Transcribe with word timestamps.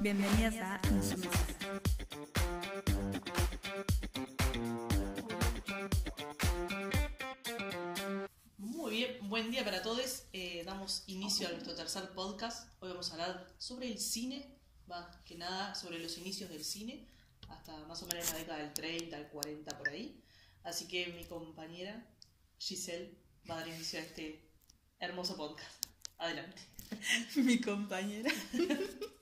Bienvenidas 0.00 0.54
a 0.56 0.80
Insumisa. 0.90 1.28
Muy 8.56 8.90
bien, 8.92 9.28
buen 9.28 9.50
día 9.50 9.62
para 9.62 9.82
todos. 9.82 10.24
Eh, 10.32 10.62
damos 10.64 11.04
inicio 11.06 11.48
a 11.48 11.50
nuestro 11.50 11.74
tercer 11.74 12.08
podcast. 12.14 12.72
Hoy 12.80 12.88
vamos 12.88 13.10
a 13.10 13.12
hablar 13.12 13.54
sobre 13.58 13.88
el 13.88 13.98
cine, 13.98 14.56
más 14.86 15.14
que 15.26 15.34
nada 15.34 15.74
sobre 15.74 15.98
los 15.98 16.16
inicios 16.16 16.48
del 16.48 16.64
cine, 16.64 17.06
hasta 17.50 17.76
más 17.86 18.02
o 18.02 18.06
menos 18.06 18.32
la 18.32 18.38
década 18.38 18.58
del 18.58 18.72
30, 18.72 19.14
al 19.14 19.28
40 19.28 19.76
por 19.76 19.90
ahí. 19.90 20.24
Así 20.62 20.88
que 20.88 21.08
mi 21.08 21.24
compañera 21.26 22.06
Giselle 22.58 23.18
va 23.50 23.56
a 23.56 23.58
dar 23.58 23.68
inicio 23.68 23.98
a 23.98 24.02
este 24.02 24.48
hermoso 24.98 25.36
podcast. 25.36 25.84
Adelante. 26.16 26.62
Mi 27.36 27.60
compañera. 27.60 28.30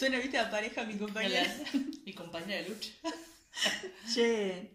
Suena, 0.00 0.18
viste, 0.18 0.38
a 0.38 0.50
pareja 0.50 0.84
mi 0.84 0.96
compañera. 0.96 1.46
mi 2.06 2.14
compañera 2.14 2.62
de 2.62 2.70
lucha. 2.70 2.90
Che. 4.14 4.70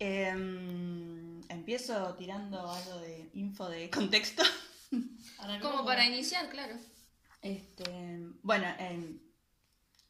em, 0.00 1.40
empiezo 1.48 2.16
tirando 2.16 2.58
algo 2.68 2.98
de 2.98 3.30
info 3.34 3.68
de 3.68 3.88
contexto. 3.90 4.42
Como 5.62 5.84
para 5.84 6.04
iniciar, 6.04 6.50
claro. 6.50 6.74
Este, 7.42 7.84
bueno, 8.42 8.66
en, 8.80 9.22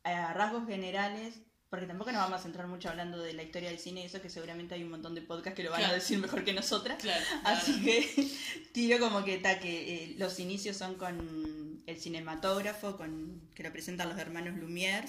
a 0.05 0.33
rasgos 0.33 0.67
generales, 0.67 1.43
porque 1.69 1.85
tampoco 1.85 2.11
nos 2.11 2.23
vamos 2.23 2.41
a 2.41 2.43
centrar 2.43 2.67
mucho 2.67 2.89
hablando 2.89 3.19
de 3.19 3.35
la 3.35 3.43
historia 3.43 3.69
del 3.69 3.79
cine 3.79 4.01
y 4.01 4.07
eso, 4.07 4.23
que 4.23 4.31
seguramente 4.31 4.75
hay 4.75 4.85
un 4.85 4.91
montón 4.91 5.15
de 5.15 5.21
podcasts 5.21 5.55
que 5.55 5.65
lo 5.65 5.71
van 5.71 5.85
a 5.85 5.93
decir 5.93 6.19
mejor 6.19 6.45
que 6.45 6.55
nosotras. 6.55 6.97
Claro, 6.99 7.23
Así 7.45 7.79
que 7.85 8.33
tiro 8.73 8.99
como 9.01 9.23
que, 9.23 9.37
ta, 9.37 9.61
que 9.61 9.97
eh, 9.97 10.15
los 10.17 10.41
inicios 10.41 10.79
son 10.79 10.95
con 10.95 11.60
el 11.87 12.01
cinematógrafo, 12.01 12.97
con, 12.97 13.51
que 13.55 13.63
lo 13.63 13.73
presentan 13.73 14.09
los 14.09 14.19
hermanos 14.19 14.55
Lumière 14.57 15.09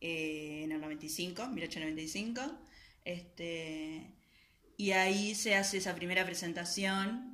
eh, 0.00 0.62
en 0.64 0.72
el 0.72 0.80
95, 0.80 1.46
1895. 1.48 2.40
Este, 3.04 4.14
y 4.76 4.92
ahí 4.92 5.34
se 5.34 5.54
hace 5.54 5.78
esa 5.78 5.94
primera 5.94 6.24
presentación, 6.24 7.32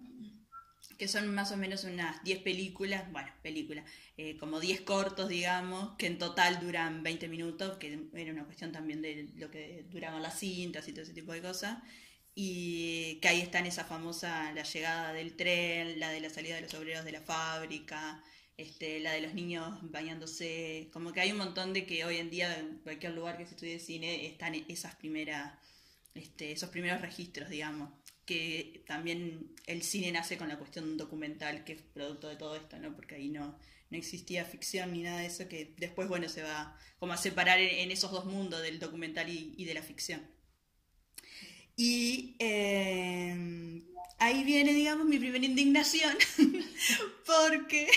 que 0.99 1.09
son 1.09 1.33
más 1.35 1.53
o 1.53 1.57
menos 1.57 1.85
unas 1.85 2.23
10 2.25 2.41
películas, 2.41 3.11
bueno, 3.13 3.29
películas, 3.43 3.85
eh, 4.17 4.37
como 4.37 4.61
10 4.61 4.83
cortos, 4.83 5.29
digamos, 5.29 5.97
que 5.97 6.07
en 6.07 6.19
total 6.19 6.61
duran 6.61 7.03
20 7.03 7.29
minutos, 7.29 7.79
que 7.79 8.09
era 8.15 8.33
una 8.33 8.45
cuestión 8.45 8.73
también 8.73 9.01
de 9.01 9.29
lo 9.37 9.51
que 9.51 9.87
duraban 9.91 10.23
las 10.23 10.39
cintas 10.39 10.89
y 10.89 10.93
todo 10.93 11.05
ese 11.05 11.15
tipo 11.15 11.33
de 11.33 11.41
cosas. 11.41 11.79
Y 12.35 13.19
que 13.21 13.29
ahí 13.29 13.41
están 13.41 13.67
esa 13.67 13.85
famosa, 13.85 14.53
la 14.53 14.63
llegada 14.63 15.13
del 15.13 15.37
tren, 15.37 15.99
la 15.99 16.11
de 16.11 16.21
la 16.21 16.31
salida 16.31 16.57
de 16.57 16.63
los 16.63 16.75
obreros 16.75 17.05
de 17.05 17.13
la 17.13 17.21
fábrica, 17.21 18.23
este, 18.59 18.99
la 18.99 19.13
de 19.13 19.21
los 19.21 19.35
niños 19.35 19.79
bañándose, 19.83 20.91
como 20.93 21.13
que 21.13 21.21
hay 21.21 21.31
un 21.31 21.39
montón 21.39 21.73
de 21.73 21.87
que 21.87 22.05
hoy 22.05 22.17
en 22.17 22.29
día 22.29 22.59
en 22.59 22.79
cualquier 22.79 23.13
lugar 23.13 23.39
que 23.39 23.47
se 23.47 23.53
estudie 23.55 23.79
cine 23.79 24.27
están 24.27 24.55
esas 24.69 24.97
primeras, 24.97 25.55
este, 26.15 26.51
esos 26.53 26.69
primeros 26.71 27.01
registros, 27.01 27.49
digamos, 27.49 27.91
que 28.27 28.83
también 28.87 29.55
el 29.67 29.83
cine 29.83 30.11
nace 30.11 30.37
con 30.37 30.49
la 30.49 30.59
cuestión 30.59 30.97
documental, 30.97 31.65
que 31.65 31.75
es 31.75 31.83
producto 31.83 32.29
de 32.29 32.37
todo 32.37 32.57
esto, 32.57 32.79
¿no? 32.81 32.95
Porque 32.97 33.15
ahí 33.15 33.29
no, 33.29 33.57
no 33.91 33.97
existía 33.97 34.45
ficción 34.45 34.93
ni 34.93 35.03
nada 35.03 35.21
de 35.21 35.27
eso, 35.27 35.49
que 35.49 35.75
después, 35.79 36.09
bueno, 36.09 36.29
se 36.29 36.43
va 36.43 36.77
como 36.99 37.13
a 37.13 37.17
separar 37.17 37.61
en, 37.61 37.93
esos 37.93 38.11
dos 38.11 38.25
mundos, 38.25 38.61
del 38.61 38.81
documental 38.81 39.31
y, 39.31 39.55
y 39.57 39.67
de 39.67 39.75
la 39.75 39.83
ficción. 39.83 40.21
Y 41.77 42.35
eh, 42.41 43.85
ahí 44.19 44.45
viene, 44.45 44.73
digamos, 44.75 45.07
mi 45.07 45.19
primera 45.19 45.45
indignación, 45.45 46.17
porque, 47.27 47.89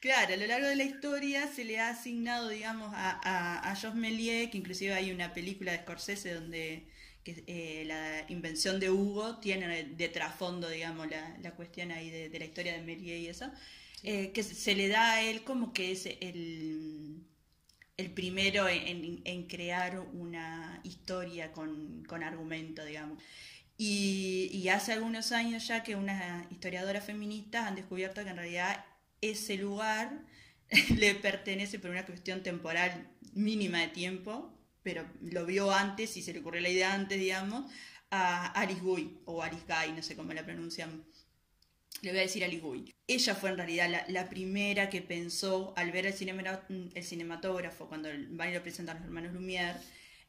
claro, 0.00 0.34
a 0.34 0.36
lo 0.36 0.46
largo 0.46 0.66
de 0.68 0.76
la 0.76 0.84
historia 0.84 1.46
se 1.48 1.64
le 1.64 1.78
ha 1.80 1.90
asignado, 1.90 2.48
digamos, 2.48 2.92
a, 2.94 3.20
a, 3.22 3.70
a 3.70 3.76
Josh 3.76 3.94
Méliès, 3.94 4.50
que 4.50 4.58
inclusive 4.58 4.94
hay 4.94 5.10
una 5.12 5.32
película 5.34 5.72
de 5.72 5.78
Scorsese 5.78 6.34
donde 6.34 6.88
que, 7.24 7.44
eh, 7.46 7.84
la 7.86 8.24
invención 8.28 8.80
de 8.80 8.90
Hugo 8.90 9.38
tiene 9.38 9.84
de 9.84 10.08
trasfondo, 10.08 10.68
digamos, 10.68 11.08
la, 11.10 11.36
la 11.40 11.52
cuestión 11.54 11.92
ahí 11.92 12.10
de, 12.10 12.28
de 12.28 12.38
la 12.38 12.44
historia 12.44 12.72
de 12.72 12.82
Méliès 12.82 13.20
y 13.22 13.28
eso, 13.28 13.50
eh, 14.02 14.32
que 14.32 14.42
se, 14.42 14.54
se 14.54 14.74
le 14.74 14.88
da 14.88 15.12
a 15.12 15.22
él 15.22 15.44
como 15.44 15.72
que 15.72 15.92
es 15.92 16.06
el 16.06 17.22
el 17.96 18.10
primero 18.12 18.68
en, 18.68 18.86
en- 19.04 19.22
en 19.24 19.46
crear 19.46 20.00
una 20.14 20.80
historia 20.84 21.52
con, 21.52 22.04
con 22.04 22.22
argumento, 22.22 22.84
digamos. 22.84 23.22
Y, 23.78 24.68
hace 24.68 24.92
algunos 24.92 25.32
años 25.32 25.66
ya 25.66 25.82
que 25.82 25.96
unas 25.96 26.50
historiadoras 26.52 27.04
feministas 27.04 27.66
han 27.66 27.74
descubierto 27.74 28.22
que 28.24 28.30
en 28.30 28.36
realidad 28.36 28.84
ese 29.20 29.56
lugar 29.56 30.20
le 30.96 31.14
pertenece 31.16 31.78
por 31.78 31.90
una 31.90 32.06
cuestión 32.06 32.42
temporal 32.42 33.08
mínima 33.34 33.80
de 33.80 33.88
tiempo, 33.88 34.52
pero 34.82 35.04
lo 35.20 35.46
vio 35.46 35.72
antes 35.72 36.16
y 36.16 36.22
se 36.22 36.32
le 36.32 36.40
ocurrió 36.40 36.60
la 36.60 36.68
idea 36.70 36.94
antes, 36.94 37.18
digamos, 37.18 37.70
a 38.10 38.46
Alice 38.52 38.80
Guy, 38.80 39.20
o 39.24 39.42
Alice 39.42 39.64
Guy, 39.66 39.92
no 39.92 40.02
sé 40.02 40.16
cómo 40.16 40.32
la 40.32 40.44
pronuncian. 40.44 41.04
Le 42.02 42.10
voy 42.10 42.18
a 42.20 42.22
decir 42.22 42.44
Alice 42.44 42.60
Guy. 42.62 42.94
Ella 43.06 43.34
fue 43.34 43.50
en 43.50 43.56
realidad 43.56 43.88
la, 43.90 44.04
la 44.08 44.28
primera 44.28 44.90
que 44.90 45.02
pensó, 45.02 45.72
al 45.76 45.92
ver 45.92 46.06
el, 46.06 46.12
cinema- 46.14 46.62
el 46.94 47.04
cinematógrafo, 47.04 47.88
cuando 47.88 48.08
van 48.30 48.50
y 48.50 48.54
lo 48.54 48.62
presentan 48.62 48.96
los 48.98 49.04
hermanos 49.06 49.32
Lumière, 49.32 49.76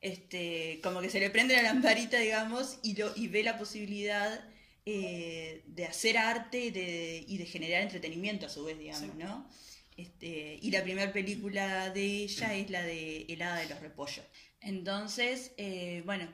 este, 0.03 0.79
como 0.83 1.01
que 1.01 1.09
se 1.09 1.19
le 1.19 1.29
prende 1.31 1.55
la 1.55 1.63
lamparita, 1.63 2.19
digamos, 2.19 2.77
y, 2.83 2.95
lo, 2.95 3.11
y 3.15 3.27
ve 3.29 3.41
la 3.43 3.57
posibilidad 3.57 4.47
eh, 4.85 5.63
de 5.65 5.85
hacer 5.85 6.17
arte 6.17 6.69
de- 6.71 7.23
y 7.27 7.37
de 7.37 7.45
generar 7.45 7.81
entretenimiento 7.81 8.45
a 8.45 8.49
su 8.49 8.63
vez, 8.65 8.77
digamos, 8.77 9.01
Sí. 9.11 9.17
¿no? 9.17 9.49
Este, 9.95 10.59
y 10.61 10.71
la 10.71 10.83
primera 10.83 11.13
película 11.13 11.89
de 11.91 12.03
ella 12.23 12.53
es 12.55 12.69
la 12.69 12.83
de 12.83 13.25
El 13.29 13.41
Hada 13.41 13.59
de 13.61 13.69
los 13.69 13.79
Repollos. 13.79 14.25
Entonces, 14.59 15.51
eh, 15.57 16.01
bueno, 16.05 16.27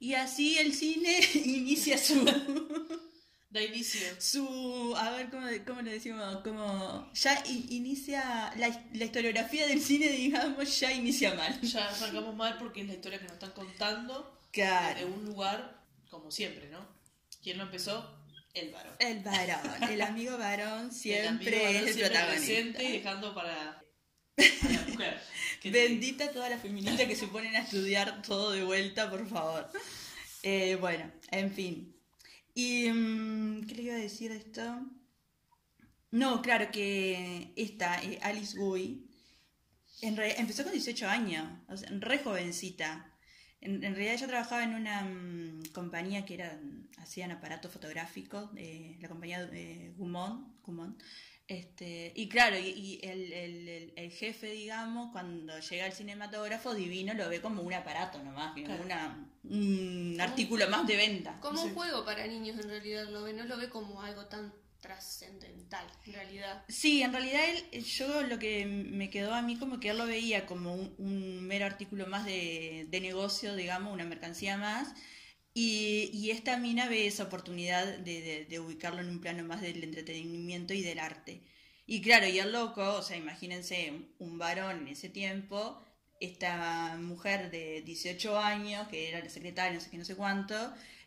y 0.00 0.14
así 0.14 0.58
el 0.58 0.74
cine 0.74 1.20
inicia 1.44 1.96
su, 1.98 2.14
Da 3.52 3.62
inicio. 3.62 4.00
su, 4.18 4.94
a 4.96 5.10
ver, 5.10 5.28
¿cómo, 5.30 5.46
cómo 5.66 5.82
lo 5.82 5.90
decimos? 5.90 6.38
Como, 6.42 7.10
ya 7.12 7.42
i- 7.46 7.66
inicia, 7.76 8.50
la, 8.56 8.84
la 8.94 9.04
historiografía 9.04 9.66
del 9.66 9.80
cine, 9.82 10.08
digamos, 10.08 10.80
ya 10.80 10.90
inicia 10.90 11.34
mal. 11.34 11.60
Ya 11.60 11.86
arrancamos 11.88 12.34
mal 12.34 12.56
porque 12.58 12.80
es 12.80 12.86
la 12.88 12.94
historia 12.94 13.18
que 13.18 13.24
nos 13.24 13.34
están 13.34 13.50
contando 13.52 14.22
de 14.22 14.50
Claro. 14.52 15.06
un 15.06 15.24
lugar, 15.26 15.84
como 16.08 16.30
siempre, 16.30 16.68
¿no? 16.70 16.86
¿Quién 17.42 17.58
lo 17.58 17.64
empezó? 17.64 18.18
El 18.54 18.70
varón. 18.70 18.94
El 18.98 19.20
varón, 19.20 19.82
el 19.90 20.00
amigo 20.00 20.38
varón 20.38 20.86
El 20.86 20.92
siempre 20.92 21.26
amigo 21.56 21.56
varón 21.64 21.76
es 21.76 21.82
el 21.88 21.92
siempre 21.94 22.18
protagonista. 22.18 22.82
y 22.82 22.92
dejando 22.92 23.34
para 23.34 23.82
la 24.36 24.84
mujer. 24.88 25.20
que 25.60 25.70
te- 25.70 25.88
Bendita 25.88 26.32
toda 26.32 26.48
la 26.48 26.58
feminista 26.58 27.06
que 27.06 27.16
se 27.16 27.26
ponen 27.28 27.54
a 27.56 27.60
estudiar 27.60 28.22
todo 28.22 28.50
de 28.52 28.64
vuelta, 28.64 29.10
por 29.10 29.28
favor. 29.28 29.70
Eh, 30.42 30.76
bueno, 30.80 31.10
en 31.30 31.52
fin. 31.52 31.91
Y, 32.54 32.90
mm, 32.90 33.66
¿qué 33.66 33.74
le 33.74 33.82
iba 33.82 33.94
a 33.94 33.98
decir 33.98 34.30
de 34.30 34.38
esto? 34.38 34.62
No, 36.10 36.42
claro 36.42 36.70
que 36.70 37.52
esta, 37.56 38.02
eh, 38.02 38.18
Alice 38.22 38.56
Guy, 38.58 39.08
en 40.02 40.16
re- 40.16 40.40
empezó 40.40 40.62
con 40.64 40.72
18 40.72 41.08
años, 41.08 41.46
o 41.68 41.76
sea, 41.76 41.88
re 41.92 42.18
jovencita. 42.18 43.08
En, 43.60 43.80
realidad 43.82 44.14
ella 44.14 44.26
trabajaba 44.26 44.64
en 44.64 44.74
una 44.74 45.04
mm, 45.04 45.66
compañía 45.72 46.24
que 46.26 46.34
era, 46.34 46.60
hacían 46.98 47.30
aparatos 47.30 47.72
fotográficos, 47.72 48.50
eh, 48.56 48.98
la 49.00 49.08
compañía 49.08 49.48
Gaumont, 49.96 50.56
Gaumont. 50.66 51.00
Este, 51.52 52.12
y 52.16 52.28
claro, 52.28 52.56
y, 52.58 52.68
y 52.68 53.00
el, 53.02 53.32
el- 53.32 53.68
el- 53.68 53.92
el 53.96 54.10
jefe, 54.10 54.50
digamos, 54.52 55.12
cuando 55.12 55.58
llega 55.60 55.84
al 55.84 55.92
cinematógrafo, 55.92 56.74
divino 56.74 57.12
lo 57.14 57.28
ve 57.28 57.40
como 57.42 57.60
un 57.62 57.74
aparato 57.74 58.22
nomás, 58.22 58.52
como 58.54 58.64
Claro. 58.66 58.82
una, 58.84 59.28
un 59.44 60.16
artículo 60.20 60.68
más 60.70 60.86
de 60.86 60.96
venta. 60.96 61.38
Como 61.40 61.58
Sí. 61.58 61.68
un 61.68 61.74
juego 61.74 62.04
para 62.06 62.26
niños 62.26 62.58
en 62.58 62.70
realidad 62.70 63.06
lo 63.10 63.22
ve, 63.24 63.34
no 63.34 63.44
lo 63.44 63.56
ve 63.58 63.68
como 63.68 64.00
algo 64.02 64.24
tan 64.26 64.52
trascendental 64.80 65.84
en 66.06 66.12
realidad. 66.14 66.64
Sí, 66.68 67.02
en 67.02 67.12
realidad 67.12 67.42
él, 67.72 67.84
yo 67.84 68.22
lo 68.22 68.38
que 68.38 68.64
me 68.66 69.10
quedó 69.10 69.34
a 69.34 69.42
mí 69.42 69.56
como 69.58 69.78
que 69.78 69.90
él 69.90 69.98
lo 69.98 70.06
veía 70.06 70.46
como 70.46 70.74
un, 70.74 70.94
un 70.98 71.40
mero 71.42 71.66
artículo 71.66 72.06
más 72.06 72.24
de, 72.24 72.86
de 72.88 73.00
negocio, 73.00 73.54
digamos, 73.54 73.92
una 73.92 74.04
mercancía 74.04 74.56
más. 74.56 74.88
Y, 75.54 76.10
y 76.14 76.30
esta 76.30 76.56
mina 76.56 76.88
ve 76.88 77.06
esa 77.06 77.24
oportunidad 77.24 77.98
de, 77.98 78.20
de- 78.22 78.44
de 78.46 78.60
ubicarlo 78.60 79.00
en 79.02 79.08
un 79.10 79.20
plano 79.20 79.44
más 79.44 79.60
del 79.60 79.82
entretenimiento 79.84 80.72
y 80.74 80.82
del 80.82 80.98
arte. 80.98 81.42
Y 81.86 82.00
claro, 82.00 82.26
y 82.26 82.38
el 82.38 82.52
loco, 82.52 82.94
o 82.94 83.02
sea, 83.02 83.16
imagínense 83.16 83.92
un 84.18 84.38
varón 84.38 84.78
en 84.82 84.88
ese 84.88 85.08
tiempo, 85.10 85.82
esta 86.20 86.96
mujer 86.98 87.50
de 87.50 87.82
18 87.82 88.38
años, 88.38 88.88
que 88.88 89.08
era 89.08 89.20
la 89.20 89.28
secretaria, 89.28 89.74
no 89.74 89.80
sé 89.80 89.90
qué, 89.90 89.98
no 89.98 90.04
sé 90.04 90.14
cuánto, 90.16 90.54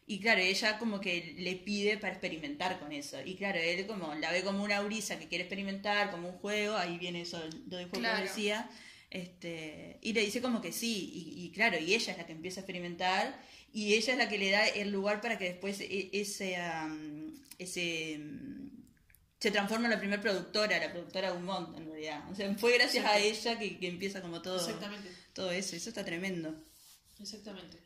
y 0.06 0.20
claro, 0.20 0.42
ella 0.42 0.78
como 0.78 1.00
que 1.02 1.34
le 1.40 1.56
pide 1.56 1.98
para 1.98 2.14
experimentar 2.14 2.80
con 2.80 2.92
eso. 2.92 3.18
Y 3.26 3.36
claro, 3.36 3.58
él 3.60 3.88
como 3.88 4.14
la 4.16 4.32
ve 4.32 4.44
como 4.44 4.64
una 4.64 4.82
brisa 4.82 5.18
que 5.18 5.28
quiere 5.28 5.46
experimentar, 5.46 6.12
como 6.12 6.30
un 6.30 6.38
juego, 6.38 6.76
ahí 6.78 6.98
viene 7.00 7.22
eso, 7.22 7.42
lo 7.68 7.78
de 7.78 7.86
juego 7.86 8.14
decía. 8.14 8.70
Este, 9.10 9.98
y 10.02 10.14
le 10.14 10.22
dice 10.22 10.42
como 10.42 10.62
que 10.62 10.72
sí, 10.72 11.12
y, 11.14 11.46
y 11.46 11.52
claro, 11.52 11.80
y 11.80 11.94
ella 11.94 12.12
es 12.12 12.18
la 12.18 12.26
que 12.26 12.34
empieza 12.34 12.60
a 12.60 12.64
experimentar, 12.64 13.40
y 13.72 13.94
ella 13.96 14.14
es 14.14 14.20
la 14.20 14.30
que 14.30 14.38
le 14.38 14.52
da 14.52 14.68
el 14.68 14.92
lugar 14.92 15.22
para 15.22 15.38
que 15.38 15.46
después 15.46 15.82
e- 15.82 16.10
ese, 16.14 16.56
am, 16.58 17.34
ese, 17.60 18.18
mm, 18.20 18.70
se 19.40 19.52
transforma 19.52 19.86
en 19.86 19.92
la 19.92 20.00
primera 20.00 20.22
productora, 20.22 20.80
la 20.80 20.92
productora 20.92 21.30
Gaumont, 21.32 21.78
en 21.78 21.86
realidad. 21.86 22.30
O 22.32 22.36
sea, 22.36 22.54
fue 22.56 22.74
gracias 22.78 23.06
a 23.06 23.18
ella 23.20 23.60
que, 23.60 23.78
que 23.80 23.88
empieza 23.88 24.22
como 24.22 24.42
todo, 24.42 24.58
Exactamente. 24.58 25.10
todo 25.34 25.52
eso. 25.52 25.76
Eso 25.76 25.90
está 25.90 26.04
tremendo. 26.06 26.56
Exactamente. 27.20 27.82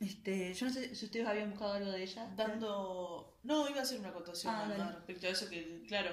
Este, 0.00 0.54
yo 0.54 0.66
no 0.66 0.72
sé 0.72 0.94
si 0.94 1.04
ustedes 1.06 1.26
habían 1.26 1.50
buscado 1.50 1.72
algo 1.74 1.90
de 1.90 2.02
ella. 2.02 2.32
Dando. 2.36 3.38
No, 3.42 3.68
iba 3.68 3.80
a 3.80 3.82
hacer 3.82 3.98
una 3.98 4.10
acotación 4.10 4.54
Ah, 4.54 4.92
respecto 4.94 5.26
a 5.26 5.30
eso, 5.30 5.48
que 5.48 5.84
claro, 5.88 6.10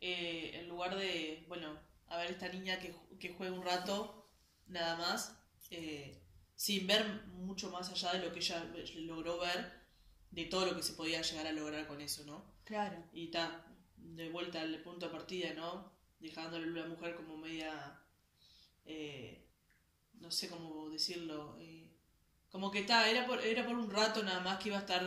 eh, 0.00 0.52
en 0.54 0.68
lugar 0.68 0.96
de, 0.96 1.44
bueno, 1.48 1.78
a 2.06 2.16
ver 2.18 2.30
esta 2.30 2.48
niña 2.48 2.78
que, 2.78 2.94
que 3.18 3.34
juega 3.34 3.52
un 3.52 3.64
rato, 3.64 4.30
nada 4.68 4.96
más, 4.96 5.34
eh, 5.70 6.17
sin 6.58 6.88
ver 6.88 7.04
mucho 7.34 7.70
más 7.70 7.88
allá 7.88 8.14
de 8.14 8.26
lo 8.26 8.32
que 8.32 8.40
ella 8.40 8.64
logró 8.96 9.38
ver, 9.38 9.72
de 10.32 10.44
todo 10.46 10.66
lo 10.66 10.74
que 10.76 10.82
se 10.82 10.94
podía 10.94 11.22
llegar 11.22 11.46
a 11.46 11.52
lograr 11.52 11.86
con 11.86 12.00
eso, 12.00 12.24
¿no? 12.24 12.44
Claro. 12.64 12.96
Y 13.12 13.26
está, 13.26 13.64
de 13.96 14.28
vuelta 14.28 14.60
al 14.60 14.76
punto 14.82 15.06
de 15.06 15.12
partida, 15.12 15.54
¿no? 15.54 15.92
Dejándole 16.18 16.66
a 16.80 16.82
la 16.82 16.88
mujer 16.88 17.14
como 17.14 17.36
media. 17.36 18.00
eh, 18.84 19.46
no 20.14 20.32
sé 20.32 20.48
cómo 20.48 20.90
decirlo. 20.90 21.56
eh, 21.60 21.88
como 22.50 22.72
que 22.72 22.80
está, 22.80 23.08
era 23.08 23.24
por, 23.24 23.40
era 23.40 23.64
por 23.64 23.76
un 23.76 23.88
rato 23.90 24.22
nada 24.24 24.40
más 24.40 24.58
que 24.58 24.70
iba 24.70 24.78
a 24.78 24.80
estar 24.80 25.04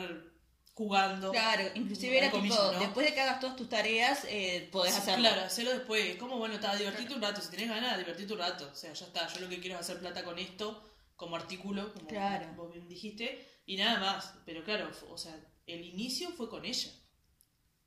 jugando. 0.74 1.32
Claro, 1.32 1.70
inclusive 1.76 2.18
era 2.18 2.28
tipo, 2.28 2.38
comillas, 2.38 2.74
¿no? 2.74 2.80
después 2.80 3.08
de 3.08 3.14
que 3.14 3.20
hagas 3.20 3.42
todas 3.42 3.58
tus 3.58 3.68
tareas, 3.68 4.26
eh, 4.30 4.70
podés 4.72 4.96
hacerlo. 4.96 5.28
Claro, 5.28 5.42
hacerlo 5.42 5.72
después. 5.72 6.06
Es 6.12 6.16
como, 6.16 6.38
bueno, 6.38 6.56
está, 6.56 6.74
divertirte 6.78 7.14
un 7.14 7.22
rato. 7.22 7.42
Si 7.42 7.52
tenés 7.52 7.68
ganas, 7.68 7.98
divertirte 7.98 8.32
un 8.34 8.40
rato. 8.40 8.70
O 8.72 8.76
sea, 8.76 8.94
ya 8.94 9.06
está. 9.06 9.28
Yo 9.28 9.42
lo 9.42 9.50
que 9.50 9.60
quiero 9.60 9.76
es 9.76 9.82
hacer 9.82 10.00
plata 10.00 10.24
con 10.24 10.40
esto, 10.40 10.91
como 11.22 11.36
artículo, 11.38 11.94
como 11.94 12.08
Claro. 12.08 12.52
vos 12.58 12.74
bien 12.74 12.88
dijiste, 12.90 13.48
y 13.66 13.78
nada 13.78 14.00
más. 14.00 14.34
Pero 14.46 14.64
claro, 14.64 14.92
o 15.10 15.18
sea, 15.18 15.40
el 15.68 15.86
inicio 15.86 16.32
fue 16.32 16.50
con 16.50 16.66
ella. 16.66 16.90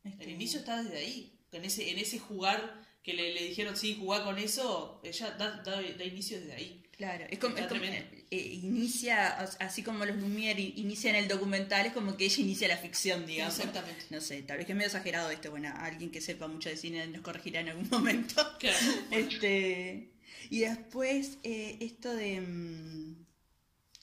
Este, 0.04 0.24
El 0.24 0.30
inicio 0.30 0.60
está 0.60 0.82
desde 0.82 0.98
ahí. 0.98 1.38
En 1.52 1.64
ese, 1.64 1.90
en 1.90 1.98
ese 1.98 2.18
jugar 2.18 2.82
que 3.02 3.12
le, 3.12 3.34
le 3.34 3.44
dijeron, 3.44 3.76
sí, 3.76 3.96
jugar 3.98 4.24
con 4.24 4.38
eso, 4.38 5.00
ella 5.04 5.32
da, 5.32 5.62
da, 5.62 5.82
da 5.82 6.04
inicio 6.04 6.38
desde 6.40 6.54
ahí. 6.54 6.80
Claro, 6.96 7.26
es 7.28 7.38
como, 7.40 7.56
es 7.56 7.66
como, 7.66 7.82
eh, 7.82 8.26
eh, 8.30 8.36
inicia, 8.62 9.28
así 9.58 9.82
como 9.82 10.04
los 10.06 10.16
Lumière 10.16 10.60
inician 10.76 11.16
el 11.16 11.26
documental, 11.26 11.86
es 11.86 11.92
como 11.92 12.16
que 12.16 12.24
ella 12.26 12.40
inicia 12.40 12.68
la 12.68 12.76
ficción, 12.76 13.26
digamos. 13.26 13.58
Exactamente. 13.58 14.04
No 14.10 14.20
sé, 14.20 14.42
tal 14.42 14.58
vez 14.58 14.66
que 14.66 14.72
es 14.72 14.76
medio 14.76 14.86
exagerado 14.86 15.28
esto, 15.30 15.50
bueno, 15.50 15.72
alguien 15.76 16.10
que 16.12 16.20
sepa 16.20 16.46
mucho 16.46 16.68
de 16.68 16.76
cine 16.76 17.06
nos 17.08 17.22
corregirá 17.22 17.60
en 17.60 17.70
algún 17.70 17.88
momento. 17.90 18.42
Claro. 18.60 18.78
Este, 19.10 20.12
y 20.50 20.60
después 20.60 21.38
eh, 21.42 21.78
esto 21.80 22.14
de, 22.14 22.40
mm, 22.40 23.23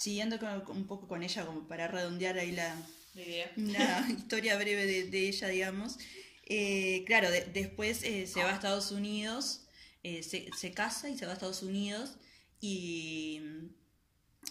siguiendo 0.02 0.40
con- 0.40 0.64
un 0.78 0.88
poco 0.88 1.08
con 1.08 1.22
ella, 1.24 1.46
como 1.46 1.68
para 1.68 1.88
redondear 1.88 2.38
ahí 2.38 2.52
la, 2.52 2.76
La 3.16 3.22
idea. 3.22 3.52
una 3.58 4.08
historia 4.18 4.56
breve 4.58 4.86
de, 4.86 5.04
de 5.10 5.28
ella, 5.30 5.48
digamos. 5.48 5.98
Eh, 6.46 7.04
claro, 7.06 7.30
de- 7.32 7.46
después 7.46 8.04
eh, 8.04 8.28
se 8.28 8.44
va 8.44 8.52
a 8.52 8.56
Estados 8.56 8.92
Unidos, 8.92 9.68
eh, 10.04 10.24
se, 10.24 10.50
se 10.58 10.72
casa 10.72 11.10
y 11.10 11.18
se 11.18 11.26
va 11.26 11.32
a 11.32 11.36
Estados 11.36 11.62
Unidos 11.64 12.16
y, 12.60 13.40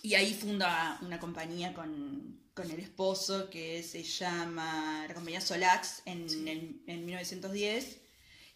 y 0.02 0.14
ahí 0.14 0.32
funda 0.35 0.99
una 1.02 1.19
compañía 1.19 1.75
con, 1.75 2.41
con 2.55 2.70
el 2.70 2.81
esposo 2.81 3.50
que 3.50 3.82
se 3.82 4.02
llama 4.02 5.05
la 5.08 5.14
compañía 5.14 5.41
Solax 5.41 6.02
en, 6.06 6.49
el- 6.49 6.82
en 6.87 7.05
1910 7.06 7.99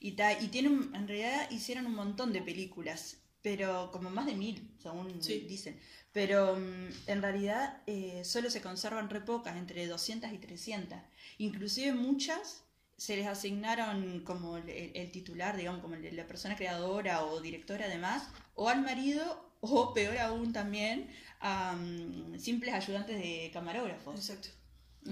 y, 0.00 0.12
ta- 0.12 0.40
y 0.40 0.48
tiene 0.48 0.68
un- 0.68 0.94
en 0.94 1.06
realidad 1.08 1.50
hicieron 1.50 1.86
un 1.86 1.94
montón 1.94 2.32
de 2.32 2.40
películas, 2.42 3.18
pero 3.44 3.90
como 3.92 4.08
más 4.08 4.24
de 4.24 4.34
mil, 4.34 4.56
según 4.82 5.22
Sí. 5.22 5.40
dicen. 5.40 5.78
Pero 6.12 6.56
mm, 6.56 6.88
en 7.10 7.22
realidad 7.22 7.82
eh, 7.86 8.22
solo 8.24 8.48
se 8.48 8.62
conservan 8.62 9.10
re 9.10 9.20
pocas, 9.20 9.56
entre 9.58 9.86
200 9.86 10.32
y 10.32 10.38
300. 10.38 10.98
Inclusive 11.38 11.92
muchas 11.92 12.64
se 12.96 13.16
les 13.16 13.26
asignaron 13.26 14.20
como 14.24 14.56
el, 14.56 14.68
el 14.70 15.10
titular, 15.12 15.56
digamos, 15.58 15.82
como 15.82 15.94
la 15.96 16.26
persona 16.26 16.56
creadora 16.56 17.24
o 17.26 17.40
directora 17.42 17.84
además, 17.84 18.26
o 18.54 18.70
al 18.70 18.80
marido, 18.82 19.22
o 19.60 19.92
peor 19.92 20.16
aún 20.18 20.52
también, 20.54 21.10
a 21.40 21.74
mm, 21.76 22.38
simples 22.38 22.72
ayudantes 22.74 23.16
de 23.18 23.50
camarógrafos. 23.52 24.16
Exacto. 24.16 24.48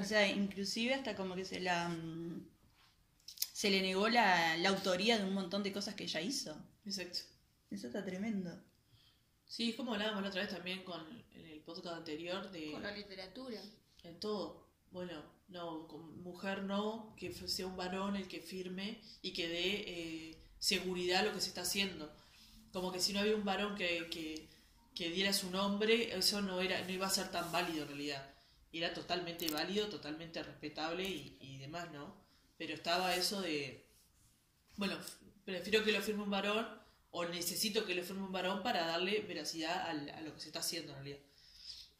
O 0.00 0.05
sea, 0.05 0.26
inclusive 0.26 0.94
hasta 0.94 1.14
como 1.14 1.34
que 1.34 1.44
se 1.44 1.61
la 1.61 1.90
mm, 1.90 2.46
se 3.52 3.69
le 3.70 3.82
negó 3.82 4.08
la, 4.08 4.56
la 4.56 4.70
autoría 4.70 5.19
de 5.19 5.25
un 5.25 5.34
montón 5.34 5.62
de 5.62 5.73
cosas 5.73 5.94
que 5.94 6.05
ella 6.05 6.23
hizo. 6.23 6.56
Exacto. 6.87 7.19
Eso 7.73 7.87
está 7.87 8.05
tremendo. 8.05 8.51
Sí, 9.47 9.71
es 9.71 9.77
como 9.77 9.95
hablábamos 9.95 10.23
la 10.23 10.29
otra 10.29 10.43
vez 10.43 10.51
también 10.51 10.85
con 10.85 11.01
en 11.35 11.47
el 11.47 11.61
podcast 11.61 11.97
anterior 11.99 12.51
de 12.51 12.73
Con 12.73 12.83
la 12.83 12.93
literatura. 12.97 13.61
en 14.03 14.21
todo. 14.21 14.69
Bueno, 14.91 15.23
no, 15.49 15.89
con 15.89 16.23
mujer 16.23 16.65
no, 16.65 17.15
que 17.17 17.33
sea 17.33 17.67
un 17.67 17.77
varón 17.77 18.17
el 18.17 18.29
que 18.29 18.41
firme 18.41 19.01
y 19.23 19.33
que 19.33 19.49
dé 19.49 19.85
eh, 19.87 20.39
seguridad 20.59 21.21
a 21.21 21.25
lo 21.25 21.33
que 21.33 21.41
se 21.41 21.49
está 21.49 21.63
haciendo. 21.63 22.15
Como 22.73 22.93
que 22.93 23.01
si 23.01 23.13
no 23.13 23.21
había 23.21 23.37
un 23.37 23.45
varón 23.45 23.75
que, 23.75 24.09
que, 24.11 24.49
que 24.95 25.11
diera 25.11 25.33
su 25.33 25.51
nombre, 25.51 26.15
eso 26.15 26.43
no 26.43 26.61
era 26.61 26.83
no 26.83 26.91
iba 26.91 27.07
a 27.07 27.11
ser 27.11 27.31
tan 27.31 27.51
válido 27.53 27.83
en 27.83 27.89
realidad. 27.89 28.35
Era 28.71 28.93
totalmente 28.93 29.51
válido, 29.51 29.89
totalmente 29.89 30.43
respetable 30.43 31.09
y, 31.09 31.39
y 31.41 31.59
demás, 31.59 31.91
¿no? 31.93 32.15
Pero 32.59 32.75
estaba 32.75 33.15
eso 33.17 33.41
de, 33.41 33.87
bueno, 34.77 34.97
prefiero 35.45 35.85
que 35.85 35.93
lo 35.93 36.01
firme 36.01 36.23
un 36.23 36.31
varón 36.31 36.81
o 37.12 37.25
necesito 37.26 37.87
que 37.87 37.94
lo 37.94 38.03
firme 38.03 38.25
un 38.25 38.32
varón 38.32 38.62
para 38.62 38.87
darle 38.87 39.20
veracidad 39.20 39.88
al- 39.88 40.11
a 40.11 40.20
lo 40.23 40.35
que 40.35 40.41
se 40.41 40.49
está 40.49 40.59
haciendo 40.61 40.93
en 40.93 40.97
realidad. 40.99 41.19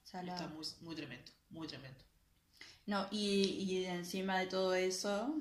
Salado. 0.05 0.39
Está 0.43 0.49
muy, 0.55 0.67
muy 0.81 0.95
tremendo, 0.97 1.31
muy 1.51 1.67
tremendo. 1.69 2.01
No, 2.87 3.07
y, 3.11 3.43
y 3.69 3.85
encima 3.87 4.39
de 4.41 4.47
todo 4.47 4.75
eso, 4.75 5.35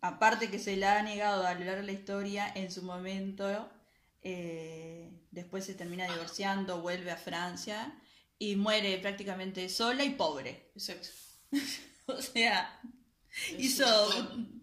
aparte 0.00 0.50
que 0.50 0.58
se 0.58 0.76
la 0.76 0.98
ha 0.98 1.02
negado 1.02 1.46
a 1.46 1.54
lo 1.54 1.60
largo 1.64 1.80
de 1.80 1.86
la 1.86 1.92
historia, 1.92 2.52
en 2.54 2.70
su 2.70 2.82
momento, 2.82 3.68
eh, 4.22 5.10
después 5.30 5.64
se 5.64 5.74
termina 5.74 6.04
divorciando, 6.06 6.80
vuelve 6.80 7.10
a 7.10 7.16
Francia 7.16 7.98
y 8.38 8.56
muere 8.56 8.98
prácticamente 8.98 9.68
sola 9.68 10.04
y 10.04 10.10
pobre. 10.10 10.70
Exacto. 10.74 11.08
O 12.08 12.22
sea, 12.22 12.80
hizo 13.58 13.84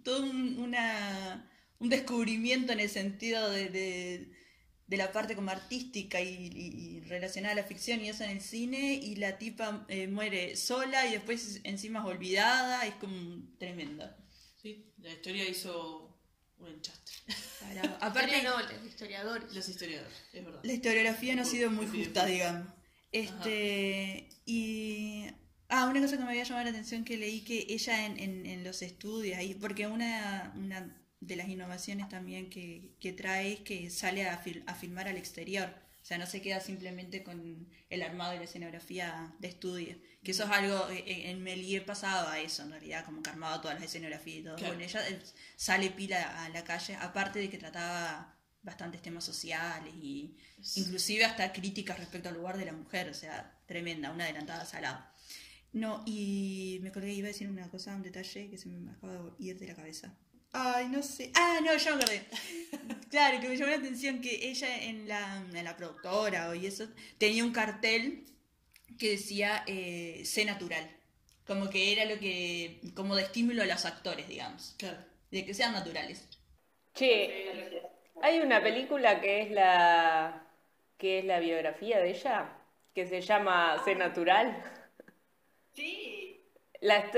todo 0.01 0.23
un, 0.23 0.57
una- 0.59 1.51
un 1.79 1.89
descubrimiento 1.89 2.71
en 2.73 2.79
el 2.79 2.89
sentido 2.89 3.49
de, 3.49 3.69
de- 3.69 4.31
de 4.85 4.97
la 4.97 5.11
parte 5.11 5.33
como 5.35 5.49
artística 5.49 6.21
y, 6.21 6.27
y- 6.53 6.97
y 6.97 6.99
relacionada 7.01 7.53
a 7.53 7.55
la 7.55 7.63
ficción 7.63 8.01
y 8.01 8.09
eso 8.09 8.23
en 8.25 8.31
el 8.31 8.41
cine 8.41 8.93
y 8.95 9.15
la 9.15 9.37
tipa 9.37 9.85
eh, 9.87 10.07
muere 10.07 10.55
sola 10.57 11.07
y 11.07 11.11
después 11.13 11.61
encima 11.63 11.99
es 11.99 12.05
olvidada, 12.05 12.85
es 12.85 12.95
como 12.95 13.47
tremendo. 13.57 14.05
Sí, 14.61 14.93
la 14.99 15.11
historia 15.13 15.47
hizo 15.49 16.19
un 16.59 16.67
enchastre. 16.67 17.15
Aparte 18.01 18.43
no, 18.43 18.59
los 18.59 18.85
historiadores. 18.85 19.53
Los 19.53 19.67
historiadores, 19.69 20.13
es 20.33 20.45
verdad. 20.45 20.59
la 20.63 20.73
historiografía 20.73 21.35
no 21.35 21.41
ha 21.41 21.45
sido 21.45 21.71
muy 21.71 21.87
justa, 21.87 22.25
digamos. 22.25 22.67
Este, 23.11 24.29
y... 24.45 25.25
Ah, 25.69 25.87
una 25.87 26.01
cosa 26.01 26.17
que 26.17 26.23
me 26.23 26.29
había 26.29 26.43
llamado 26.43 26.65
la 26.65 26.69
atención 26.71 27.03
que 27.03 27.17
leí 27.17 27.41
que 27.41 27.65
ella 27.69 28.05
en, 28.05 28.19
en, 28.19 28.45
en 28.45 28.63
los 28.63 28.81
estudios, 28.83 29.37
ahí, 29.37 29.55
porque 29.55 29.87
una, 29.87 30.53
una 30.55 31.02
de 31.27 31.35
las 31.35 31.47
innovaciones 31.49 32.09
también 32.09 32.49
que, 32.49 32.95
que 32.99 33.13
trae 33.13 33.53
es 33.53 33.59
que 33.61 33.89
sale 33.89 34.27
a, 34.27 34.43
fil- 34.43 34.63
a 34.67 34.75
filmar 34.75 35.07
al 35.07 35.17
exterior. 35.17 35.69
O 36.01 36.05
sea, 36.05 36.17
no 36.17 36.25
se 36.25 36.41
queda 36.41 36.59
simplemente 36.59 37.23
con 37.23 37.69
el 37.89 38.01
armado 38.01 38.33
y 38.33 38.37
la 38.37 38.43
escenografía 38.43 39.33
de 39.39 39.47
estudio. 39.47 39.95
Que 40.21 40.31
eso 40.31 40.43
es 40.43 40.49
algo, 40.49 40.89
eh, 40.89 41.03
eh, 41.07 41.29
en 41.31 41.41
Melie 41.41 41.79
pasaba 41.81 42.39
eso, 42.39 42.63
en 42.63 42.71
realidad, 42.71 43.05
como 43.05 43.23
que 43.23 43.29
armaba 43.29 43.61
todas 43.61 43.75
las 43.75 43.85
escenografías 43.85 44.39
y 44.39 44.43
todo. 44.43 44.55
Claro. 44.55 44.73
Bueno, 44.73 44.89
ella 44.89 45.07
eh, 45.09 45.21
sale 45.55 45.91
pila 45.91 46.43
a 46.43 46.49
la 46.49 46.63
calle, 46.65 46.95
aparte 46.95 47.39
de 47.39 47.49
que 47.49 47.57
trataba 47.57 48.37
bastantes 48.61 49.01
temas 49.01 49.23
sociales 49.23 49.93
y 49.95 50.37
inclusive 50.75 51.25
hasta 51.25 51.51
críticas 51.53 51.97
respecto 51.99 52.29
al 52.29 52.35
lugar 52.35 52.57
de 52.57 52.65
la 52.65 52.73
mujer, 52.73 53.09
o 53.09 53.13
sea, 53.13 53.57
tremenda, 53.65 54.11
una 54.11 54.25
adelantada 54.25 54.65
salada. 54.65 55.13
No, 55.71 56.03
y 56.05 56.79
me 56.81 56.89
acordé 56.89 57.07
que 57.07 57.13
iba 57.13 57.27
a 57.27 57.31
decir 57.31 57.49
una 57.49 57.69
cosa, 57.69 57.95
un 57.95 58.03
detalle 58.03 58.49
que 58.49 58.57
se 58.57 58.67
me 58.69 58.91
acaba 58.91 59.13
de 59.13 59.31
ir 59.39 59.57
de 59.57 59.67
la 59.67 59.75
cabeza. 59.75 60.17
Ay, 60.53 60.87
no 60.87 61.01
sé. 61.01 61.31
Ah, 61.35 61.59
no, 61.63 61.75
ya 61.75 61.95
me 61.95 62.03
acordé. 62.03 62.25
claro, 63.09 63.41
que 63.41 63.49
me 63.49 63.57
llamó 63.57 63.71
la 63.71 63.77
atención 63.77 64.21
que 64.21 64.49
ella 64.49 64.83
en 64.83 65.07
la, 65.07 65.43
en 65.51 65.63
la 65.63 65.75
productora 65.75 66.49
o 66.49 66.53
y 66.53 66.67
eso 66.67 66.87
tenía 67.17 67.43
un 67.43 67.51
cartel 67.51 68.23
que 68.99 69.11
decía 69.11 69.63
eh, 69.65 70.21
sé 70.25 70.45
natural. 70.45 70.89
Como 71.47 71.69
que 71.69 71.91
era 71.91 72.05
lo 72.05 72.19
que, 72.19 72.79
como 72.95 73.15
de 73.15 73.23
estímulo 73.23 73.63
a 73.63 73.65
los 73.65 73.83
actores, 73.83 74.27
digamos. 74.27 74.75
Claro. 74.77 74.99
De 75.31 75.43
que 75.43 75.53
sean 75.55 75.73
naturales. 75.73 76.29
Che, 76.93 77.81
hay 78.21 78.39
una 78.39 78.61
película 78.61 79.19
que 79.19 79.41
es 79.41 79.51
la 79.51 80.47
que 80.97 81.19
es 81.19 81.25
la 81.25 81.39
biografía 81.39 81.99
de 81.99 82.11
ella, 82.11 82.57
que 82.93 83.07
se 83.07 83.19
llama 83.19 83.81
Sé 83.83 83.95
Natural. 83.95 84.63
Sí. 85.73 86.45
La 86.79 87.11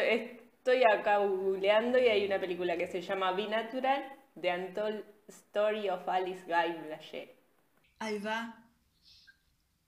estoy 0.66 0.84
acá 0.84 1.18
googleando 1.20 2.00
y 2.00 2.08
hay 2.08 2.26
una 2.26 2.40
película 2.40 2.76
que 2.76 2.88
se 2.88 3.00
llama 3.00 3.32
Be 3.34 3.48
Natural, 3.48 4.04
The 4.42 4.52
Untold 4.52 5.04
Story 5.28 5.90
of 5.90 6.10
Alice 6.10 6.42
Guy 6.48 6.74
Blaché. 6.88 7.36
Ahí 8.00 8.18
va. 8.18 8.58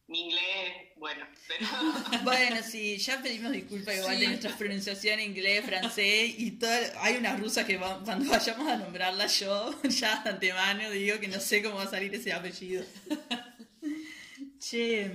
mi 0.08 0.26
inglés, 0.26 0.94
bueno, 0.98 1.26
pero 1.48 1.66
Bueno, 2.24 2.58
sí, 2.62 2.98
ya 3.00 3.20
pedimos 3.24 3.52
disculpas 3.54 3.98
igual 3.98 4.20
de 4.20 4.28
nuestra 4.28 4.56
pronunciación 4.56 5.20
en 5.20 5.32
inglés, 5.32 5.66
francés 5.66 6.36
y 6.38 6.52
todo. 6.52 6.70
Hay 7.00 7.16
una 7.18 7.36
rusa 7.36 7.66
que 7.66 7.78
va- 7.78 8.00
cuando 8.06 8.30
vayamos 8.30 8.68
a 8.68 8.78
nombrarla 8.78 9.26
yo, 9.26 9.74
ya 9.84 10.22
de 10.24 10.30
antemano 10.30 10.92
digo 10.92 11.20
que 11.20 11.28
no 11.28 11.40
sé 11.40 11.64
cómo 11.64 11.78
va 11.78 11.84
a 11.86 11.88
salir 11.90 12.14
ese 12.14 12.32
apellido. 12.32 12.86
Che, 14.60 15.10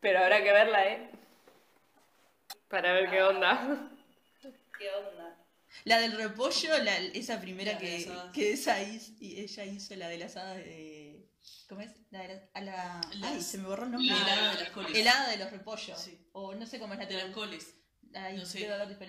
Pero 0.00 0.18
habrá 0.18 0.42
que 0.42 0.52
verla, 0.52 0.86
¿eh? 0.88 1.08
Para 2.68 2.92
ver 2.94 3.08
qué 3.10 3.22
onda. 3.22 3.90
¿Qué 4.84 4.90
onda? 5.08 5.46
La 5.84 5.98
del 5.98 6.12
repollo, 6.12 6.78
la- 6.82 6.98
esa 6.98 7.40
primera 7.40 7.72
La 7.72 7.78
que, 7.78 8.08
que 8.32 8.52
esa 8.52 8.82
hizo, 8.82 9.12
y 9.18 9.40
ella 9.40 9.64
hizo, 9.64 9.96
la 9.96 10.08
de 10.08 10.18
las 10.18 10.36
hadas 10.36 10.58
de... 10.58 11.28
¿Cómo 11.68 11.80
es? 11.80 11.90
La 12.10 12.20
de 12.22 12.28
la, 12.28 12.42
a 12.54 12.60
la... 12.60 13.00
Ay, 13.22 13.40
se 13.42 13.58
me 13.58 13.66
borró 13.68 13.84
el 13.84 13.90
nombre. 13.92 14.08
La 14.14 14.22
helada 14.22 14.54
de 14.54 14.60
las 14.62 14.70
coles. 14.70 14.96
El 14.98 15.08
hada 15.08 15.28
de 15.30 15.36
los 15.38 15.50
repollos. 15.50 16.00
Sí. 16.00 16.28
O 16.32 16.54
no 16.54 16.66
sé 16.66 16.78
cómo 16.78 16.92
es 16.92 16.98
la 17.00 17.06
De 17.06 17.14
las 17.16 17.30
coles. 17.34 17.74
Ahí 18.14 18.36
No 18.36 18.46
sé, 18.46 18.60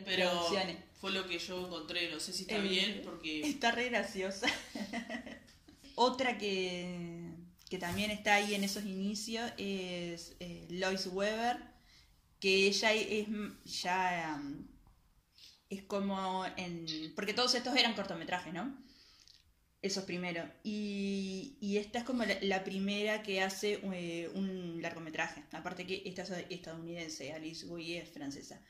pero 0.06 0.30
traducciones. 0.32 0.78
fue 1.00 1.12
lo 1.12 1.28
que 1.28 1.38
yo 1.38 1.66
encontré. 1.68 2.10
No 2.10 2.20
sé 2.20 2.34
si 2.34 2.44
está 2.44 2.56
Eh, 2.56 2.62
bien, 2.62 3.02
porque 3.04 3.42
Está 3.48 3.72
re 3.72 3.90
graciosa. 3.90 4.48
Otra 5.96 6.38
que, 6.38 7.30
que 7.70 7.78
también 7.78 8.10
está 8.12 8.36
ahí 8.36 8.56
en 8.56 8.64
esos 8.64 8.84
inicios 8.84 9.52
es 9.58 10.36
eh, 10.40 10.66
Lois 10.72 11.08
Weber, 11.08 11.58
que 12.40 12.68
ella 12.68 12.94
es 12.94 13.28
ya 13.82 14.38
um, 14.42 14.68
es 15.70 15.84
como 15.84 16.46
en 16.58 16.86
porque 17.16 17.34
todos 17.34 17.56
estos 17.56 17.76
eran 17.76 17.94
cortometrajes, 17.96 18.54
¿no? 18.54 18.76
Esos 19.82 20.04
primeros. 20.06 20.48
Y, 20.64 21.58
y 21.62 21.78
esta 21.78 22.00
es 22.00 22.06
como 22.06 22.24
la, 22.26 22.38
la 22.42 22.64
primera 22.64 23.22
que 23.22 23.42
hace 23.42 23.80
eh, 23.94 24.30
un 24.34 24.82
largometraje. 24.82 25.44
Aparte 25.52 25.86
que 25.86 26.02
esta 26.06 26.24
es 26.24 26.32
estadounidense, 26.50 27.34
Alice 27.34 27.66
Guy 27.68 27.94
es 27.98 28.10
francesa. 28.10 28.62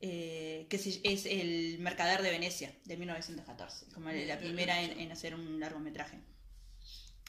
Eh, 0.00 0.66
que 0.70 0.76
es 0.76 1.26
El 1.26 1.78
Mercader 1.80 2.22
de 2.22 2.30
Venecia, 2.30 2.72
de 2.84 2.96
1914. 2.96 3.86
Como 3.92 4.10
la 4.10 4.38
primera 4.38 4.80
en, 4.82 4.98
en 5.00 5.10
hacer 5.12 5.34
un 5.34 5.58
largometraje. 5.60 6.18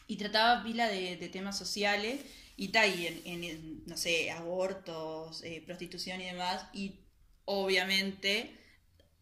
Y 0.08 0.18
trataba 0.18 0.64
pila 0.64 0.88
de, 0.88 1.16
de 1.18 1.30
temas 1.30 1.58
sociales 1.58 2.20
y 2.58 2.70
tal, 2.70 3.00
y 3.00 3.08
en- 3.08 3.44
en, 3.44 3.84
no 3.86 3.98
sé, 3.98 4.30
abortos, 4.32 5.44
eh, 5.44 5.62
prostitución 5.66 6.22
y 6.22 6.26
demás. 6.26 6.66
Y 6.74 7.00
obviamente 7.46 8.52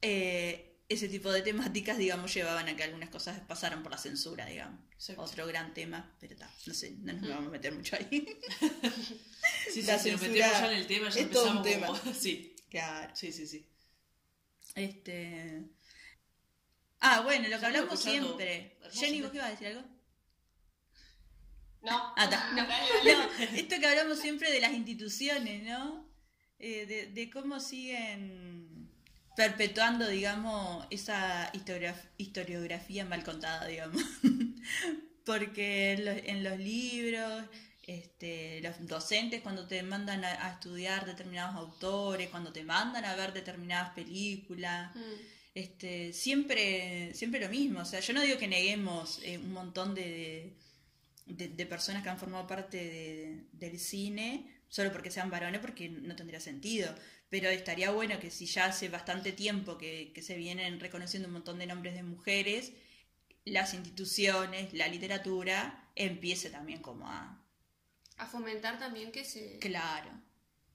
eh, 0.02 0.70
ese 0.90 1.08
tipo 1.08 1.32
de 1.32 1.44
temáticas, 1.44 2.00
digamos, 2.00 2.34
llevaban 2.34 2.68
a 2.68 2.76
que 2.76 2.84
algunas 2.84 3.10
cosas 3.10 3.40
pasaran 3.42 3.84
por 3.84 3.92
la 3.92 3.98
censura, 4.00 4.48
digamos. 4.48 4.80
Exacto. 4.94 5.22
Otro 5.22 5.46
gran 5.46 5.74
tema, 5.74 6.16
pero 6.20 6.36
ta, 6.36 6.52
no 6.66 6.74
sé, 6.74 6.96
no 7.00 7.14
nos 7.14 7.30
vamos 7.30 7.48
a 7.48 7.52
meter 7.52 7.74
mucho 7.74 7.96
ahí. 7.96 8.08
sí, 9.72 9.72
sí, 9.72 9.82
la 9.84 10.00
si 10.00 10.12
nos 10.12 10.20
censura 10.20 10.48
metemos 10.48 10.60
ya 10.60 10.72
en 10.72 10.78
el 10.78 10.88
tema, 10.88 11.10
ya 11.10 11.22
es 11.22 11.30
todo 11.30 11.52
un 11.52 11.58
empezamos 11.58 12.00
como... 12.00 12.14
sí, 12.20 12.56
claro. 12.70 13.16
sí, 13.16 13.32
sí, 13.32 13.46
sí. 13.46 13.68
Este. 14.74 15.64
Ah, 17.02 17.22
bueno, 17.22 17.48
lo 17.48 17.60
que 17.60 17.66
hablamos 17.66 17.94
escuchando 17.94 18.28
siempre. 18.28 18.78
hermoso 18.82 19.00
Jenny, 19.00 19.18
tema. 19.18 19.24
¿vos 19.24 19.32
qué 19.32 19.38
ibas 19.38 19.48
a 19.48 19.52
decir 19.52 19.68
algo? 19.68 19.82
no. 21.84 22.14
Ah, 22.18 22.24
está. 22.24 22.52
No, 23.06 23.46
esto 23.56 23.80
que 23.80 23.88
hablamos 23.88 24.20
siempre 24.20 24.52
de 24.52 24.60
las 24.60 24.74
instituciones, 24.74 25.64
¿no? 25.64 26.10
Eh, 26.58 26.86
de, 26.88 27.08
de 27.08 27.30
cómo 27.30 27.60
siguen 27.60 28.69
perpetuando, 29.44 30.06
digamos, 30.06 30.86
esa 30.90 31.50
historiograf- 31.54 32.10
historiografía 32.18 33.06
mal 33.06 33.24
contada, 33.24 33.68
digamos. 33.68 34.04
Porque 35.26 35.94
en 35.94 36.04
los, 36.06 36.18
en 36.26 36.44
los 36.44 36.58
libros, 36.60 37.44
este, 37.88 38.60
los 38.62 38.76
docentes 38.86 39.42
cuando 39.42 39.66
te 39.66 39.82
mandan 39.82 40.26
a, 40.26 40.46
a 40.48 40.54
estudiar 40.56 41.06
determinados 41.06 41.56
autores, 41.56 42.30
cuando 42.30 42.52
te 42.52 42.64
mandan 42.64 43.06
a 43.06 43.16
ver 43.16 43.32
determinadas 43.32 43.94
películas, 43.94 44.94
Mm. 44.96 45.00
este, 45.56 46.12
siempre, 46.12 47.14
siempre 47.14 47.40
lo 47.40 47.48
mismo. 47.50 47.80
O 47.80 47.86
sea, 47.86 48.02
yo 48.02 48.14
no 48.14 48.22
digo 48.22 48.38
que 48.38 48.48
neguemos 48.50 49.22
eh, 49.24 49.38
un 49.38 49.54
montón 49.54 49.96
de, 49.96 50.58
de, 51.28 51.48
de 51.48 51.66
personas 51.66 52.04
que 52.04 52.10
han 52.10 52.20
formado 52.20 52.46
parte 52.46 52.78
de- 52.78 53.48
del 53.54 53.80
cine 53.80 54.56
solo 54.68 54.92
porque 54.92 55.12
sean 55.12 55.30
varones, 55.32 55.62
porque 55.62 55.88
no 55.90 56.16
tendría 56.16 56.40
sentido. 56.42 56.94
Pero 57.30 57.50
estaría 57.50 57.92
bueno 57.92 58.20
que 58.20 58.32
si 58.32 58.46
ya 58.46 58.66
hace 58.66 58.90
bastante 58.90 59.32
tiempo 59.32 59.78
que, 59.78 60.12
que 60.14 60.22
se 60.22 60.36
vienen 60.36 60.80
reconociendo 60.80 61.28
un 61.28 61.36
montón 61.36 61.60
de 61.60 61.68
nombres 61.68 61.94
de 61.94 62.04
mujeres, 62.04 62.74
las 63.46 63.74
instituciones, 63.74 64.74
la 64.74 64.88
literatura, 64.88 65.90
empiece 65.96 66.50
también 66.50 66.82
como 66.82 67.08
a... 67.08 67.44
A 68.18 68.26
fomentar 68.26 68.78
también 68.80 69.12
que 69.12 69.24
se, 69.24 69.60
Claro, 69.60 70.10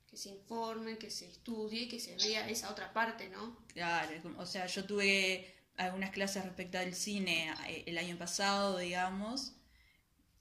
que 0.08 0.16
se 0.16 0.30
informe, 0.30 0.96
que 0.96 1.10
se 1.10 1.26
estudie 1.26 1.88
que 1.88 2.00
se 2.00 2.16
vea 2.16 2.48
esa 2.48 2.70
otra 2.70 2.92
parte, 2.92 3.28
¿no? 3.28 3.58
Claro, 3.68 4.12
o 4.38 4.46
sea, 4.46 4.66
yo 4.66 4.84
tuve 4.84 5.54
algunas 5.76 6.10
clases 6.10 6.44
respecto 6.44 6.78
al 6.78 6.94
cine 6.94 7.52
eh, 7.68 7.84
el 7.86 7.98
año 7.98 8.16
pasado, 8.16 8.78
digamos, 8.78 9.56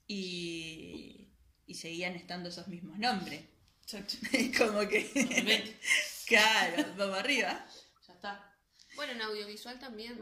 y, 0.06 1.28
y 1.66 1.74
seguían 1.74 2.14
estando 2.14 2.48
esos 2.48 2.68
mismos 2.68 2.98
nombres. 2.98 3.42
Exacto. 3.84 4.14
como 4.58 4.88
que, 4.88 5.76
claro, 6.26 6.84
vamos 6.96 7.18
arriba. 7.18 7.66
Ya 8.06 8.14
está. 8.14 8.56
Bueno, 8.96 9.12
en 9.12 9.22
audiovisual 9.22 9.78
también. 9.78 10.18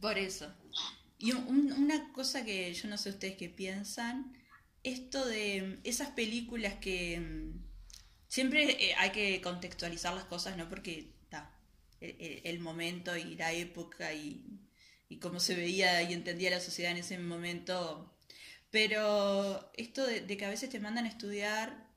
Por 0.00 0.18
eso. 0.18 0.52
Y 1.18 1.32
un- 1.32 1.46
un- 1.48 1.72
una 1.72 2.12
cosa 2.12 2.44
que 2.44 2.72
yo 2.72 2.88
no 2.88 2.96
sé 2.96 3.10
ustedes 3.10 3.36
qué 3.36 3.48
piensan, 3.48 4.32
esto 4.82 5.26
de 5.26 5.78
esas 5.84 6.10
películas 6.10 6.74
que 6.80 7.20
mm, 7.20 7.60
siempre 8.28 8.90
eh, 8.90 8.94
hay 8.96 9.10
que 9.10 9.40
contextualizar 9.42 10.14
las 10.14 10.24
cosas, 10.24 10.56
¿no? 10.56 10.68
Porque 10.68 11.12
el, 12.00 12.16
el- 12.18 12.40
el 12.44 12.58
momento 12.60 13.16
y 13.16 13.34
la 13.36 13.52
época 13.52 14.14
y, 14.14 14.42
y 15.08 15.18
cómo 15.18 15.40
se 15.40 15.54
veía 15.54 16.02
y 16.02 16.14
entendía 16.14 16.50
la 16.50 16.60
sociedad 16.60 16.92
en 16.92 16.98
ese 16.98 17.18
momento. 17.18 18.16
Pero 18.70 19.70
esto 19.76 20.06
de, 20.06 20.20
de 20.22 20.36
que 20.36 20.44
a 20.46 20.50
veces 20.50 20.70
te 20.70 20.80
mandan 20.80 21.04
a 21.06 21.08
estudiar 21.08 21.89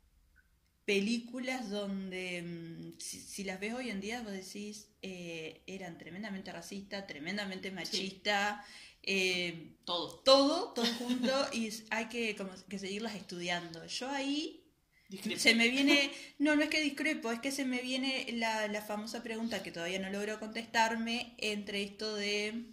películas 0.85 1.69
donde 1.69 2.41
mm, 2.43 2.99
si, 2.99 3.19
si 3.21 3.43
las 3.43 3.59
ves 3.59 3.73
hoy 3.73 3.89
en 3.89 4.01
día 4.01 4.21
vos 4.21 4.31
decís 4.31 4.89
eh, 5.01 5.63
eran 5.67 5.97
tremendamente 5.97 6.51
racistas, 6.51 7.07
tremendamente 7.07 7.71
machistas, 7.71 8.65
eh, 9.03 9.75
Todo. 9.85 10.19
todo, 10.25 10.73
todo 10.73 10.85
junto 10.95 11.31
y 11.53 11.69
hay 11.89 12.05
que, 12.09 12.35
como, 12.35 12.51
que 12.69 12.79
seguirlas 12.79 13.15
estudiando. 13.15 13.85
Yo 13.87 14.09
ahí 14.09 14.59
Discrepo. 15.07 15.39
se 15.39 15.55
me 15.55 15.69
viene, 15.69 16.11
no, 16.39 16.55
no 16.55 16.63
es 16.63 16.69
que 16.69 16.81
discrepo, 16.81 17.31
es 17.31 17.39
que 17.39 17.51
se 17.51 17.65
me 17.65 17.81
viene 17.81 18.25
la, 18.33 18.67
la 18.67 18.81
famosa 18.81 19.23
pregunta 19.23 19.63
que 19.63 19.71
todavía 19.71 19.99
no 19.99 20.09
logro 20.09 20.39
contestarme 20.39 21.35
entre 21.37 21.83
esto 21.83 22.15
de, 22.15 22.65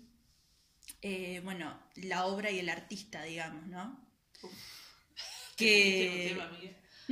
eh, 1.02 1.40
bueno, 1.44 1.78
la 1.96 2.26
obra 2.26 2.50
y 2.50 2.58
el 2.58 2.68
artista, 2.68 3.22
digamos, 3.24 3.66
¿no? 3.66 4.08
Tengo 4.40 4.54
Que... 5.56 6.26
tema. 6.28 6.50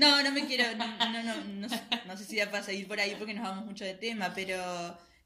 No, 0.00 0.22
no 0.22 0.30
me 0.32 0.46
quiero, 0.46 0.64
no, 0.76 0.86
no, 1.12 1.22
no, 1.22 1.68
no, 2.06 2.16
sé- 2.16 2.24
si 2.24 2.36
da 2.38 2.50
para 2.50 2.62
seguir 2.64 2.86
por 2.88 3.00
ahí 3.00 3.14
porque 3.18 3.34
nos 3.34 3.44
vamos 3.44 3.64
mucho 3.66 3.84
de 3.84 3.94
tema, 3.94 4.32
pero 4.34 4.56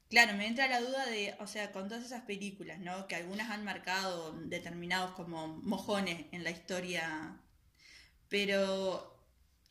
claro, 0.09 0.33
me 0.35 0.47
entra 0.47 0.67
la 0.67 0.79
duda 0.81 1.05
de, 1.05 1.35
o 1.39 1.47
sea, 1.47 1.71
con 1.71 1.87
todas 1.89 2.03
esas 2.05 2.23
películas, 2.23 2.79
¿no? 2.79 3.07
Que 3.07 3.15
algunas 3.15 3.49
han 3.51 3.63
marcado 3.63 4.33
determinados 4.55 5.11
como 5.11 5.47
mojones 5.47 6.25
en 6.31 6.43
la 6.43 6.51
historia, 6.51 7.37
pero 8.29 9.19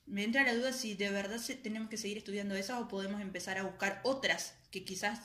me 0.06 0.25
entra 0.25 0.44
la 0.44 0.54
duda 0.54 0.73
si 0.73 0.94
de 0.94 1.11
verdad 1.11 1.40
tenemos 1.62 1.88
que 1.90 1.97
seguir 1.97 2.18
estudiando 2.18 2.54
esas 2.54 2.80
o 2.80 2.88
podemos 2.88 3.21
empezar 3.21 3.59
a 3.59 3.64
buscar 3.64 4.00
otras 4.04 4.54
que 4.71 4.85
quizás 4.85 5.21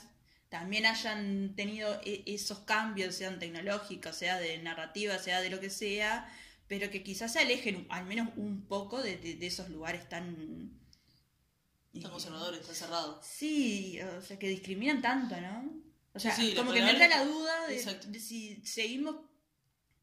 también 0.48 0.86
hayan 0.86 1.54
tenido 1.56 2.00
e- 2.04 2.22
esos 2.26 2.60
cambios, 2.60 3.14
sean 3.14 3.38
tecnológicos, 3.38 4.16
sea 4.16 4.38
de 4.38 4.58
narrativa, 4.58 5.18
sea 5.18 5.40
de 5.40 5.50
lo 5.50 5.60
que 5.60 5.70
sea, 5.70 6.28
pero 6.68 6.90
que 6.90 7.02
quizás 7.02 7.32
se 7.32 7.40
alejen 7.40 7.86
al 7.90 8.04
menos 8.06 8.28
un 8.36 8.66
poco 8.66 9.02
de, 9.02 9.16
de- 9.16 9.34
de 9.36 9.46
esos 9.46 9.68
lugares 9.70 10.08
tan... 10.08 10.78
Tan 12.00 12.10
conservadores, 12.12 12.64
tan 12.64 12.74
cerrados. 12.76 13.26
Sí, 13.26 13.98
o 14.00 14.20
sea, 14.22 14.38
que 14.38 14.48
discriminan 14.48 15.00
tanto, 15.02 15.40
¿no? 15.40 15.72
O 16.12 16.20
sea, 16.20 16.34
Sí, 16.36 16.42
sí, 16.42 16.50
la 16.52 16.60
como 16.60 16.72
que 16.72 16.82
me 16.82 16.90
entra 16.90 17.08
la 17.08 17.24
duda 17.24 17.66
de, 17.66 18.20
si 18.20 18.62
seguimos 18.64 19.16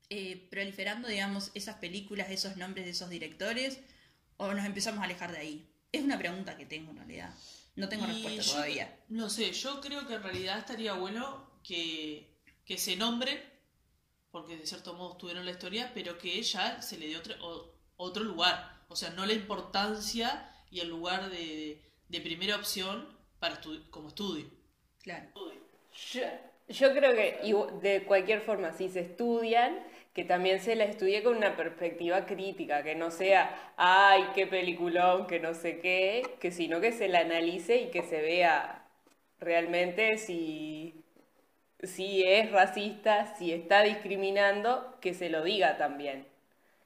eh, 0.10 0.48
proliferando, 0.50 1.07
digamos, 1.07 1.51
esas 1.53 1.77
películas, 1.77 2.29
esos 2.31 2.57
nombres 2.57 2.86
de 2.86 2.91
esos 2.91 3.10
directores, 3.10 3.79
o 4.38 4.51
nos 4.53 4.65
empezamos 4.65 5.00
a 5.01 5.03
alejar 5.05 5.31
de 5.31 5.38
ahí. 5.38 5.72
Es 5.91 6.01
una 6.03 6.17
pregunta 6.17 6.57
que 6.57 6.65
tengo 6.65 6.91
en 6.91 6.98
realidad. 6.98 7.34
No 7.75 7.88
tengo 7.88 8.05
Y 8.05 8.07
respuesta 8.12 8.41
yo- 8.41 8.51
todavía. 8.53 9.00
No 9.10 9.29
sé, 9.29 9.53
yo 9.53 9.79
creo 9.79 10.05
que 10.07 10.15
en 10.15 10.24
realidad 10.24 10.57
estaría 10.60 10.93
bueno 10.93 11.60
que, 11.63 12.36
que 12.65 12.77
se 12.77 12.95
nombren, 12.98 13.39
porque 14.36 14.58
de 14.58 14.65
cierto 14.72 14.94
modo 15.00 15.13
estuvieron 15.13 15.42
en 15.42 15.48
la 15.48 15.51
historia, 15.58 15.92
pero 15.96 16.18
que 16.22 16.42
ya 16.44 16.82
se 16.82 16.98
le 17.00 17.08
dé 17.10 17.18
otro, 17.18 17.34
o- 17.42 17.72
otro 17.98 18.24
lugar. 18.24 18.58
O 18.89 18.96
sea, 18.96 19.10
no 19.12 19.25
la 19.25 19.34
importancia 19.34 20.27
y 20.72 20.80
el 20.82 20.89
lugar 20.89 21.30
de, 21.30 21.82
de 22.10 22.22
primera 22.22 22.56
opción 22.58 22.96
para 23.39 23.56
estu- 23.62 23.89
como 23.89 24.10
estudio. 24.10 24.46
Claro. 25.04 25.27
Yo, 26.13 26.22
Yo 26.68 26.94
creo 26.94 27.13
que 27.15 27.39
de 27.82 28.04
cualquier 28.06 28.42
forma, 28.42 28.74
si 28.74 28.89
se 28.89 29.01
estudian, 29.01 29.80
que 30.13 30.24
también 30.24 30.60
se 30.62 30.75
la 30.75 30.86
estudie 30.86 31.24
con 31.24 31.38
una 31.38 31.56
perspectiva 31.56 32.25
crítica, 32.25 32.84
que 32.84 32.96
no 32.96 33.12
sea, 33.12 33.74
ay, 33.77 34.25
qué 34.34 34.48
peliculón, 34.48 35.27
que 35.27 35.39
no 35.39 35.54
sé 35.54 35.80
qué, 35.80 36.24
que 36.39 36.51
sino 36.51 36.82
que 36.82 36.92
se 36.92 37.08
la 37.10 37.20
analice 37.22 37.77
y 37.77 37.92
que 37.92 38.01
se 38.04 38.22
vea 38.22 38.88
realmente 39.39 40.18
si, 40.18 41.04
si 41.84 42.24
es 42.24 42.51
racista, 42.51 43.36
si 43.38 43.51
está 43.53 43.82
discriminando, 43.84 44.98
que 45.01 45.13
se 45.13 45.29
lo 45.29 45.44
diga 45.44 45.77
también. 45.77 46.27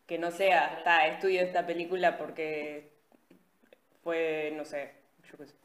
Que 0.07 0.17
no 0.17 0.31
sea, 0.31 0.77
está, 0.77 1.07
estudio 1.07 1.41
esta 1.41 1.65
película 1.65 2.17
porque 2.17 2.91
fue, 4.03 4.53
no 4.55 4.65
sé, 4.65 4.91
yo 5.31 5.37
qué 5.37 5.47
sé, 5.47 5.55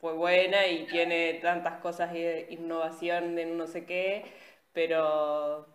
fue 0.00 0.12
buena 0.14 0.66
y 0.66 0.86
tiene 0.86 1.34
tantas 1.34 1.80
cosas 1.80 2.12
de 2.12 2.48
innovación 2.50 3.38
en 3.38 3.56
no 3.56 3.66
sé 3.66 3.84
qué, 3.86 4.24
pero 4.72 5.66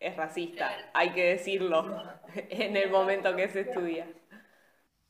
es 0.00 0.16
racista, 0.16 0.90
hay 0.92 1.10
que 1.10 1.24
decirlo 1.24 2.02
en 2.34 2.76
el 2.76 2.90
momento 2.90 3.34
que 3.36 3.48
se 3.48 3.60
estudia. 3.60 4.06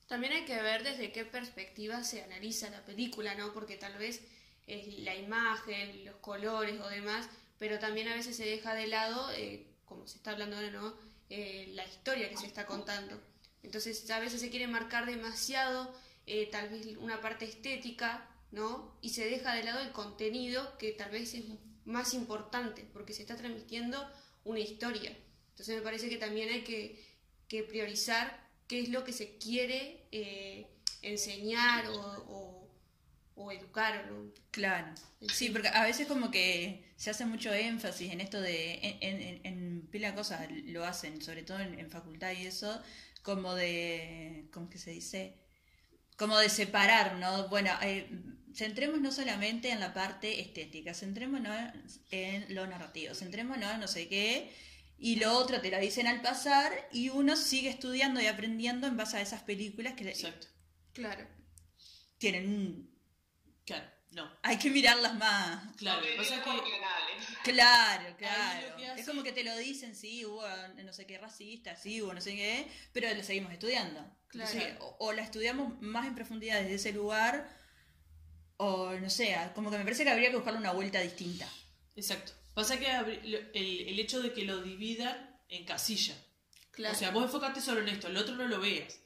También 0.07 0.35
hay 0.35 0.45
que 0.45 0.61
ver 0.61 0.83
desde 0.83 1.11
qué 1.13 1.25
perspectiva 1.25 2.05
se 2.05 2.23
analiza 2.23 2.71
la 2.71 2.85
película, 2.85 3.35
¿no? 3.35 3.53
Porque 3.55 3.77
tal 3.77 3.97
vez 3.97 4.23
es 4.67 4.99
la 5.01 5.15
imagen, 5.15 6.05
los 6.05 6.17
colores 6.17 6.81
o 6.81 6.89
demás, 6.89 7.29
pero 7.59 7.79
también 7.79 8.09
a 8.09 8.15
veces 8.15 8.37
se 8.37 8.45
deja 8.47 8.75
de 8.75 8.87
lado, 8.87 9.31
eh, 9.33 9.67
como 9.85 10.07
se 10.07 10.17
está 10.19 10.33
hablando 10.33 10.57
ahora, 10.57 10.71
¿no? 10.71 10.95
Eh, 11.31 11.71
la 11.75 11.85
historia 11.87 12.29
que 12.31 12.37
se 12.37 12.47
está 12.47 12.67
contando. 12.67 13.21
Entonces 13.63 14.09
a 14.11 14.21
veces 14.21 14.41
se 14.41 14.51
quiere 14.51 14.67
marcar 14.67 15.07
demasiado, 15.07 15.95
eh, 16.27 16.49
tal 16.51 16.69
vez 16.69 16.87
una 16.99 17.21
parte 17.21 17.45
estética, 17.45 18.29
¿no? 18.51 18.97
Y 19.03 19.11
se 19.11 19.25
deja 19.29 19.55
de 19.55 19.65
lado 19.65 19.81
el 19.81 19.93
contenido 19.93 20.77
que 20.79 20.93
tal 20.93 21.11
vez 21.11 21.35
es 21.35 21.45
más 21.85 22.15
importante, 22.15 22.85
porque 22.93 23.13
se 23.13 23.23
está 23.23 23.37
transmitiendo 23.37 24.07
una 24.45 24.61
historia. 24.61 25.17
Entonces 25.51 25.77
me 25.77 25.83
parece 25.83 26.09
que 26.09 26.17
también 26.17 26.49
hay 26.51 26.63
que, 26.65 27.03
que 27.49 27.63
priorizar 27.63 28.43
qué 28.69 28.81
es 28.81 28.89
lo 28.89 29.05
que 29.05 29.13
se 29.13 29.37
quiere 29.39 30.07
eh, 30.13 30.67
enseñar 31.03 31.87
o, 31.89 31.97
o- 32.29 32.64
o 33.35 33.53
educar. 33.53 34.07
¿no? 34.11 34.33
Claro. 34.51 34.93
Sí, 35.33 35.51
porque 35.51 35.69
a 35.69 35.85
veces 35.85 36.07
como 36.07 36.31
que 36.31 36.93
se 36.97 37.11
hace 37.11 37.27
mucho 37.27 37.53
énfasis 37.53 38.13
en 38.13 38.21
esto 38.21 38.41
de, 38.41 38.99
en, 39.01 39.41
en, 39.45 39.89
pila 39.91 40.15
cosas 40.15 40.49
lo 40.67 40.85
hacen, 40.85 41.21
sobre 41.23 41.43
todo 41.43 41.61
en, 41.61 41.79
en 41.79 41.91
facultad 41.91 42.33
y 42.33 42.47
eso, 42.47 42.83
como 43.23 43.55
de, 43.55 44.49
¿cómo 44.53 44.69
que 44.69 44.79
se 44.79 44.91
dice? 44.91 45.39
Como 46.17 46.39
de 46.39 46.49
separar, 46.49 47.17
¿no? 47.17 47.49
Bueno, 47.49 47.71
eh, 47.83 48.09
centrémonos 48.55 49.03
no 49.03 49.13
solamente 49.13 49.71
en 49.71 49.81
la 49.81 49.93
parte 49.93 50.41
estética, 50.41 50.95
centrémonos 50.95 51.73
en 52.11 52.55
lo 52.55 52.67
narrativo, 52.67 53.15
centrémonos 53.15 53.73
en 53.75 53.81
no 53.81 53.89
sé 53.89 54.09
qué, 54.09 54.53
y 54.97 55.17
lo 55.17 55.33
otro 55.37 55.61
te 55.61 55.71
lo 55.71 55.79
dicen 55.81 56.07
al 56.07 56.23
pasar, 56.23 56.73
y 56.93 57.09
uno 57.09 57.37
sigue 57.37 57.69
estudiando 57.69 58.21
y 58.21 58.27
aprendiendo 58.27 58.87
en 58.87 58.97
base 58.97 59.17
a 59.17 59.23
esas 59.23 59.43
películas 59.43 59.95
que 59.95 60.09
Exacto. 60.09 60.47
Claro. 60.93 61.27
tienen 62.19 62.49
un... 62.49 62.94
Claro, 63.65 63.87
no. 64.11 64.31
Hay 64.43 64.59
que 64.59 64.71
mirarlas 64.71 65.15
más. 65.15 65.75
Claro, 65.77 66.03
que. 66.03 66.17
Claro, 67.53 68.17
claro. 68.17 68.77
Es 68.97 69.07
como 69.07 69.23
que 69.23 69.33
te 69.33 69.45
lo 69.45 69.57
dicen, 69.57 69.95
sí, 69.95 70.25
hubo 70.25 70.45
no 70.83 70.93
sé 70.93 71.07
qué 71.07 71.19
racista, 71.19 71.77
sí, 71.77 72.03
hubo 72.03 72.13
no 72.15 72.21
sé 72.21 72.35
qué, 72.37 72.69
pero 72.93 73.13
lo 73.15 73.23
seguimos 73.23 73.53
estudiando. 73.53 74.01
Claro. 74.29 74.51
Entonces, 74.51 74.77
o, 74.81 74.97
o 75.01 75.13
la 75.13 75.23
estudiamos 75.23 75.81
más 75.81 76.07
en 76.07 76.15
profundidad 76.15 76.61
desde 76.61 76.75
ese 76.75 76.93
lugar, 76.93 77.49
o 78.57 78.93
no 78.93 79.11
sé, 79.11 79.37
como 79.55 79.71
que 79.71 79.79
me 79.79 79.85
parece 79.85 80.05
que 80.05 80.11
habría 80.11 80.31
que 80.31 80.37
buscarle 80.37 80.61
una 80.61 80.73
vuelta 80.73 81.01
distinta. 81.01 81.49
Exacto. 81.97 82.33
Pasa 82.55 82.79
que 82.79 82.89
el, 82.89 83.51
el 83.55 83.99
hecho 83.99 84.23
de 84.23 84.33
que 84.33 84.45
lo 84.45 84.63
dividan 84.63 85.41
en 85.49 85.65
casilla. 85.65 86.15
Claro. 86.71 86.95
O 86.95 86.99
sea, 86.99 87.11
vos 87.11 87.25
enfocate 87.25 87.61
solo 87.61 87.81
en 87.81 87.89
esto, 87.89 88.09
el 88.09 88.17
otro 88.17 88.35
no 88.35 88.47
lo 88.47 88.61
veas. 88.61 89.01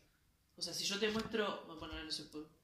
O 0.56 0.62
sea, 0.62 0.74
si 0.74 0.84
yo 0.84 0.98
te 0.98 1.08
muestro, 1.10 1.64
bueno, 1.78 2.02
no 2.02 2.10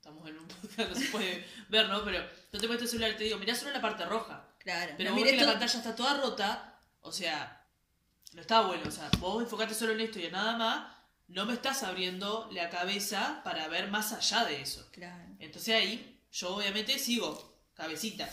estamos 0.05 0.29
en 0.29 0.39
un 0.39 0.47
podcast, 0.49 0.91
no 0.91 0.95
se 0.97 1.07
puede 1.07 1.47
ver, 1.71 1.89
¿no? 1.89 2.05
Pero 2.05 2.19
yo 2.53 2.61
te 2.61 2.67
muestro 2.67 2.85
el 2.85 2.89
celular 2.91 3.11
y 3.13 3.17
te 3.17 3.25
digo, 3.25 3.39
mirá 3.39 3.55
solo 3.55 3.73
la 3.73 3.81
parte 3.81 4.05
roja. 4.05 4.49
Claro. 4.59 4.93
Pero 4.99 5.11
no 5.11 5.17
vos 5.17 5.33
la 5.33 5.47
pantalla 5.47 5.79
está 5.79 5.95
toda 5.97 6.21
rota, 6.21 6.79
o 7.01 7.11
sea, 7.13 7.67
no 8.33 8.41
está 8.43 8.61
bueno. 8.63 8.83
O 8.87 8.91
sea, 8.91 9.09
vos 9.19 9.43
enfocate 9.43 9.75
solo 9.75 9.93
en 9.93 10.01
esto 10.01 10.19
y 10.19 10.27
en 10.27 10.33
nada 10.33 10.57
más, 10.57 10.95
no 11.29 11.47
me 11.47 11.55
estás 11.55 11.83
abriendo 11.83 12.49
la 12.53 12.69
cabeza 12.69 13.41
para 13.45 13.67
ver 13.69 13.89
más 13.89 14.13
allá 14.13 14.45
de 14.45 14.61
eso. 14.61 14.89
Claro. 14.93 15.37
Entonces 15.39 15.75
ahí, 15.75 16.21
yo 16.33 16.57
obviamente 16.57 16.99
sigo, 16.99 17.63
cabecita. 17.75 18.27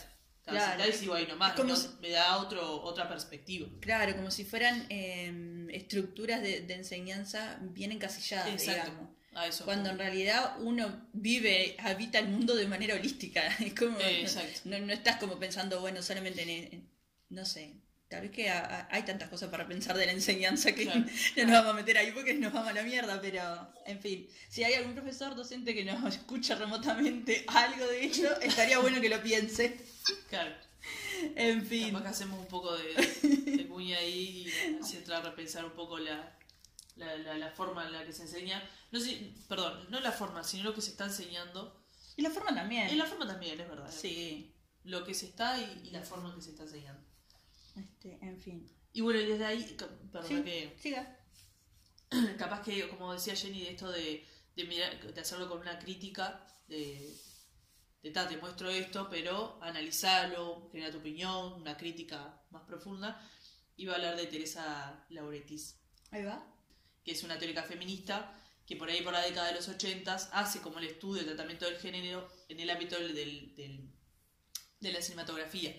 Cabecita 0.44 0.76
Claro. 0.76 0.90
y 0.90 0.94
sigo 0.94 1.14
ahí 1.14 1.28
nomás. 1.28 1.52
Es 1.52 1.56
como 1.56 1.70
¿no? 1.70 1.76
si- 1.78 1.90
Me 2.02 2.10
da 2.10 2.38
otro, 2.38 2.82
otra 2.82 3.08
perspectiva. 3.08 3.68
Claro, 3.80 4.16
como 4.16 4.30
si 4.32 4.44
fueran 4.44 4.88
eh, 4.90 5.68
estructuras 5.72 6.42
de, 6.42 6.62
de 6.62 6.74
enseñanza 6.74 7.60
bien 7.62 7.92
encasilladas, 7.94 8.50
Exacto. 8.50 8.90
digamos. 8.92 9.21
Eso. 9.48 9.66
Cuando 9.66 9.90
en 9.90 9.98
realidad 9.98 10.56
uno 10.60 11.08
vive, 11.14 11.76
habita 11.80 12.20
el 12.20 12.28
mundo 12.28 12.56
de 12.56 12.68
manera 12.68 12.96
holística. 12.96 13.42
Es 13.60 13.74
como. 13.74 13.98
Eh. 14.00 14.26
No, 14.66 14.78
no 14.80 14.94
estás 14.94 15.18
como 15.18 15.40
pensando, 15.40 15.80
bueno, 15.82 16.02
solamente 16.02 16.42
en. 16.44 16.50
en- 16.50 16.90
no 17.30 17.46
sé. 17.46 17.74
Tal 18.10 18.24
vez 18.24 18.32
que 18.32 18.50
ha- 18.50 18.60
ha- 18.66 18.88
hay 18.92 19.04
tantas 19.04 19.30
cosas 19.30 19.48
para 19.50 19.66
pensar 19.66 19.98
de 19.98 20.06
la 20.06 20.12
enseñanza 20.12 20.74
que 20.76 20.84
Claro. 20.84 21.06
no 21.38 21.44
nos 21.46 21.54
vamos 21.54 21.72
a 21.72 21.76
meter 21.76 21.98
ahí 21.98 22.12
porque 22.12 22.34
nos 22.34 22.52
vamos 22.52 22.68
a 22.70 22.74
la 22.74 22.84
mierda, 22.84 23.22
pero 23.22 23.42
en 23.86 24.02
fin. 24.02 24.28
Si 24.50 24.66
hay 24.66 24.74
algún 24.74 24.94
profesor 24.96 25.34
docente 25.34 25.74
que 25.74 25.86
nos 25.86 26.04
escucha 26.16 26.56
remotamente 26.56 27.46
algo 27.48 27.88
de 27.88 28.04
ello, 28.04 28.38
estaría 28.42 28.80
bueno 28.80 29.00
que 29.00 29.08
lo 29.08 29.22
piense. 29.24 29.78
Claro. 30.30 30.54
En 31.38 31.66
fin. 31.66 31.88
Capaz 31.92 32.02
que 32.04 32.08
hacemos 32.10 32.40
un 32.40 32.48
poco 32.48 32.76
de, 32.78 32.96
de 33.58 33.68
cuña 33.68 33.98
ahí 34.00 34.46
y 34.46 34.78
así 34.84 34.98
entrar 34.98 35.22
a 35.26 35.30
repensar 35.30 35.64
un 35.64 35.72
poco 35.72 35.98
la, 36.00 36.38
la, 37.02 37.18
la, 37.18 37.38
la 37.38 37.52
forma 37.52 37.86
en 37.86 37.94
la 37.94 38.06
que 38.06 38.14
se 38.14 38.24
enseña. 38.24 38.62
No 38.92 39.00
sé, 39.00 39.34
perdón, 39.48 39.88
no 39.90 40.00
la 40.00 40.12
forma, 40.12 40.44
sino 40.44 40.64
lo 40.66 40.76
que 40.76 40.82
se 40.82 40.92
está 40.92 41.06
enseñando. 41.06 41.84
Y 42.16 42.22
la 42.22 42.30
forma 42.30 42.54
también. 42.54 42.90
Y 42.90 42.96
la 42.96 43.06
forma 43.06 43.28
también, 43.28 43.60
es 43.60 43.68
verdad. 43.68 43.92
Sí. 43.92 44.56
Lo 44.84 45.04
que 45.04 45.14
se 45.14 45.28
está 45.28 45.60
y, 45.60 45.82
y 45.88 45.92
la 45.92 46.02
forma 46.02 46.30
en 46.30 46.36
que 46.36 46.42
se 46.42 46.52
está 46.52 46.64
enseñando. 46.64 47.04
Este, 47.76 48.18
en 48.22 48.40
fin. 48.40 48.70
Y 48.94 49.02
bueno, 49.02 49.20
y 49.20 49.26
desde 49.26 49.46
ahí, 49.46 49.78
perdón, 50.12 50.28
Sí, 50.28 50.44
que 50.44 50.78
siga. 50.80 51.18
capaz 52.38 52.62
que, 52.62 52.88
como 52.90 53.14
decía 53.14 53.36
Jenny, 53.36 53.62
de 53.62 53.72
esto 53.72 53.90
de, 53.92 54.26
de, 54.56 54.64
mirar, 54.66 55.14
de 55.14 55.22
hacerlo 55.22 55.48
con 55.50 55.60
una 55.60 55.80
crítica, 55.80 56.46
de, 56.68 57.16
de 58.04 58.12
ta, 58.12 58.28
te 58.28 58.38
muestro 58.38 58.70
esto, 58.70 59.08
pero 59.10 59.58
analizarlo, 59.62 60.70
genera 60.72 60.92
tu 60.92 60.98
opinión, 60.98 61.54
una 61.54 61.78
crítica 61.78 62.42
más 62.50 62.64
profunda. 62.64 63.22
Iba 63.78 63.94
a 63.94 63.96
hablar 63.96 64.18
de 64.18 64.28
Teresa 64.28 65.06
Lauretis, 65.10 65.78
Ahí 66.12 66.26
va. 66.26 66.46
Que 67.04 67.12
es 67.12 67.24
una 67.24 67.38
teórica 67.40 67.64
feminista 67.64 68.38
que 68.66 68.76
por 68.76 68.90
ahí 68.90 69.02
por 69.02 69.12
la 69.14 69.22
década 69.22 69.48
de 69.48 69.56
los 69.56 69.68
80 69.68 70.14
hace 70.32 70.62
como 70.62 70.80
el 70.80 70.86
estudio, 70.86 71.22
el 71.22 71.28
tratamiento 71.28 71.66
del 71.66 71.78
género 71.80 72.28
en 72.48 72.60
el 72.60 72.70
ámbito 72.70 72.98
del, 72.98 73.14
del- 73.16 73.56
del- 73.56 73.90
de 74.80 74.92
la 74.92 75.02
cinematografía. 75.02 75.76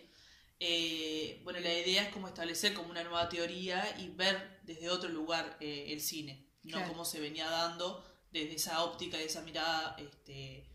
Eh, 0.60 1.40
bueno, 1.42 1.58
la 1.60 1.72
idea 1.74 2.02
es 2.04 2.12
como 2.12 2.28
establecer 2.28 2.72
como 2.74 2.90
una 2.90 3.02
nueva 3.02 3.28
teoría 3.28 3.96
y 3.98 4.08
ver 4.10 4.60
desde 4.64 4.90
otro 4.90 5.08
lugar 5.08 5.56
eh, 5.60 5.86
el 5.88 6.00
cine, 6.00 6.46
no 6.62 6.78
como 6.88 7.04
se 7.04 7.18
venía 7.20 7.48
dando 7.48 8.04
desde 8.30 8.54
esa 8.54 8.84
óptica, 8.84 9.16
de 9.16 9.24
esa 9.24 9.42
mirada 9.42 9.96
este, 9.98 10.68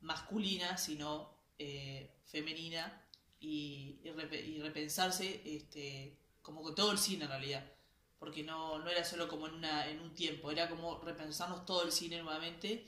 masculina, 0.00 0.76
sino 0.76 1.34
eh, 1.58 2.18
femenina 2.26 3.02
y, 3.40 4.00
y 4.04 4.08
repe- 4.10 4.44
y 4.44 4.60
repensarse 4.60 5.42
este, 5.44 6.18
como 6.42 6.66
que 6.66 6.74
todo 6.74 6.92
el 6.92 6.98
cine 6.98 7.24
en 7.24 7.30
realidad 7.30 7.71
porque 8.22 8.44
no, 8.44 8.78
no 8.78 8.88
era 8.88 9.04
solo 9.04 9.26
como 9.26 9.48
en, 9.48 9.54
una, 9.54 9.88
en 9.90 9.98
un 9.98 10.14
tiempo, 10.14 10.52
era 10.52 10.68
como 10.68 11.00
repensarnos 11.00 11.66
todo 11.66 11.82
el 11.82 11.90
cine 11.90 12.22
nuevamente 12.22 12.86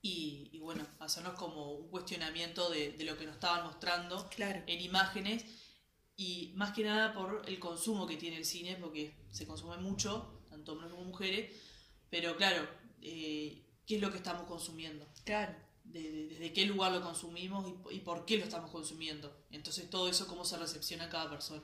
y, 0.00 0.48
y 0.50 0.58
bueno, 0.60 0.86
hacernos 0.98 1.34
como 1.34 1.72
un 1.72 1.90
cuestionamiento 1.90 2.70
de, 2.70 2.92
de 2.92 3.04
lo 3.04 3.18
que 3.18 3.26
nos 3.26 3.34
estaban 3.34 3.64
mostrando 3.66 4.26
Claro. 4.30 4.62
en 4.66 4.80
imágenes 4.80 5.44
y 6.16 6.52
más 6.56 6.72
que 6.72 6.84
nada 6.84 7.12
por 7.12 7.42
el 7.46 7.58
consumo 7.58 8.06
que 8.06 8.16
tiene 8.16 8.38
el 8.38 8.46
cine, 8.46 8.76
porque 8.80 9.26
se 9.30 9.46
consume 9.46 9.76
mucho, 9.76 10.40
tanto 10.48 10.72
hombres 10.72 10.90
como 10.90 11.04
mujeres, 11.04 11.52
pero 12.08 12.34
claro, 12.38 12.66
eh, 13.02 13.62
¿qué 13.86 13.96
es 13.96 14.00
lo 14.00 14.10
que 14.10 14.16
estamos 14.18 14.44
consumiendo? 14.46 15.06
Claro. 15.24 15.54
De- 15.84 16.10
de- 16.10 16.26
desde 16.28 16.52
qué 16.54 16.64
lugar 16.64 16.92
lo 16.92 17.02
consumimos 17.02 17.66
y, 17.90 17.96
y 17.96 18.00
por 18.00 18.24
qué 18.24 18.38
lo 18.38 18.44
estamos 18.44 18.70
consumiendo. 18.70 19.44
Entonces 19.50 19.90
todo 19.90 20.08
eso, 20.08 20.26
cómo 20.26 20.46
se 20.46 20.56
recepciona 20.56 21.10
cada 21.10 21.28
persona. 21.28 21.62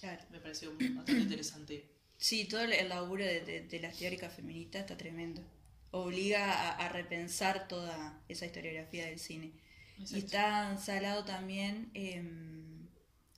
Claro. 0.00 0.24
Me 0.30 0.40
pareció 0.40 0.70
bastante 0.72 1.12
interesante. 1.12 1.99
Sí, 2.20 2.44
todo 2.44 2.60
el- 2.62 2.88
laburo 2.88 3.24
de, 3.24 3.40
de, 3.40 3.62
de 3.62 3.80
las 3.80 3.96
teóricas 3.96 4.32
feministas 4.34 4.82
está 4.82 4.96
tremendo. 4.96 5.42
Obliga 5.90 6.52
a, 6.52 6.70
a 6.76 6.88
repensar 6.90 7.66
toda 7.66 8.22
esa 8.28 8.46
historiografía 8.46 9.06
del 9.06 9.18
cine. 9.18 9.52
Y 10.10 10.18
está 10.18 10.76
salado 10.78 11.24
también 11.24 11.90
em, 11.94 12.86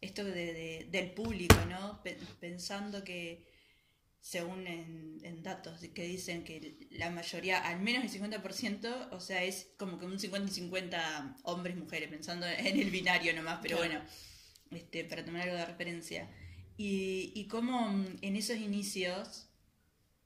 esto 0.01 0.25
de, 0.25 0.33
de- 0.53 0.89
del 0.91 1.13
público, 1.13 1.57
¿no? 1.69 2.03
Pe- 2.03 2.19
Pensando 2.41 3.03
que, 3.05 3.47
según 4.21 4.67
en, 4.67 5.19
en 5.25 5.43
datos 5.43 5.81
que 5.95 6.05
dicen 6.05 6.45
que 6.45 6.89
la 6.91 7.11
mayoría, 7.11 7.59
al 7.67 7.81
menos 7.81 8.05
el 8.05 8.11
50%, 8.11 9.09
o 9.13 9.21
sea, 9.21 9.43
es 9.45 9.69
como 9.79 9.99
que 9.99 10.07
un 10.07 10.19
50 10.21 10.51
y 10.51 10.55
50 10.55 11.37
hombres 11.45 11.77
y 11.77 11.81
mujeres, 11.81 12.09
pensando 12.11 12.47
en 12.47 12.79
el 12.81 12.91
binario 12.91 13.33
nomás, 13.35 13.61
pero 13.63 13.79
Claro. 13.79 13.93
bueno, 13.93 14.05
este, 14.73 15.05
para 15.05 15.25
tomar 15.25 15.43
algo 15.43 15.57
de 15.57 15.67
referencia. 15.67 16.29
Y, 16.77 17.33
y 17.35 17.47
cómo 17.49 17.89
mm, 17.89 18.19
en 18.23 18.37
esos 18.37 18.57
inicios 18.57 19.49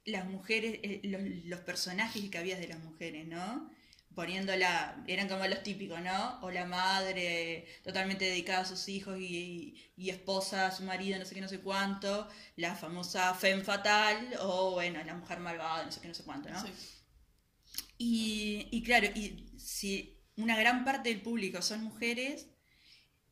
las 0.04 0.26
mujeres, 0.26 0.78
eh, 0.82 1.00
los, 1.04 1.20
los 1.46 1.60
personajes 1.60 2.30
que 2.30 2.38
había 2.38 2.56
de 2.56 2.68
las 2.68 2.78
mujeres, 2.82 3.26
¿no? 3.26 3.70
Poniéndola, 4.14 5.04
eran 5.08 5.28
como 5.28 5.46
los 5.46 5.62
típicos, 5.62 6.00
¿no? 6.00 6.40
O 6.40 6.50
la 6.50 6.64
madre 6.64 7.66
totalmente 7.84 8.24
dedicada 8.24 8.60
a 8.60 8.64
sus 8.64 8.88
hijos 8.88 9.18
y, 9.20 9.76
y 9.96 10.10
esposa 10.10 10.68
a 10.68 10.72
su 10.72 10.84
marido, 10.84 11.18
no 11.18 11.26
sé 11.26 11.34
qué, 11.34 11.40
no 11.42 11.48
sé 11.48 11.60
cuánto, 11.60 12.28
la 12.56 12.74
famosa 12.74 13.34
femme 13.34 13.62
fatal, 13.62 14.34
o 14.40 14.70
bueno, 14.70 15.02
la 15.04 15.14
mujer 15.14 15.40
malvada, 15.40 15.84
no 15.84 15.92
sé 15.92 16.00
qué, 16.00 16.08
no 16.08 16.14
sé 16.14 16.24
cuánto, 16.24 16.48
¿no? 16.48 16.62
Sí. 16.62 16.72
Y, 17.98 18.68
y 18.70 18.82
claro, 18.82 19.08
y 19.14 19.50
si 19.58 20.18
una 20.36 20.56
gran 20.56 20.84
parte 20.84 21.08
del 21.08 21.20
público 21.20 21.60
son 21.62 21.82
mujeres, 21.82 22.46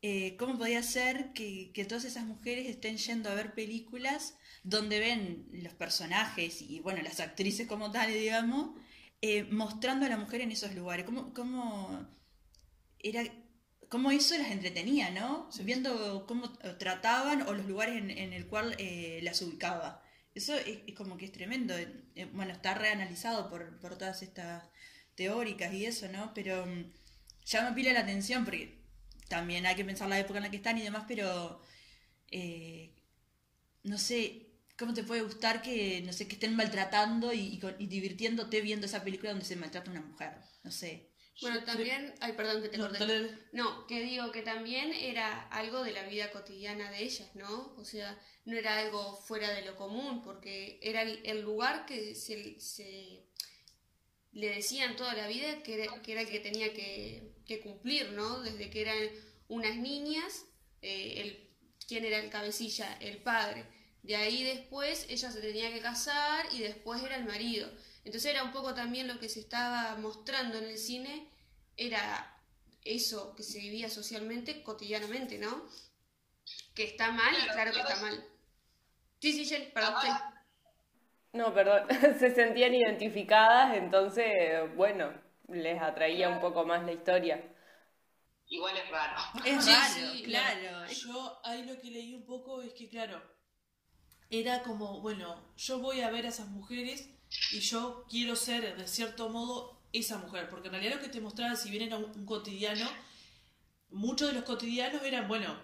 eh, 0.01 0.35
¿cómo 0.37 0.57
podía 0.57 0.83
ser 0.83 1.33
que, 1.33 1.71
que 1.73 1.85
todas 1.85 2.05
esas 2.05 2.25
mujeres 2.25 2.67
estén 2.67 2.97
yendo 2.97 3.29
a 3.29 3.33
ver 3.33 3.53
películas 3.53 4.37
donde 4.63 4.99
ven 4.99 5.47
los 5.51 5.73
personajes 5.73 6.61
y, 6.61 6.79
bueno, 6.79 7.01
las 7.01 7.19
actrices 7.19 7.67
como 7.67 7.91
tal, 7.91 8.11
digamos, 8.11 8.79
eh, 9.21 9.43
mostrando 9.45 10.05
a 10.05 10.09
la 10.09 10.17
mujer 10.17 10.41
en 10.41 10.51
esos 10.51 10.75
lugares? 10.75 11.05
¿Cómo, 11.05 11.33
cómo 11.33 12.07
era, 12.99 13.23
cómo 13.89 14.11
eso 14.11 14.37
las 14.37 14.51
entretenía, 14.51 15.11
¿no? 15.11 15.49
Viendo 15.63 16.25
cómo 16.27 16.51
trataban 16.77 17.43
o 17.43 17.53
los 17.53 17.65
lugares 17.65 17.97
en, 17.97 18.09
en 18.11 18.33
el 18.33 18.47
cual 18.47 18.75
eh, 18.77 19.19
las 19.23 19.41
ubicaba. 19.41 20.03
Eso 20.35 20.53
es, 20.55 20.79
como 20.95 21.17
que 21.17 21.25
es 21.25 21.31
tremendo. 21.31 21.73
Bueno, 22.33 22.51
está 22.51 22.73
reanalizado 22.73 23.49
por, 23.49 23.79
por 23.79 23.97
todas 23.97 24.21
estas 24.21 24.63
teóricas 25.15 25.73
y 25.73 25.85
eso, 25.85 26.09
¿no? 26.09 26.33
Pero 26.33 26.65
mm, 26.65 26.91
llama 27.45 27.73
pila 27.73 27.93
la 27.93 28.01
atención 28.01 28.43
porque 28.43 28.84
también 29.29 29.65
hay 29.65 29.75
que 29.75 29.85
pensar 29.85 30.09
la 30.09 30.19
época 30.19 30.37
en 30.39 30.43
la 30.45 30.51
que 30.51 30.57
están 30.57 30.77
y 30.77 30.83
demás, 30.83 31.05
pero 31.07 31.61
eh, 32.31 32.93
no 33.83 33.97
sé, 33.97 34.47
¿cómo 34.77 34.93
te 34.93 35.03
puede 35.03 35.21
gustar 35.23 35.61
que, 35.61 36.01
no 36.05 36.13
sé, 36.13 36.27
que 36.27 36.35
estén 36.35 36.55
maltratando 36.55 37.33
y, 37.33 37.39
y 37.55 37.59
con- 37.59 37.75
y 37.79 37.87
divirtiéndote 37.87 38.61
viendo 38.61 38.85
esa 38.87 39.03
película 39.03 39.31
donde 39.31 39.45
se 39.45 39.55
maltrata 39.57 39.89
a 39.91 39.93
una 39.93 40.01
mujer? 40.03 40.33
No 40.63 40.71
sé. 40.71 41.09
Bueno, 41.41 41.63
también, 41.63 42.13
ay, 42.21 42.33
perdón 42.33 42.61
que 42.61 42.69
te 42.69 42.77
No, 42.77 42.87
corté. 42.89 43.05
No, 43.53 43.87
que 43.87 44.01
digo 44.01 44.31
que 44.31 44.41
también 44.41 44.93
era 44.93 45.47
algo 45.49 45.83
de 45.83 45.91
la 45.93 46.03
vida 46.03 46.31
cotidiana 46.31 46.91
de 46.91 47.03
ellas, 47.03 47.29
¿no? 47.35 47.73
O 47.77 47.85
sea, 47.85 48.19
no 48.45 48.55
era 48.57 48.77
algo 48.79 49.15
fuera 49.17 49.49
de 49.51 49.63
lo 49.65 49.75
común, 49.75 50.21
porque 50.21 50.79
era 50.81 51.01
el, 51.03 51.21
el 51.25 51.41
lugar 51.41 51.85
que 51.85 52.15
se, 52.15 52.59
se 52.59 53.25
le 54.33 54.49
decían 54.49 54.95
toda 54.95 55.13
la 55.15 55.27
vida 55.27 55.63
que 55.63 55.83
era, 55.83 56.01
que 56.03 56.11
era 56.11 56.21
el 56.21 56.29
que 56.29 56.39
tenía 56.39 56.73
que, 56.73 57.31
que 57.45 57.61
cumplir, 57.61 58.11
¿no? 58.11 58.41
Desde 58.41 58.69
que 58.69 58.81
eran 58.81 58.97
unas 59.47 59.75
niñas, 59.75 60.45
eh, 60.81 61.21
el, 61.21 61.49
¿quién 61.87 62.05
era 62.05 62.19
el 62.19 62.29
cabecilla? 62.29 62.97
El 62.99 63.17
padre. 63.17 63.65
De 64.03 64.15
ahí 64.15 64.43
después 64.43 65.07
ella 65.09 65.31
se 65.31 65.41
tenía 65.41 65.71
que 65.71 65.79
casar 65.79 66.45
y 66.51 66.59
después 66.59 67.01
era 67.01 67.15
el 67.15 67.25
marido. 67.25 67.69
Entonces 68.03 68.31
era 68.31 68.43
un 68.43 68.51
poco 68.51 68.73
también 68.73 69.07
lo 69.07 69.19
que 69.19 69.29
se 69.29 69.39
estaba 69.39 69.95
mostrando 69.95 70.57
en 70.59 70.65
el 70.65 70.77
cine, 70.77 71.27
era 71.75 72.39
eso 72.83 73.35
que 73.35 73.43
se 73.43 73.59
vivía 73.59 73.89
socialmente, 73.89 74.61
cotidianamente, 74.61 75.39
¿no? 75.39 75.67
Que 76.75 76.83
está 76.83 77.11
mal, 77.11 77.33
Claro, 77.35 77.53
claro 77.53 77.71
que 77.73 77.79
está 77.79 77.95
mal. 78.01 78.25
Sí, 79.19 79.33
sí, 79.33 79.45
Jen, 79.45 79.71
perdón. 79.73 79.95
No, 81.33 81.53
perdón, 81.53 81.87
se 82.19 82.33
sentían 82.33 82.75
identificadas, 82.75 83.75
entonces, 83.75 84.73
bueno, 84.75 85.11
les 85.49 85.81
atraía 85.81 86.29
un 86.29 86.39
poco 86.39 86.65
más 86.65 86.85
la 86.85 86.93
historia. 86.93 87.43
igual 88.47 88.75
es 88.77 88.89
raro. 88.89 89.17
Es 89.43 89.63
Sí, 89.63 89.71
raro, 89.71 90.13
sí, 90.13 90.23
claro. 90.23 90.87
Yo 90.87 91.39
ahí 91.43 91.63
lo 91.65 91.79
que 91.79 91.91
leí 91.91 92.13
un 92.15 92.25
poco 92.25 92.61
es 92.61 92.73
que, 92.73 92.89
claro, 92.89 93.21
era 94.29 94.63
como, 94.63 95.01
bueno, 95.01 95.53
yo 95.57 95.79
voy 95.79 96.01
a 96.01 96.09
ver 96.09 96.25
a 96.25 96.29
esas 96.29 96.47
mujeres 96.49 97.09
y 97.51 97.59
yo 97.59 98.05
quiero 98.09 98.35
ser, 98.35 98.77
de 98.77 98.87
cierto 98.87 99.29
modo, 99.29 99.81
esa 99.93 100.17
mujer. 100.17 100.49
Porque 100.49 100.67
en 100.67 100.73
realidad 100.73 100.95
lo 100.95 101.01
que 101.01 101.09
te 101.09 101.21
mostraba, 101.21 101.55
si 101.55 101.69
bien 101.69 101.83
era 101.83 101.97
un, 101.97 102.05
un 102.05 102.25
cotidiano, 102.25 102.87
muchos 103.89 104.27
de 104.29 104.33
los 104.33 104.43
cotidianos 104.43 105.03
eran, 105.03 105.27
bueno, 105.27 105.55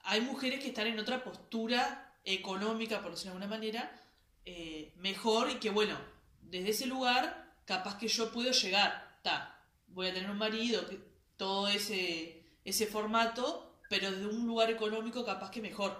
hay 0.00 0.20
mujeres 0.20 0.60
que 0.60 0.68
están 0.68 0.86
en 0.86 0.98
otra 0.98 1.24
postura 1.24 2.18
económica, 2.24 3.02
por 3.02 3.12
decirlo 3.12 3.32
de 3.38 3.44
alguna 3.44 3.56
manera, 3.58 4.02
eh, 4.44 4.92
mejor 4.96 5.50
y 5.50 5.56
que, 5.56 5.70
bueno, 5.70 5.98
desde 6.42 6.70
ese 6.70 6.86
lugar, 6.86 7.45
capaz 7.66 7.98
que 7.98 8.08
yo 8.08 8.32
puedo 8.32 8.52
llegar, 8.52 9.20
ta, 9.22 9.62
voy 9.88 10.08
a 10.08 10.14
tener 10.14 10.30
un 10.30 10.38
marido, 10.38 10.86
que, 10.88 11.00
todo 11.36 11.68
ese, 11.68 12.42
ese 12.64 12.86
formato, 12.86 13.80
pero 13.90 14.10
desde 14.12 14.26
un 14.28 14.46
lugar 14.46 14.70
económico 14.70 15.24
capaz 15.26 15.50
que 15.52 15.62
mejor. 15.62 15.92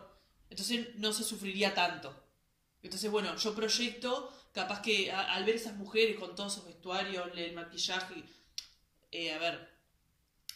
Entonces 0.50 0.96
no 0.96 1.12
se 1.12 1.24
sufriría 1.24 1.74
tanto. 1.74 2.14
Entonces, 2.82 3.10
bueno, 3.10 3.36
yo 3.36 3.54
proyecto, 3.54 4.32
capaz 4.52 4.82
que 4.82 5.12
a- 5.12 5.34
al 5.34 5.44
ver 5.44 5.56
esas 5.56 5.76
mujeres 5.76 6.18
con 6.18 6.34
todos 6.36 6.54
esos 6.54 6.66
vestuarios, 6.66 7.30
el 7.36 7.54
maquillaje, 7.54 8.24
eh, 9.12 9.32
a 9.32 9.38
ver, 9.38 9.68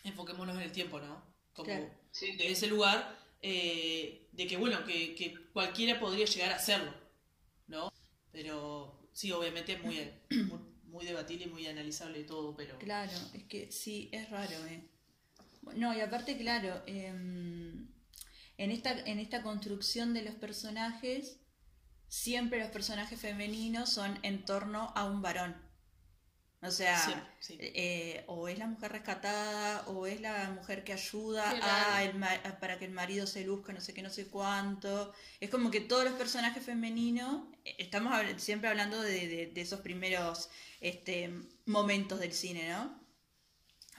enfoquémonos 0.04 0.56
en 0.56 0.62
el 0.62 0.72
tiempo, 0.72 1.00
¿no? 1.00 1.22
Como 1.54 1.66
Claro. 1.66 1.90
Sí, 2.12 2.36
de 2.36 2.50
ese 2.50 2.66
lugar, 2.66 3.16
eh, 3.42 4.28
de 4.32 4.46
que, 4.46 4.56
bueno, 4.56 4.84
que, 4.84 5.14
que 5.14 5.34
cualquiera 5.52 6.00
podría 6.00 6.26
llegar 6.26 6.52
a 6.52 6.56
hacerlo, 6.56 6.92
¿no? 7.68 7.92
Pero 8.32 9.08
sí, 9.12 9.32
obviamente 9.32 9.74
es 9.74 9.82
muy, 9.82 9.96
muy, 10.30 10.60
muy 10.90 11.04
debatible 11.04 11.46
y 11.46 11.48
muy 11.48 11.66
analizable 11.66 12.24
todo, 12.24 12.54
pero... 12.54 12.78
Claro, 12.78 13.12
es 13.34 13.44
que 13.44 13.70
sí, 13.72 14.08
es 14.12 14.28
raro, 14.30 14.54
¿eh? 14.66 14.88
No, 15.76 15.94
y 15.96 16.00
aparte, 16.00 16.36
claro, 16.36 16.82
em, 16.86 17.88
en, 18.56 18.70
esta, 18.70 18.98
en 19.00 19.18
esta 19.18 19.42
construcción 19.42 20.14
de 20.14 20.22
los 20.22 20.34
personajes, 20.34 21.38
siempre 22.08 22.60
los 22.60 22.70
personajes 22.70 23.20
femeninos 23.20 23.90
son 23.90 24.18
en 24.22 24.44
torno 24.44 24.92
a 24.96 25.04
un 25.04 25.22
varón. 25.22 25.69
O 26.62 26.70
sea, 26.70 27.34
sí. 27.40 27.56
eh, 27.58 28.22
o 28.26 28.46
es 28.48 28.58
la 28.58 28.66
mujer 28.66 28.92
rescatada, 28.92 29.82
o 29.88 30.06
es 30.06 30.20
la 30.20 30.50
mujer 30.50 30.84
que 30.84 30.92
ayuda 30.92 31.50
a 31.62 32.04
el 32.04 32.22
a- 32.22 32.58
para 32.60 32.78
que 32.78 32.84
el 32.84 32.90
marido 32.90 33.26
se 33.26 33.44
luzca 33.44 33.72
no 33.72 33.80
sé 33.80 33.94
qué, 33.94 34.02
no 34.02 34.10
sé 34.10 34.26
cuánto. 34.28 35.12
Es 35.40 35.48
como 35.48 35.70
que 35.70 35.80
todos 35.80 36.04
los 36.04 36.14
personajes 36.14 36.62
femeninos, 36.62 37.44
eh, 37.64 37.76
estamos 37.78 38.12
siempre 38.36 38.68
hablando 38.68 39.00
de, 39.00 39.26
de- 39.26 39.46
de 39.46 39.60
esos 39.62 39.80
primeros 39.80 40.50
este, 40.82 41.30
momentos 41.64 42.20
del 42.20 42.32
cine, 42.34 42.68
¿no? 42.68 43.00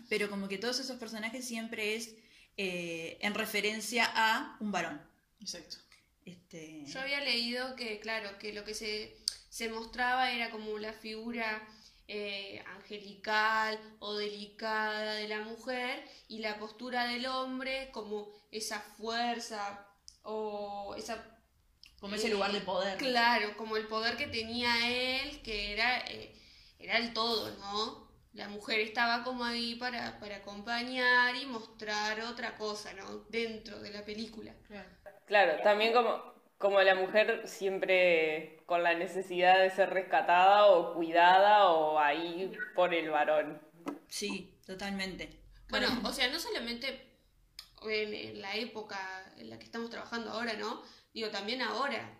Pero 0.10 0.30
como 0.30 0.48
que 0.48 0.58
todos 0.58 0.80
esos 0.80 0.98
personajes 0.98 1.48
siempre 1.48 1.96
es 1.96 2.16
eh, 2.58 3.18
en 3.22 3.34
referencia 3.34 4.06
a 4.14 4.58
un 4.60 4.72
varón. 4.72 5.02
Exacto. 5.40 5.78
Este, 6.26 6.84
Yo 6.86 7.00
había 7.00 7.22
leído 7.22 7.76
que, 7.76 8.00
claro, 8.00 8.38
que 8.38 8.54
lo 8.54 8.64
que 8.64 8.74
se, 8.76 9.16
se 9.50 9.70
mostraba 9.70 10.32
era 10.32 10.52
como 10.52 10.78
la 10.78 10.94
figura 10.94 11.68
eh, 12.08 12.64
angelical 12.76 13.80
o 14.00 14.16
delicada 14.16 15.14
de 15.14 15.28
la 15.28 15.42
mujer 15.42 16.04
y 16.28 16.40
la 16.40 16.58
postura 16.60 17.08
del 17.08 17.26
hombre 17.26 17.90
como 17.92 18.30
esa 18.52 18.80
fuerza 18.80 19.88
o 20.24 20.94
esa... 20.98 21.24
como 22.00 22.16
ese 22.16 22.30
lugar 22.30 22.52
de 22.52 22.62
poder. 22.62 22.98
Claro, 22.98 23.56
como 23.58 23.78
el 23.78 23.88
poder 23.88 24.18
que 24.18 24.28
tenía 24.28 25.22
él, 25.22 25.42
que 25.42 25.74
era, 25.74 26.00
eh, 26.08 26.36
era 26.80 26.98
el 26.98 27.14
todo, 27.14 27.50
¿no? 27.58 28.12
La 28.34 28.48
mujer 28.48 28.80
estaba 28.80 29.24
como 29.24 29.44
ahí 29.44 29.76
para, 29.76 30.18
para 30.20 30.38
acompañar 30.38 31.36
y 31.36 31.46
mostrar 31.46 32.22
otra 32.22 32.56
cosa, 32.58 32.94
¿no? 32.94 33.26
Dentro 33.30 33.80
de 33.80 33.92
la 33.92 34.06
película. 34.06 34.54
Claro, 35.26 35.62
también 35.64 35.92
como, 35.94 36.34
como 36.58 36.82
la 36.82 36.96
mujer 36.96 37.44
siempre 37.46 38.61
con 38.72 38.84
la 38.84 38.94
necesidad 38.94 39.60
de 39.60 39.70
ser 39.70 39.90
rescatada 39.90 40.68
o 40.68 40.94
cuidada 40.94 41.66
o 41.72 42.00
ahí 42.00 42.54
por 42.74 42.94
el 42.94 43.10
varón. 43.10 43.62
Sí, 44.08 44.58
totalmente. 44.66 45.42
Bueno, 45.68 45.90
o 46.06 46.14
sea, 46.14 46.30
no 46.30 46.40
solamente 46.40 46.88
en, 47.84 48.14
en 48.14 48.42
la 48.42 48.56
época 48.56 48.98
en 49.38 49.50
la 49.50 49.60
que 49.60 49.66
estamos 49.66 49.90
trabajando 49.90 50.32
ahora, 50.32 50.54
¿no? 50.54 50.82
Digo, 51.14 51.28
también 51.28 51.62
ahora. 51.62 52.18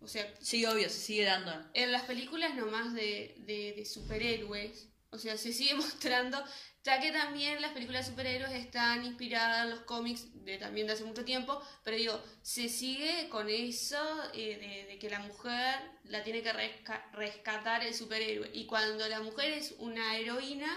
O 0.00 0.06
sea, 0.06 0.24
Sí, 0.40 0.64
obvio, 0.66 0.88
se 0.88 1.00
sigue 1.00 1.24
dando. 1.24 1.50
en 1.74 1.90
las 1.90 2.02
películas 2.02 2.54
nomás 2.54 2.94
de, 2.94 3.34
de, 3.38 3.72
de 3.76 3.84
superhéroes, 3.84 4.87
o 5.10 5.18
sea, 5.18 5.36
se 5.36 5.52
sigue 5.52 5.74
mostrando, 5.76 6.42
ya 6.84 7.00
que 7.00 7.12
también 7.12 7.60
las 7.60 7.72
películas 7.72 8.06
de 8.06 8.10
superhéroes 8.12 8.52
están 8.52 9.04
inspiradas 9.04 9.64
en 9.64 9.70
los 9.70 9.80
cómics 9.80 10.26
de 10.44 10.58
también 10.58 10.86
de 10.86 10.94
hace 10.94 11.04
mucho 11.04 11.24
tiempo, 11.24 11.60
pero 11.84 11.96
digo, 11.96 12.22
se 12.42 12.68
sigue 12.68 13.28
con 13.28 13.48
eso 13.50 13.98
eh, 14.34 14.56
de, 14.58 14.92
de 14.92 14.98
que 14.98 15.10
la 15.10 15.18
mujer 15.20 15.74
la 16.04 16.22
tiene 16.22 16.42
que 16.42 16.52
resca- 16.52 17.10
rescatar 17.12 17.84
el 17.84 17.94
superhéroe. 17.94 18.50
Y 18.54 18.66
cuando 18.66 19.06
la 19.08 19.20
mujer 19.20 19.52
es 19.52 19.74
una 19.78 20.16
heroína, 20.16 20.68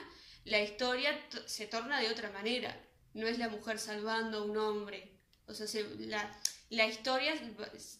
la 0.46 0.60
historia 0.62 1.17
se 1.46 1.67
torna 1.67 2.00
de 2.00 2.10
otra 2.10 2.32
manera. 2.32 2.78
No 3.13 3.28
es 3.28 3.38
la 3.38 3.50
mujer 3.50 3.80
salvando 3.80 4.39
a 4.39 4.44
un 4.44 4.58
hombre. 4.58 5.20
O 5.48 5.54
sea, 5.54 5.67
se- 5.67 5.96
la, 6.00 6.30
la 6.70 6.88
historia 6.88 7.34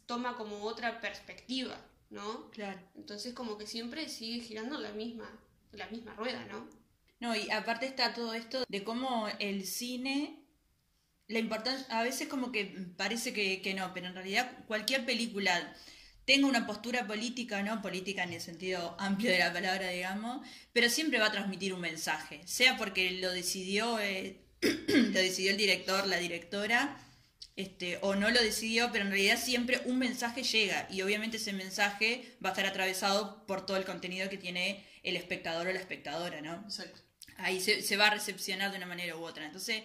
toma 0.06 0.36
como 0.36 0.64
otra 0.64 1.00
perspectiva, 1.00 1.78
¿no? 2.10 2.50
Claro. 2.52 2.80
Entonces 2.96 3.34
como 3.34 3.58
que 3.58 3.68
siempre 3.68 4.10
sigue 4.10 4.42
girando 4.44 4.80
la 4.80 4.92
misma, 4.92 5.30
la 5.74 5.88
misma 5.88 6.14
rueda, 6.16 6.46
¿no? 6.46 6.68
No, 7.20 7.36
y 7.36 7.50
aparte 7.52 7.86
está 7.86 8.14
todo 8.14 8.34
esto 8.34 8.64
de 8.68 8.84
cómo 8.84 9.28
el 9.40 9.66
cine 9.66 10.42
la 11.32 11.40
importancia, 11.40 11.86
a 11.90 12.04
veces 12.04 12.28
como 12.28 12.52
que 12.52 12.66
parece 12.98 13.34
que, 13.34 13.62
que 13.62 13.74
no, 13.74 13.94
pero 13.94 14.08
en 14.08 14.16
realidad 14.16 14.52
cualquier 14.68 15.06
película 15.06 15.74
tenga 16.26 16.48
una 16.48 16.68
postura 16.68 17.08
política, 17.08 17.64
no 17.64 17.82
política 17.82 18.24
en 18.24 18.34
el 18.34 18.42
sentido 18.42 18.96
amplio 19.00 19.32
de 19.32 19.40
la 19.40 19.54
palabra, 19.54 19.90
digamos, 19.90 20.46
pero 20.74 20.90
siempre 20.90 21.20
va 21.20 21.28
a 21.28 21.32
transmitir 21.32 21.74
un 21.74 21.82
mensaje, 21.82 22.42
sea 22.46 22.78
porque 22.78 23.12
lo 23.12 23.32
decidió, 23.32 24.00
eh, 24.00 24.42
lo 24.62 25.20
decidió 25.20 25.52
el 25.52 25.58
director, 25.58 26.06
la 26.08 26.18
directora, 26.18 26.98
este, 27.56 27.98
o 28.02 28.16
no 28.16 28.30
lo 28.30 28.42
decidió, 28.42 28.92
pero 28.92 29.06
en 29.06 29.12
realidad 29.12 29.40
siempre 29.42 29.82
un 29.86 30.00
mensaje 30.00 30.44
llega 30.44 30.88
y 30.90 31.02
obviamente 31.02 31.38
ese 31.38 31.54
mensaje 31.54 32.38
va 32.44 32.50
a 32.50 32.52
estar 32.54 32.66
atravesado 32.66 33.46
por 33.46 33.66
todo 33.66 33.78
el 33.78 33.86
contenido 33.86 34.30
que 34.30 34.38
tiene 34.38 34.86
el 35.04 35.16
espectador 35.16 35.68
o 35.68 35.74
la 35.74 35.80
espectadora, 35.80 36.42
¿no? 36.42 36.56
Exacto. 36.66 37.02
Ahí 37.38 37.60
se, 37.60 37.82
se 37.82 37.98
va 37.98 38.08
a 38.08 38.12
recepcionar 38.12 38.72
de 38.72 38.78
una 38.78 38.86
manera 38.86 39.16
u 39.18 39.24
otra. 39.24 39.46
Entonces, 39.46 39.84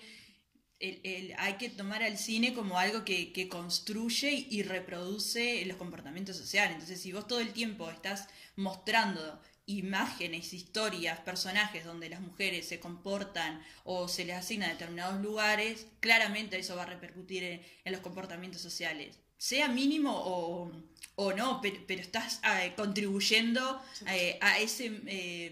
el- 0.79 1.01
el- 1.05 1.35
hay 1.39 1.55
que 1.55 1.71
tomar 1.71 2.03
al 2.03 2.19
cine 2.19 2.53
como 2.55 2.79
algo 2.79 3.05
que, 3.05 3.33
que 3.33 3.49
construye 3.49 4.31
y 4.51 4.63
reproduce 4.63 5.65
los 5.67 5.77
comportamientos 5.79 6.37
sociales. 6.37 6.73
Entonces, 6.75 7.01
si 7.01 7.13
vos 7.13 7.27
todo 7.27 7.41
el 7.41 7.53
tiempo 7.53 7.91
estás 7.91 8.29
mostrando 8.57 9.41
imágenes, 9.67 10.53
historias, 10.53 11.19
personajes 11.21 11.85
donde 11.85 12.09
las 12.09 12.21
mujeres 12.21 12.69
se 12.69 12.79
comportan 12.79 13.63
o 13.85 14.07
se 14.09 14.25
les 14.25 14.37
asigna 14.37 14.69
determinados 14.69 15.21
lugares, 15.23 15.87
claramente 16.01 16.59
eso 16.59 16.77
va 16.77 16.83
a 16.85 16.87
repercutir 16.87 17.43
en, 17.43 17.63
en 17.85 17.93
los 17.93 18.01
comportamientos 18.03 18.61
sociales. 18.63 19.19
Sea 19.39 19.69
mínimo 19.69 20.13
o, 20.15 20.71
o 21.17 21.33
no, 21.33 21.61
pero, 21.61 21.77
pero 21.87 22.01
estás 22.01 22.41
eh, 22.45 22.73
contribuyendo 22.77 23.83
eh, 24.09 24.39
a 24.41 24.59
ese, 24.59 25.01
eh, 25.07 25.51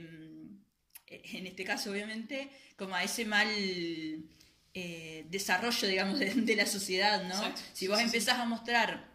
en 1.07 1.47
este 1.47 1.65
caso 1.65 1.91
obviamente, 1.91 2.49
como 2.77 2.95
a 2.95 3.03
ese 3.03 3.25
mal 3.25 3.49
desarrollo, 5.31 5.87
digamos, 5.87 6.19
de, 6.19 6.35
de 6.35 6.57
la 6.57 6.67
sociedad, 6.67 7.23
¿no? 7.25 7.35
Exacto. 7.35 7.63
Si 7.73 7.87
vos 7.87 8.01
empezás 8.01 8.39
a 8.39 8.45
mostrar 8.45 9.15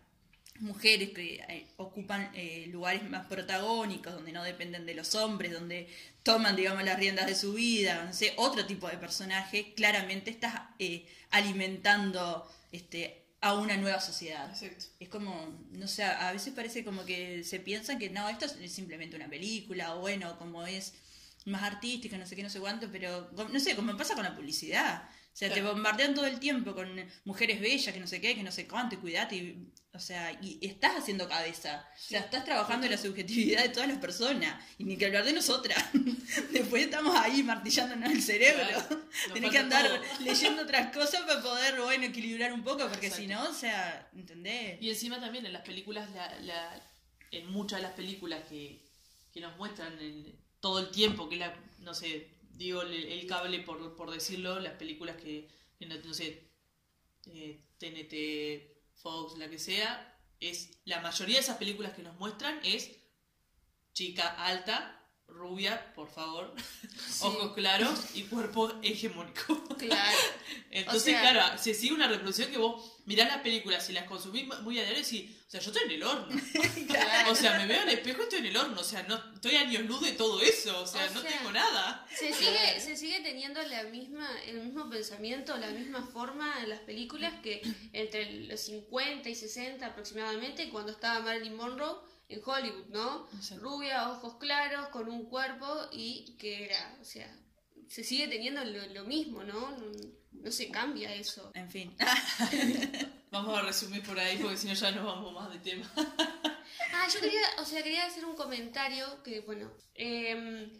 mujeres 0.59 1.09
que 1.09 1.35
eh, 1.47 1.67
ocupan 1.77 2.31
eh, 2.33 2.67
lugares 2.71 3.07
más 3.09 3.25
protagónicos, 3.27 4.13
donde 4.13 4.31
no 4.31 4.43
dependen 4.43 4.85
de 4.85 4.93
los 4.93 5.15
hombres, 5.15 5.51
donde 5.51 5.87
toman, 6.23 6.55
digamos, 6.55 6.83
las 6.83 6.99
riendas 6.99 7.27
de 7.27 7.35
su 7.35 7.53
vida, 7.53 8.03
no 8.05 8.13
sé, 8.13 8.33
otro 8.37 8.65
tipo 8.65 8.87
de 8.87 8.97
personaje, 8.97 9.73
claramente 9.73 10.29
estás 10.29 10.53
eh, 10.77 11.05
alimentando 11.31 12.49
este, 12.71 13.23
a 13.41 13.53
una 13.55 13.77
nueva 13.77 13.99
sociedad. 13.99 14.49
Exacto. 14.49 14.85
Es 14.99 15.09
como, 15.09 15.63
no 15.71 15.87
sé, 15.87 16.03
a 16.03 16.31
veces 16.31 16.53
parece 16.53 16.83
como 16.83 17.05
que 17.05 17.43
se 17.43 17.59
piensa 17.59 17.97
que 17.97 18.09
no, 18.09 18.27
esto 18.29 18.45
es 18.45 18.71
simplemente 18.71 19.15
una 19.15 19.29
película, 19.29 19.95
o 19.95 20.01
bueno, 20.01 20.37
como 20.37 20.65
es 20.65 20.93
más 21.45 21.63
artística, 21.63 22.17
no 22.17 22.25
sé 22.25 22.35
qué, 22.35 22.43
no 22.43 22.49
sé 22.49 22.59
cuánto, 22.59 22.89
pero 22.91 23.31
no 23.31 23.59
sé, 23.59 23.75
como 23.75 23.95
pasa 23.95 24.15
con 24.15 24.23
la 24.23 24.35
publicidad. 24.35 25.09
O 25.39 25.41
sea, 25.41 25.53
te 25.53 25.61
bombardean 25.61 26.13
todo 26.13 26.25
el 26.25 26.37
tiempo 26.37 26.75
con 26.75 26.89
mujeres 27.23 27.61
bellas, 27.61 27.93
que 27.93 27.99
no 28.01 28.07
sé 28.07 28.19
qué, 28.19 28.35
que 28.35 28.43
no 28.43 28.51
sé 28.51 28.67
cuánto, 28.67 28.95
y 28.95 28.97
cuidate, 28.97 29.37
y, 29.37 29.71
o 29.93 29.97
sea, 29.99 30.37
y 30.41 30.59
estás 30.67 30.97
haciendo 30.97 31.29
cabeza. 31.29 31.87
O 31.95 31.97
sea, 32.09 32.19
estás 32.19 32.43
trabajando 32.43 32.87
en 32.87 32.91
la 32.91 32.97
subjetividad 32.97 33.63
de 33.63 33.69
todas 33.69 33.87
las 33.87 33.99
personas, 33.99 34.61
y 34.77 34.83
ni 34.83 34.97
que 34.97 35.05
hablar 35.05 35.23
de 35.23 35.31
nosotras. 35.31 35.81
Después 36.51 36.83
estamos 36.83 37.15
ahí 37.15 37.41
martillándonos 37.41 38.11
el 38.11 38.21
cerebro. 38.21 38.65
Claro, 38.67 39.01
Tenés 39.33 39.51
que 39.51 39.57
andar 39.59 39.87
todo. 39.87 40.01
leyendo 40.25 40.63
otras 40.63 40.93
cosas 40.93 41.21
para 41.21 41.41
poder, 41.41 41.79
bueno, 41.79 42.03
equilibrar 42.03 42.51
un 42.51 42.61
poco, 42.65 42.89
porque 42.89 43.07
Exacto. 43.07 43.21
si 43.21 43.27
no, 43.27 43.49
o 43.49 43.53
sea, 43.53 44.09
¿entendés? 44.13 44.77
Y 44.81 44.89
encima 44.89 45.21
también 45.21 45.45
en 45.45 45.53
las 45.53 45.61
películas, 45.61 46.09
la, 46.11 46.37
la- 46.41 46.81
en 47.31 47.49
muchas 47.49 47.79
de 47.79 47.83
las 47.83 47.93
películas 47.93 48.41
que, 48.49 48.83
que 49.33 49.39
nos 49.39 49.55
muestran 49.55 49.97
en 50.01 50.35
todo 50.59 50.79
el 50.79 50.91
tiempo, 50.91 51.29
que 51.29 51.37
la, 51.37 51.55
no 51.79 51.93
sé, 51.93 52.27
digo 52.59 52.81
el, 52.81 53.25
cable 53.25 53.61
por, 53.61 53.95
por 53.95 54.11
decirlo, 54.11 54.59
las 54.59 54.73
películas 54.73 55.15
que, 55.15 55.47
no, 55.79 55.95
no 55.95 56.13
sé, 56.13 56.51
eh, 57.27 57.63
TNT, 57.77 58.99
Fox, 59.01 59.37
la 59.37 59.49
que 59.49 59.57
sea, 59.57 60.19
es 60.41 60.77
la 60.83 60.99
mayoría 60.99 61.35
de 61.35 61.41
esas 61.41 61.57
películas 61.57 61.93
que 61.93 62.03
nos 62.03 62.19
muestran 62.19 62.59
es 62.63 62.91
chica 63.93 64.27
alta, 64.45 64.98
rubia, 65.31 65.93
por 65.95 66.09
favor, 66.11 66.53
ojos 67.21 67.53
claros 67.53 67.99
y 68.15 68.23
cuerpo 68.23 68.73
hegemónico. 68.81 69.63
Claro. 69.77 70.17
Entonces, 70.71 71.01
O 71.01 71.05
sea- 71.05 71.21
claro, 71.31 71.57
se 71.57 71.73
sigue 71.73 71.93
una 71.93 72.07
reproducción 72.07 72.51
que 72.51 72.57
vos 72.57 72.97
mirás 73.05 73.27
las 73.29 73.39
películas 73.41 73.89
y 73.89 73.93
las 73.93 74.03
consumís 74.05 74.45
muy 74.61 74.77
a 74.79 74.83
diario 74.83 74.99
y 74.99 75.03
decís, 75.03 75.31
o 75.47 75.49
sea, 75.51 75.59
yo 75.61 75.71
estoy 75.71 75.85
en 75.85 75.91
el 75.91 76.03
horno. 76.03 76.27
Claro. 76.89 77.31
O 77.31 77.35
sea, 77.35 77.57
me 77.57 77.65
veo 77.67 77.81
al 77.81 77.89
espejo 77.89 78.21
y 78.21 78.23
estoy 78.23 78.39
en 78.39 78.45
el 78.47 78.57
horno. 78.57 78.79
O 78.81 78.83
sea, 78.83 79.03
no 79.03 79.15
estoy 79.33 79.55
a 79.55 79.61
años 79.61 79.83
luz 79.83 80.01
de 80.01 80.11
todo 80.13 80.41
eso. 80.41 80.81
O 80.81 80.87
sea, 80.87 81.05
O 81.09 81.13
no 81.13 81.21
sea, 81.21 81.31
tengo 81.37 81.51
nada. 81.51 82.05
Se 82.15 82.33
sigue, 82.33 82.79
se 82.79 82.95
sigue 82.95 83.19
teniendo 83.21 83.61
la 83.63 83.83
misma, 83.83 84.27
el 84.45 84.61
mismo 84.61 84.89
pensamiento, 84.89 85.55
la 85.57 85.69
misma 85.69 86.05
forma 86.05 86.53
en 86.61 86.69
las 86.69 86.79
películas 86.79 87.33
que 87.41 87.61
entre 87.93 88.31
los 88.47 88.59
50 88.59 89.29
y 89.29 89.35
60 89.35 89.85
aproximadamente, 89.85 90.69
cuando 90.69 90.91
estaba 90.91 91.19
Marilyn 91.21 91.55
Monroe 91.55 91.95
en 92.29 92.41
Hollywood, 92.45 92.85
¿no? 92.89 93.27
Exacto. 93.35 93.63
Rubia, 93.63 94.11
ojos 94.11 94.35
claros, 94.35 94.89
con 94.89 95.09
un 95.09 95.25
cuerpo 95.25 95.87
y 95.91 96.35
que 96.37 96.65
era, 96.65 96.97
o 97.01 97.03
sea, 97.03 97.35
se 97.87 98.03
sigue 98.03 98.27
teniendo 98.27 98.63
lo, 98.63 98.85
lo 98.87 99.03
mismo, 99.05 99.43
¿no? 99.43 99.71
¿no? 99.71 99.91
no 100.31 100.51
se 100.51 100.69
cambia 100.69 101.11
eso. 101.13 101.51
En 101.53 101.69
fin. 101.69 101.95
Vamos 103.31 103.57
a 103.57 103.61
resumir 103.63 104.03
por 104.03 104.19
ahí 104.19 104.37
porque 104.37 104.57
si 104.57 104.67
no 104.67 104.73
ya 104.73 104.91
nos 104.91 105.05
vamos 105.05 105.33
más 105.33 105.49
de 105.51 105.59
tema. 105.59 105.91
Ah, 106.91 107.07
yo 107.13 107.19
quería, 107.19 107.41
o 107.59 107.65
sea, 107.65 107.83
quería 107.83 108.03
hacer 108.05 108.25
un 108.25 108.35
comentario 108.35 109.21
que, 109.23 109.41
bueno, 109.41 109.71
em, 109.93 110.71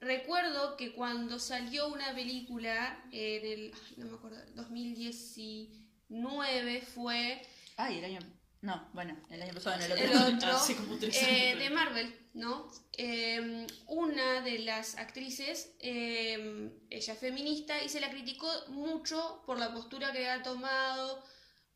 recuerdo 0.00 0.76
que 0.76 0.92
cuando 0.92 1.40
salió 1.40 1.88
una 1.88 2.14
película 2.14 3.04
en 3.10 3.44
el, 3.44 3.74
ay, 3.74 3.94
no 3.96 4.06
me 4.06 4.14
acuerdo, 4.16 4.38
2019 4.54 6.82
fue 6.82 7.42
Ay, 7.76 7.98
el 7.98 8.04
año. 8.04 8.20
No, 8.60 8.88
bueno, 8.92 9.16
el 9.30 9.42
año 9.42 9.54
pasado 9.54 9.76
en 9.76 9.82
el 9.82 9.92
otro. 9.92 10.04
el 10.04 10.34
otro 10.34 10.48
Hace 10.52 10.74
como 10.74 10.96
tres 10.98 11.22
eh, 11.22 11.50
años, 11.50 11.58
de 11.60 11.70
Marvel, 11.70 12.28
¿no? 12.34 12.70
Em, 12.92 13.66
una 13.86 14.40
de 14.40 14.58
las 14.60 14.96
actrices, 14.96 15.74
em, 15.78 16.72
ella 16.90 17.12
es 17.12 17.18
feminista 17.18 17.80
y 17.82 17.88
se 17.88 18.00
la 18.00 18.10
criticó 18.10 18.50
mucho 18.68 19.42
por 19.46 19.58
la 19.58 19.72
postura 19.72 20.10
que 20.12 20.28
había 20.28 20.42
tomado, 20.42 21.24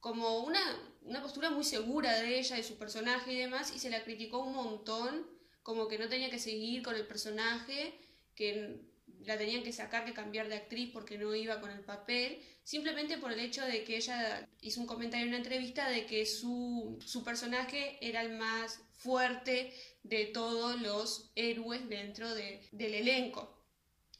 como 0.00 0.40
una, 0.40 0.60
una 1.02 1.22
postura 1.22 1.50
muy 1.50 1.64
segura 1.64 2.20
de 2.20 2.40
ella, 2.40 2.56
de 2.56 2.64
su 2.64 2.76
personaje 2.76 3.32
y 3.32 3.38
demás, 3.38 3.72
y 3.74 3.78
se 3.78 3.90
la 3.90 4.02
criticó 4.02 4.38
un 4.38 4.54
montón, 4.54 5.26
como 5.62 5.86
que 5.86 5.98
no 5.98 6.08
tenía 6.08 6.30
que 6.30 6.40
seguir 6.40 6.82
con 6.82 6.96
el 6.96 7.06
personaje, 7.06 7.96
que 8.34 8.80
la 9.24 9.38
tenían 9.38 9.62
que 9.62 9.72
sacar, 9.72 10.04
que 10.04 10.12
cambiar 10.12 10.48
de 10.48 10.56
actriz 10.56 10.90
porque 10.92 11.18
no 11.18 11.32
iba 11.34 11.60
con 11.60 11.70
el 11.70 11.84
papel, 11.84 12.42
simplemente 12.64 13.18
por 13.18 13.32
el 13.32 13.40
hecho 13.40 13.64
de 13.66 13.84
que 13.84 13.96
ella 13.96 14.48
hizo 14.60 14.80
un 14.80 14.86
comentario 14.86 15.24
en 15.24 15.30
una 15.30 15.38
entrevista 15.38 15.88
de 15.88 16.06
que 16.06 16.26
su, 16.26 16.98
su 17.04 17.24
personaje 17.24 17.98
era 18.00 18.22
el 18.22 18.32
más 18.38 18.80
fuerte 18.92 19.72
de 20.02 20.26
todos 20.26 20.80
los 20.80 21.30
héroes 21.34 21.88
dentro 21.88 22.34
de- 22.34 22.68
del 22.72 22.94
elenco. 22.94 23.58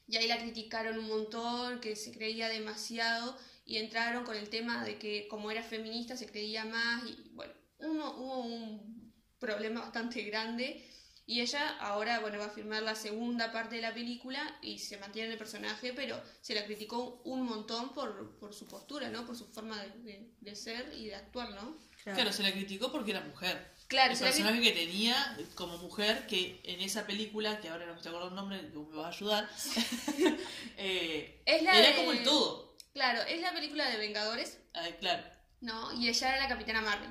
Y 0.07 0.17
ahí 0.17 0.27
la 0.29 0.39
criticaron 0.39 0.99
un 0.99 1.09
montón, 1.09 1.81
que 1.81 1.97
se 1.97 2.13
creía 2.13 2.49
demasiado 2.49 3.37
y 3.65 3.79
entraron 3.79 4.25
con 4.25 4.37
el 4.37 4.49
tema 4.51 4.85
de 4.85 4.99
que 4.99 5.29
como 5.29 5.51
era 5.51 5.63
feminista 5.63 6.17
se 6.17 6.27
creía 6.27 6.65
más 6.65 7.05
y 7.09 7.31
bueno, 7.33 7.53
hubo, 7.79 8.17
hubo 8.17 8.39
un 8.41 9.13
problema 9.39 9.81
bastante 9.81 10.23
grande 10.23 10.85
y 11.33 11.41
ella 11.41 11.77
ahora 11.79 12.21
bueno 12.21 12.39
va 12.39 12.47
a 12.47 12.51
filmar 12.51 12.83
la 12.83 12.95
segunda 12.95 13.51
parte 13.53 13.77
de 13.77 13.83
la 13.83 13.95
película 13.95 14.59
y 14.61 14.79
se 14.79 14.99
mantiene 14.99 15.27
en 15.29 15.33
el 15.33 15.39
personaje, 15.39 15.93
pero 15.95 16.21
se 16.41 16.55
la 16.55 16.65
criticó 16.65 17.23
un 17.25 17.43
montón 17.45 17.95
por, 17.95 18.39
por 18.39 18.53
su 18.55 18.67
postura, 18.67 19.09
¿no? 19.09 19.25
Por 19.25 19.37
su 19.37 19.47
forma 19.47 19.81
de, 19.83 19.89
de- 20.01 20.31
de 20.41 20.55
ser 20.57 20.93
y 20.95 21.07
de 21.07 21.15
actuar, 21.15 21.51
¿no? 21.51 21.77
Claro, 22.05 22.33
se 22.33 22.43
la 22.43 22.53
criticó 22.53 22.91
porque 22.93 23.13
era 23.13 23.21
mujer. 23.21 23.73
Claro, 23.87 24.13
el 24.13 24.19
la 24.21 24.27
personaje 24.27 24.61
que 24.61 24.73
tenía 24.73 25.39
como 25.55 25.79
mujer, 25.79 26.27
que 26.27 26.61
en 26.65 26.81
esa 26.81 27.07
película, 27.07 27.61
que 27.61 27.69
ahora 27.69 27.87
no 27.87 27.93
me 27.93 27.99
estoy 27.99 28.11
acordando 28.11 28.41
el 28.53 28.73
nombre, 28.73 28.89
me 28.91 28.97
vas 28.97 29.07
a 29.07 29.17
ayudar, 29.17 29.49
eh, 30.77 31.43
Es 31.47 31.63
la 31.63 31.79
era 31.79 31.89
de- 31.91 31.97
como 31.97 32.13
el 32.13 32.23
todo. 32.23 32.77
Claro, 32.93 33.23
es 33.23 33.41
la 33.41 33.53
película 33.55 33.89
de 33.89 33.97
Vengadores, 33.97 34.59
Ah, 34.75 34.87
claro, 35.01 35.23
¿no? 35.61 35.93
Y 35.93 36.09
ella 36.09 36.29
era 36.35 36.43
la 36.43 36.49
Capitana 36.49 36.81
Marvel. 36.83 37.11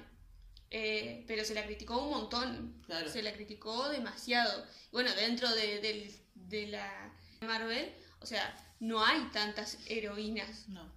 Eh, 0.71 1.25
pero 1.27 1.43
se 1.43 1.53
la 1.53 1.65
criticó 1.65 2.01
un 2.01 2.09
montón. 2.11 2.81
Claro. 2.85 3.09
Se 3.11 3.21
la 3.21 3.33
criticó 3.33 3.89
demasiado. 3.89 4.65
Bueno, 4.91 5.13
dentro 5.15 5.53
de, 5.53 5.79
del- 5.81 6.15
de 6.33 6.67
la 6.67 7.13
Marvel, 7.41 7.93
o 8.19 8.25
sea, 8.25 8.55
no 8.79 9.03
hay 9.05 9.21
tantas 9.33 9.77
heroínas, 9.87 10.67
no. 10.69 10.89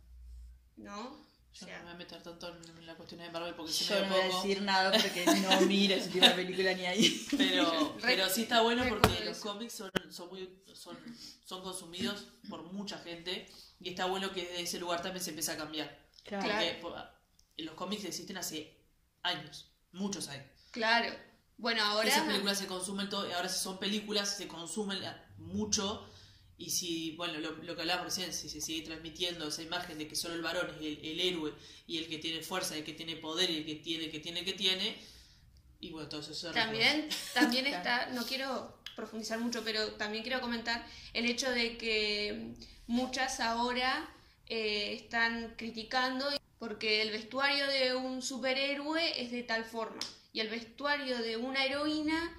¿no? 0.76 1.00
O 1.10 1.56
Yo 1.56 1.66
sea, 1.66 1.78
no 1.78 1.84
me 1.84 1.84
voy 1.84 1.92
a 1.94 1.98
meter 1.98 2.22
tanto 2.22 2.48
en 2.48 2.86
la 2.86 2.94
cuestión 2.96 3.20
de 3.20 3.30
Marvel 3.30 3.54
porque 3.54 3.72
Yo 3.72 3.94
me 4.00 4.00
no 4.06 4.08
voy 4.12 4.20
a 4.20 4.26
decir 4.26 4.62
nada 4.62 4.90
porque 4.92 5.24
no 5.40 5.60
miro 5.66 5.94
ese 5.94 6.08
tipo 6.10 6.26
de 6.26 6.32
película 6.34 6.72
ni 6.74 6.86
ahí. 6.86 7.26
Pero, 7.36 7.96
pero 8.02 8.28
sí 8.28 8.42
está 8.42 8.62
bueno 8.62 8.84
porque 8.88 9.24
los 9.24 9.38
cómics 9.38 9.72
son, 9.74 9.90
son, 10.10 10.28
muy, 10.28 10.48
son, 10.72 10.96
son 11.44 11.62
consumidos 11.62 12.26
por 12.48 12.62
mucha 12.72 12.98
gente 12.98 13.46
y 13.80 13.90
está 13.90 14.06
bueno 14.06 14.32
que 14.32 14.42
desde 14.42 14.62
ese 14.62 14.78
lugar 14.78 15.02
también 15.02 15.22
se 15.22 15.30
empieza 15.30 15.52
a 15.52 15.56
cambiar. 15.56 15.96
Claro. 16.24 16.44
Porque 16.44 16.78
po- 16.80 16.96
los 17.58 17.74
cómics 17.76 18.04
existen 18.04 18.36
hace 18.36 18.73
años, 19.24 19.72
muchos 19.92 20.28
años. 20.28 20.46
claro. 20.70 21.12
Bueno, 21.56 21.84
ahora. 21.84 22.08
Esas 22.08 22.26
películas 22.26 22.58
se 22.58 22.66
consumen 22.66 23.08
todo, 23.08 23.32
ahora 23.32 23.48
si 23.48 23.62
son 23.62 23.78
películas 23.78 24.36
se 24.36 24.48
consumen 24.48 24.98
mucho 25.38 26.04
y 26.56 26.70
si, 26.70 27.12
bueno, 27.16 27.38
lo, 27.38 27.52
lo 27.62 27.74
que 27.74 27.82
hablábamos 27.82 28.14
recién, 28.14 28.32
si 28.32 28.48
se 28.48 28.60
sigue 28.60 28.84
transmitiendo 28.84 29.48
esa 29.48 29.62
imagen 29.62 29.98
de 29.98 30.08
que 30.08 30.16
solo 30.16 30.34
el 30.34 30.42
varón 30.42 30.68
es 30.70 30.80
el, 30.80 31.04
el 31.04 31.20
héroe 31.20 31.52
y 31.86 31.98
el 31.98 32.08
que 32.08 32.18
tiene 32.18 32.42
fuerza, 32.42 32.76
el 32.76 32.84
que 32.84 32.92
tiene 32.92 33.16
poder 33.16 33.50
y 33.50 33.58
el 33.58 33.66
que 33.66 33.76
tiene, 33.76 34.10
que 34.10 34.20
tiene, 34.20 34.44
que 34.44 34.52
tiene, 34.52 34.96
y 35.80 35.90
bueno, 35.90 36.08
todo 36.08 36.20
eso 36.20 36.32
se 36.32 36.50
También, 36.50 37.08
también 37.34 37.66
está, 37.68 38.06
no 38.10 38.24
quiero 38.24 38.78
profundizar 38.96 39.38
mucho, 39.38 39.62
pero 39.64 39.92
también 39.92 40.22
quiero 40.22 40.40
comentar 40.40 40.86
el 41.12 41.26
hecho 41.26 41.50
de 41.50 41.76
que 41.76 42.54
muchas 42.86 43.40
ahora 43.40 44.08
eh, 44.46 44.94
están 44.94 45.54
criticando 45.56 46.30
porque 46.64 47.02
el 47.02 47.10
vestuario 47.10 47.66
de 47.66 47.94
un 47.94 48.22
superhéroe 48.22 49.20
es 49.20 49.30
de 49.30 49.42
tal 49.42 49.66
forma 49.66 50.00
y 50.32 50.40
el 50.40 50.48
vestuario 50.48 51.18
de 51.18 51.36
una 51.36 51.62
heroína 51.62 52.34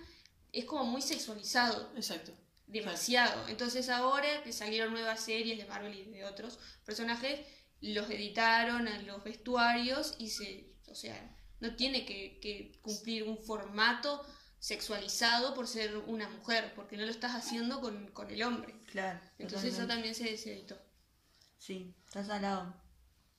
es 0.51 0.65
como 0.65 0.83
muy 0.83 1.03
sexualizado. 1.03 1.91
Exacto. 1.95 2.31
demasiado. 2.65 3.47
Entonces 3.49 3.87
ahora 3.87 4.41
que 4.43 4.51
salieron 4.51 4.93
nuevas 4.93 5.19
series 5.19 5.59
de 5.59 5.65
Marvel 5.65 5.93
y 5.93 6.05
de 6.05 6.25
otros 6.25 6.57
personajes, 6.83 7.39
los 7.81 8.09
editaron 8.09 8.87
a 8.87 8.99
los 9.03 9.23
vestuarios 9.23 10.15
y 10.17 10.29
se, 10.29 10.73
o 10.87 10.95
sea, 10.95 11.37
no 11.59 11.75
tiene 11.75 12.03
que, 12.07 12.39
que 12.39 12.79
cumplir 12.81 13.25
un 13.25 13.37
formato 13.37 14.25
sexualizado 14.57 15.53
por 15.53 15.67
ser 15.67 15.97
una 15.97 16.27
mujer, 16.29 16.73
porque 16.75 16.97
no 16.97 17.05
lo 17.05 17.11
estás 17.11 17.35
haciendo 17.35 17.79
con, 17.79 18.07
con 18.07 18.31
el 18.31 18.41
hombre. 18.41 18.73
Claro. 18.87 19.19
Entonces 19.37 19.75
eso 19.75 19.85
también 19.85 20.15
se, 20.15 20.35
se 20.35 20.53
editó. 20.53 20.81
Sí, 21.59 21.93
estás 22.07 22.27
al 22.29 22.41
lado. 22.41 22.84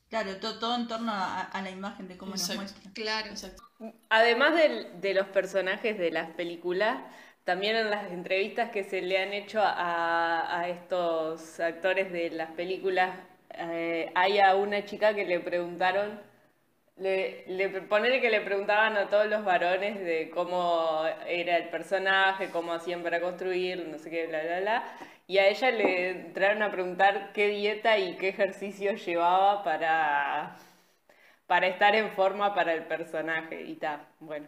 Claro, 0.09 0.37
to- 0.37 0.59
todo 0.59 0.77
en 0.77 0.87
torno 0.87 1.13
a, 1.13 1.43
a 1.43 1.63
la 1.63 1.71
imagen 1.71 2.09
de 2.09 2.17
cómo 2.17 2.33
Exacto. 2.33 2.63
nos 2.63 2.73
muestra. 2.73 2.93
Claro. 2.95 3.29
Exacto. 3.31 3.63
Además 4.09 4.55
de, 4.55 5.15
los 5.15 5.27
personajes 5.29 5.99
de 5.99 6.11
las 6.11 6.31
películas, 6.31 6.99
también 7.45 7.77
en 7.77 7.91
las 7.91 8.11
entrevistas 8.11 8.71
que 8.71 8.85
se 8.85 9.03
le 9.03 9.19
han 9.19 9.33
hecho 9.33 9.61
a, 9.63 10.61
a 10.61 10.69
estos 10.69 11.61
actores 11.61 12.11
de 12.13 12.31
las 12.31 12.51
películas, 12.53 13.19
eh, 13.51 14.11
hay 14.15 14.39
a 14.39 14.55
una 14.55 14.85
chica 14.85 15.15
que 15.15 15.25
le 15.27 15.41
preguntaron, 15.41 16.21
le, 16.97 17.45
le 17.49 17.69
ponele 17.83 18.21
que 18.21 18.31
le 18.31 18.41
preguntaban 18.41 18.97
a 18.97 19.09
todos 19.11 19.27
los 19.27 19.45
varones 19.45 20.01
de 20.01 20.31
cómo 20.31 21.03
era 21.27 21.57
el 21.59 21.69
personaje, 21.69 22.51
cómo 22.51 22.73
hacían 22.73 23.03
para 23.03 23.21
construir, 23.21 23.87
no 23.89 23.99
sé 23.99 24.11
qué, 24.11 24.27
bla, 24.27 24.43
bla, 24.43 24.61
bla. 24.61 24.85
Y 25.29 25.39
a 25.39 25.49
ella 25.49 25.71
le 25.73 26.11
entraron 26.11 26.63
a 26.63 26.71
preguntar 26.71 27.33
qué 27.33 27.49
dieta 27.49 27.99
y 27.99 28.17
qué 28.17 28.29
ejercicio 28.29 28.93
llevaba 28.95 29.65
para, 29.65 30.57
para 31.47 31.67
estar 31.67 31.97
en 31.97 32.13
forma 32.13 32.55
para 32.55 32.73
el 32.75 32.85
personaje. 32.85 33.63
Y 33.63 33.75
ta, 33.77 34.07
bueno. 34.21 34.47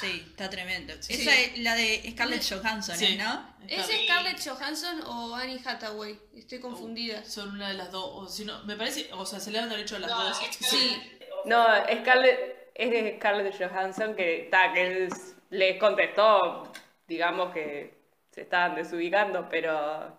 Sí, 0.00 0.22
está 0.30 0.50
tremendo. 0.50 0.92
Sí. 1.00 1.14
Esa 1.14 1.34
es 1.34 1.58
la 1.60 1.74
de 1.74 2.10
Scarlett 2.10 2.42
Johansson, 2.46 2.94
Sí. 2.96 3.16
¿no? 3.16 3.54
¿Es 3.68 3.86
Scarlett 3.86 4.38
Johansson 4.46 5.00
o 5.06 5.34
Annie 5.34 5.60
Hathaway? 5.64 6.18
Estoy 6.36 6.60
confundida. 6.60 7.24
Son 7.24 7.48
una 7.54 7.68
de 7.68 7.74
las 7.74 7.90
dos, 7.90 8.04
o 8.04 8.28
si 8.28 8.44
no, 8.44 8.62
me 8.64 8.76
parece, 8.76 9.08
o 9.14 9.24
sea, 9.24 9.40
se 9.40 9.50
le 9.50 9.60
han 9.60 9.70
derecho 9.70 9.96
a 9.96 10.00
las 10.00 10.10
No, 10.10 10.24
dos. 10.28 10.38
Sí, 10.60 11.00
No, 11.46 11.64
Scarlett, 12.00 12.70
es 12.74 12.90
de 12.90 13.16
Scarlett 13.16 13.56
Johansson 13.56 14.14
que, 14.14 14.48
ta, 14.50 14.74
que 14.74 15.04
es- 15.06 15.36
les 15.48 15.78
contestó, 15.78 16.70
digamos 17.06 17.54
que 17.54 17.97
se 18.38 18.44
estaban 18.44 18.76
desubicando, 18.76 19.48
pero 19.48 20.16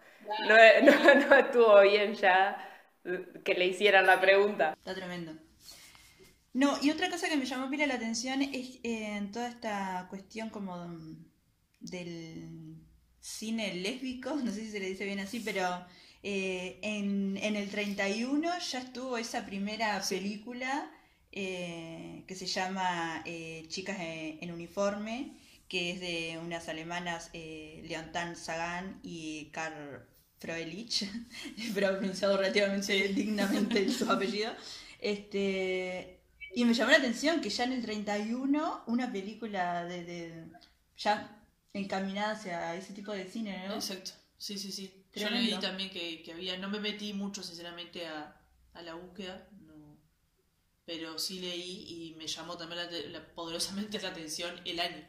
no, 0.47 0.55
no, 0.83 1.15
no 1.15 1.35
estuvo 1.35 1.81
bien 1.81 2.13
ya 2.15 2.65
que 3.43 3.53
le 3.53 3.67
hicieran 3.67 4.05
la 4.05 4.19
pregunta. 4.19 4.75
Está 4.77 4.93
tremendo. 4.93 5.33
No, 6.53 6.77
y 6.81 6.91
otra 6.91 7.09
cosa 7.09 7.29
que 7.29 7.37
me 7.37 7.45
llamó 7.45 7.69
pila 7.69 7.87
la 7.87 7.93
atención 7.95 8.41
es 8.41 8.79
eh, 8.83 9.15
en 9.17 9.31
toda 9.31 9.47
esta 9.47 10.07
cuestión 10.09 10.49
como 10.49 10.97
del 11.79 12.75
cine 13.19 13.73
lésbico, 13.75 14.35
no 14.35 14.51
sé 14.51 14.61
si 14.61 14.71
se 14.71 14.79
le 14.79 14.89
dice 14.89 15.05
bien 15.05 15.19
así, 15.19 15.39
pero 15.39 15.85
eh, 16.23 16.79
en, 16.81 17.37
en 17.37 17.55
el 17.55 17.69
31 17.69 18.59
ya 18.59 18.79
estuvo 18.79 19.17
esa 19.17 19.45
primera 19.45 20.01
película 20.09 20.91
eh, 21.31 22.25
que 22.27 22.35
se 22.35 22.47
llama 22.47 23.23
Chicas 23.67 23.97
en, 23.99 24.39
en 24.41 24.51
uniforme, 24.51 25.37
que 25.69 25.91
es 25.91 25.99
de 26.01 26.39
unas 26.43 26.67
alemanas, 26.69 27.29
eh, 27.33 27.83
Leontan 27.87 28.35
Sagan 28.35 28.99
y 29.03 29.51
Karl 29.51 30.05
Froelich, 30.39 31.05
pronunciado 31.75 32.37
relativamente 32.37 33.07
dignamente 33.09 33.89
su 33.91 34.09
apellido. 34.11 34.53
Este, 34.99 36.21
y 36.55 36.65
me 36.65 36.73
llamó 36.73 36.91
la 36.91 36.97
atención 36.97 37.41
que 37.41 37.49
ya 37.49 37.63
en 37.65 37.73
el 37.73 37.81
31 37.83 38.83
una 38.87 39.11
película 39.11 39.85
de, 39.85 40.03
de- 40.03 40.45
ya 40.97 41.45
encaminada 41.73 42.31
hacia 42.33 42.75
ese 42.75 42.93
tipo 42.93 43.11
de 43.13 43.27
cine, 43.29 43.67
¿no? 43.67 43.75
Exacto, 43.75 44.11
sí, 44.37 44.57
sí, 44.57 44.71
sí. 44.71 45.05
Yo 45.15 45.29
leí 45.29 45.59
también 45.59 45.89
que, 45.89 46.21
que 46.23 46.33
había, 46.33 46.57
no 46.57 46.69
me 46.69 46.79
metí 46.79 47.13
mucho 47.13 47.43
sinceramente 47.43 48.05
a, 48.07 48.35
a 48.73 48.81
la 48.81 48.95
búsqueda, 48.95 49.47
no, 49.61 49.97
pero 50.85 51.19
sí 51.19 51.39
leí 51.39 51.85
y 52.11 52.15
me 52.17 52.27
llamó 52.27 52.57
también 52.57 52.81
la, 52.85 53.19
la- 53.19 53.33
poderosamente 53.35 53.99
la 54.01 54.09
atención 54.09 54.59
el 54.65 54.79
año. 54.79 55.07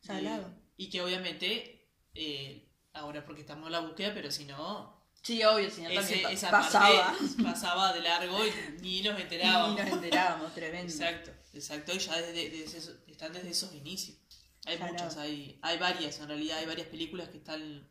Salado. 0.00 0.52
Y, 0.76 0.84
y 0.86 0.90
que 0.90 1.02
obviamente, 1.02 1.88
eh, 2.14 2.68
ahora 2.92 3.24
porque 3.24 3.42
estamos 3.42 3.66
en 3.66 3.72
la 3.72 3.80
búsqueda, 3.80 4.12
pero 4.14 4.30
si 4.30 4.44
no, 4.44 4.98
Sí, 5.22 5.42
obvio, 5.44 5.70
si 5.70 5.82
no 5.82 5.90
también 5.92 6.22
pa- 6.22 6.32
esa 6.32 6.50
pasaba. 6.50 7.12
parte 7.18 7.24
pasaba 7.42 7.92
de 7.92 8.00
largo 8.00 8.38
y 8.46 8.50
ni 8.80 9.02
nos 9.02 9.20
enterábamos. 9.20 9.78
nos 9.78 9.88
enterábamos, 9.92 10.54
tremendo. 10.54 10.90
Exacto, 10.92 11.30
exacto, 11.52 11.92
y 11.94 11.98
ya 11.98 12.16
desde, 12.20 12.50
desde 12.50 12.78
están 13.06 13.32
desde 13.32 13.50
esos 13.50 13.74
inicios. 13.74 14.16
Hay 14.64 14.76
Salado. 14.78 14.92
muchas, 14.94 15.16
hay, 15.18 15.58
hay 15.62 15.78
varias, 15.78 16.18
en 16.20 16.28
realidad 16.28 16.58
hay 16.58 16.66
varias 16.66 16.86
películas 16.88 17.28
que 17.28 17.38
están 17.38 17.86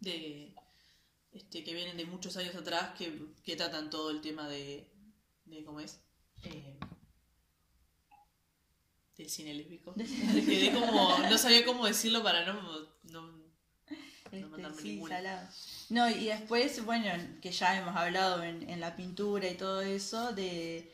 de 0.00 0.54
este 1.32 1.62
que 1.64 1.74
vienen 1.74 1.96
de 1.96 2.04
muchos 2.06 2.36
años 2.36 2.54
atrás 2.54 2.92
que, 2.96 3.32
que 3.44 3.56
tratan 3.56 3.90
todo 3.90 4.10
el 4.10 4.20
tema 4.20 4.48
de, 4.48 4.90
de 5.44 5.64
¿cómo 5.64 5.80
es? 5.80 6.00
Eh, 6.44 6.78
del 9.16 9.30
cine 9.30 9.54
lésbico. 9.54 9.94
Quedé 9.94 10.72
como, 10.78 11.18
no 11.18 11.38
sabía 11.38 11.64
cómo 11.64 11.86
decirlo 11.86 12.22
para 12.22 12.44
no, 12.44 12.60
no, 13.04 13.44
Este, 14.30 14.44
mandarme 14.46 14.82
sí, 14.82 14.88
ninguna. 14.94 15.16
salado. 15.16 15.48
No, 15.88 16.10
y 16.10 16.26
después, 16.26 16.84
bueno, 16.84 17.10
que 17.40 17.52
ya 17.52 17.78
hemos 17.78 17.96
hablado 17.96 18.42
en, 18.42 18.68
en 18.68 18.80
la 18.80 18.96
pintura 18.96 19.48
y 19.48 19.54
todo 19.56 19.80
eso, 19.82 20.32
de 20.32 20.92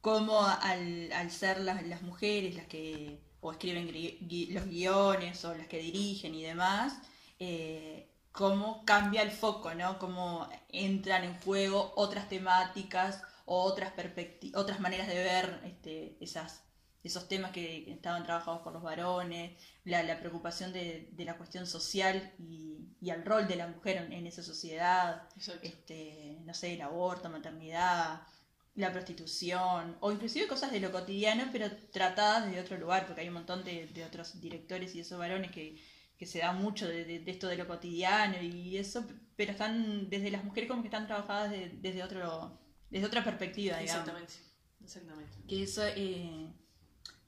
cómo 0.00 0.40
al, 0.46 1.12
al 1.12 1.30
ser 1.30 1.60
las, 1.60 1.84
las 1.86 2.02
mujeres 2.02 2.54
las 2.54 2.66
que 2.66 3.20
o 3.40 3.52
escriben 3.52 3.88
gui- 3.88 4.18
gui- 4.28 4.50
los 4.52 4.64
guiones 4.66 5.44
o 5.44 5.54
las 5.54 5.68
que 5.68 5.78
dirigen 5.78 6.34
y 6.34 6.42
demás, 6.42 6.94
eh, 7.38 8.08
cómo 8.32 8.84
cambia 8.84 9.22
el 9.22 9.30
foco, 9.30 9.74
¿no? 9.74 9.98
Cómo 9.98 10.48
entran 10.70 11.24
en 11.24 11.34
juego 11.40 11.92
otras 11.96 12.28
temáticas 12.28 13.22
o 13.44 13.62
otras 13.62 13.92
otras 14.54 14.80
maneras 14.80 15.06
de 15.08 15.14
ver 15.14 15.60
este, 15.64 16.16
esas, 16.20 16.62
esos 17.06 17.28
temas 17.28 17.52
que 17.52 17.90
estaban 17.90 18.24
trabajados 18.24 18.62
por 18.62 18.72
los 18.72 18.82
varones, 18.82 19.52
la, 19.84 20.02
la 20.02 20.18
preocupación 20.18 20.72
de, 20.72 21.08
de 21.12 21.24
la 21.24 21.36
cuestión 21.36 21.66
social 21.66 22.32
y, 22.38 22.88
y 23.00 23.10
el 23.10 23.24
rol 23.24 23.46
de 23.48 23.56
la 23.56 23.68
mujer 23.68 23.96
en, 23.98 24.12
en 24.12 24.26
esa 24.26 24.42
sociedad, 24.42 25.22
Exacto. 25.36 25.66
este, 25.66 26.38
no 26.44 26.54
sé, 26.54 26.74
el 26.74 26.82
aborto, 26.82 27.28
maternidad, 27.30 28.22
la 28.74 28.92
prostitución, 28.92 29.96
o 30.00 30.12
inclusive 30.12 30.46
cosas 30.46 30.70
de 30.70 30.80
lo 30.80 30.92
cotidiano, 30.92 31.44
pero 31.52 31.70
tratadas 31.92 32.46
desde 32.46 32.60
otro 32.60 32.76
lugar, 32.78 33.06
porque 33.06 33.22
hay 33.22 33.28
un 33.28 33.34
montón 33.34 33.64
de, 33.64 33.86
de 33.86 34.04
otros 34.04 34.40
directores 34.40 34.94
y 34.94 35.00
esos 35.00 35.18
varones 35.18 35.50
que, 35.50 35.80
que 36.18 36.26
se 36.26 36.40
dan 36.40 36.60
mucho 36.60 36.86
de, 36.86 37.04
de- 37.04 37.20
de 37.20 37.30
esto 37.30 37.46
de 37.48 37.56
lo 37.56 37.66
cotidiano 37.66 38.40
y 38.42 38.76
eso, 38.76 39.04
pero 39.36 39.52
están 39.52 40.08
desde 40.10 40.30
las 40.30 40.44
mujeres 40.44 40.68
como 40.68 40.82
que 40.82 40.88
están 40.88 41.06
trabajadas 41.06 41.50
de- 41.50 41.70
desde 41.80 42.02
otro 42.02 42.58
desde 42.90 43.06
otra 43.06 43.24
perspectiva, 43.24 43.78
digamos 43.78 44.08
Exactamente, 44.08 44.34
exactamente. 44.84 45.36
que 45.48 45.62
eso 45.62 45.82
eh, 45.84 46.52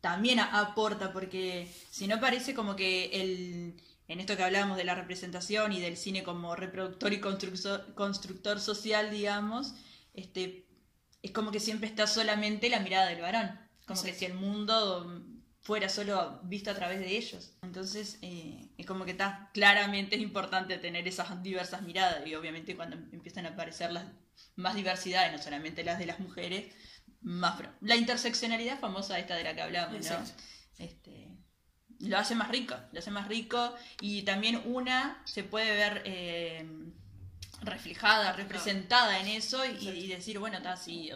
también 0.00 0.40
aporta, 0.40 1.12
porque 1.12 1.72
si 1.90 2.06
no 2.06 2.20
parece 2.20 2.54
como 2.54 2.76
que 2.76 3.06
el, 3.20 3.74
en 4.06 4.20
esto 4.20 4.36
que 4.36 4.44
hablábamos 4.44 4.76
de 4.76 4.84
la 4.84 4.94
representación 4.94 5.72
y 5.72 5.80
del 5.80 5.96
cine 5.96 6.22
como 6.22 6.56
reproductor 6.56 7.12
y 7.12 7.20
constructor, 7.20 7.94
constructor 7.94 8.60
social, 8.60 9.10
digamos, 9.10 9.74
este, 10.14 10.66
es 11.22 11.30
como 11.32 11.50
que 11.50 11.60
siempre 11.60 11.88
está 11.88 12.06
solamente 12.06 12.68
la 12.68 12.80
mirada 12.80 13.06
del 13.08 13.20
varón, 13.20 13.48
como 13.86 14.02
que 14.02 14.10
Exacto. 14.10 14.18
si 14.18 14.24
el 14.26 14.34
mundo 14.34 15.24
fuera 15.60 15.88
solo 15.90 16.40
visto 16.44 16.70
a 16.70 16.74
través 16.74 17.00
de 17.00 17.16
ellos. 17.16 17.52
Entonces, 17.62 18.18
eh, 18.22 18.70
es 18.78 18.86
como 18.86 19.04
que 19.04 19.10
está 19.10 19.50
claramente 19.52 20.16
es 20.16 20.22
importante 20.22 20.78
tener 20.78 21.06
esas 21.06 21.42
diversas 21.42 21.82
miradas 21.82 22.26
y 22.26 22.34
obviamente 22.34 22.74
cuando 22.74 22.96
empiezan 22.96 23.44
a 23.44 23.50
aparecer 23.50 23.92
las 23.92 24.06
más 24.56 24.74
diversidades, 24.74 25.32
no 25.32 25.38
solamente 25.42 25.84
las 25.84 25.98
de 25.98 26.06
las 26.06 26.20
mujeres, 26.20 26.74
más 27.20 27.60
la 27.80 27.96
interseccionalidad 27.96 28.78
famosa 28.78 29.18
esta 29.18 29.34
de 29.34 29.44
la 29.44 29.54
que 29.54 29.62
hablamos, 29.62 30.04
¿no? 30.04 30.16
Este, 30.78 31.28
lo 32.00 32.18
hace 32.18 32.34
más 32.34 32.48
rico, 32.48 32.76
lo 32.92 32.98
hace 33.00 33.10
más 33.10 33.28
rico 33.28 33.74
y 34.00 34.22
también 34.22 34.62
una 34.64 35.20
se 35.24 35.42
puede 35.42 35.76
ver 35.76 36.02
eh, 36.04 36.64
reflejada, 37.62 38.32
representada 38.32 39.18
en 39.18 39.26
eso 39.28 39.64
y, 39.64 39.88
y 39.88 40.06
decir, 40.06 40.38
bueno, 40.38 40.58
está 40.58 40.72
así, 40.72 41.10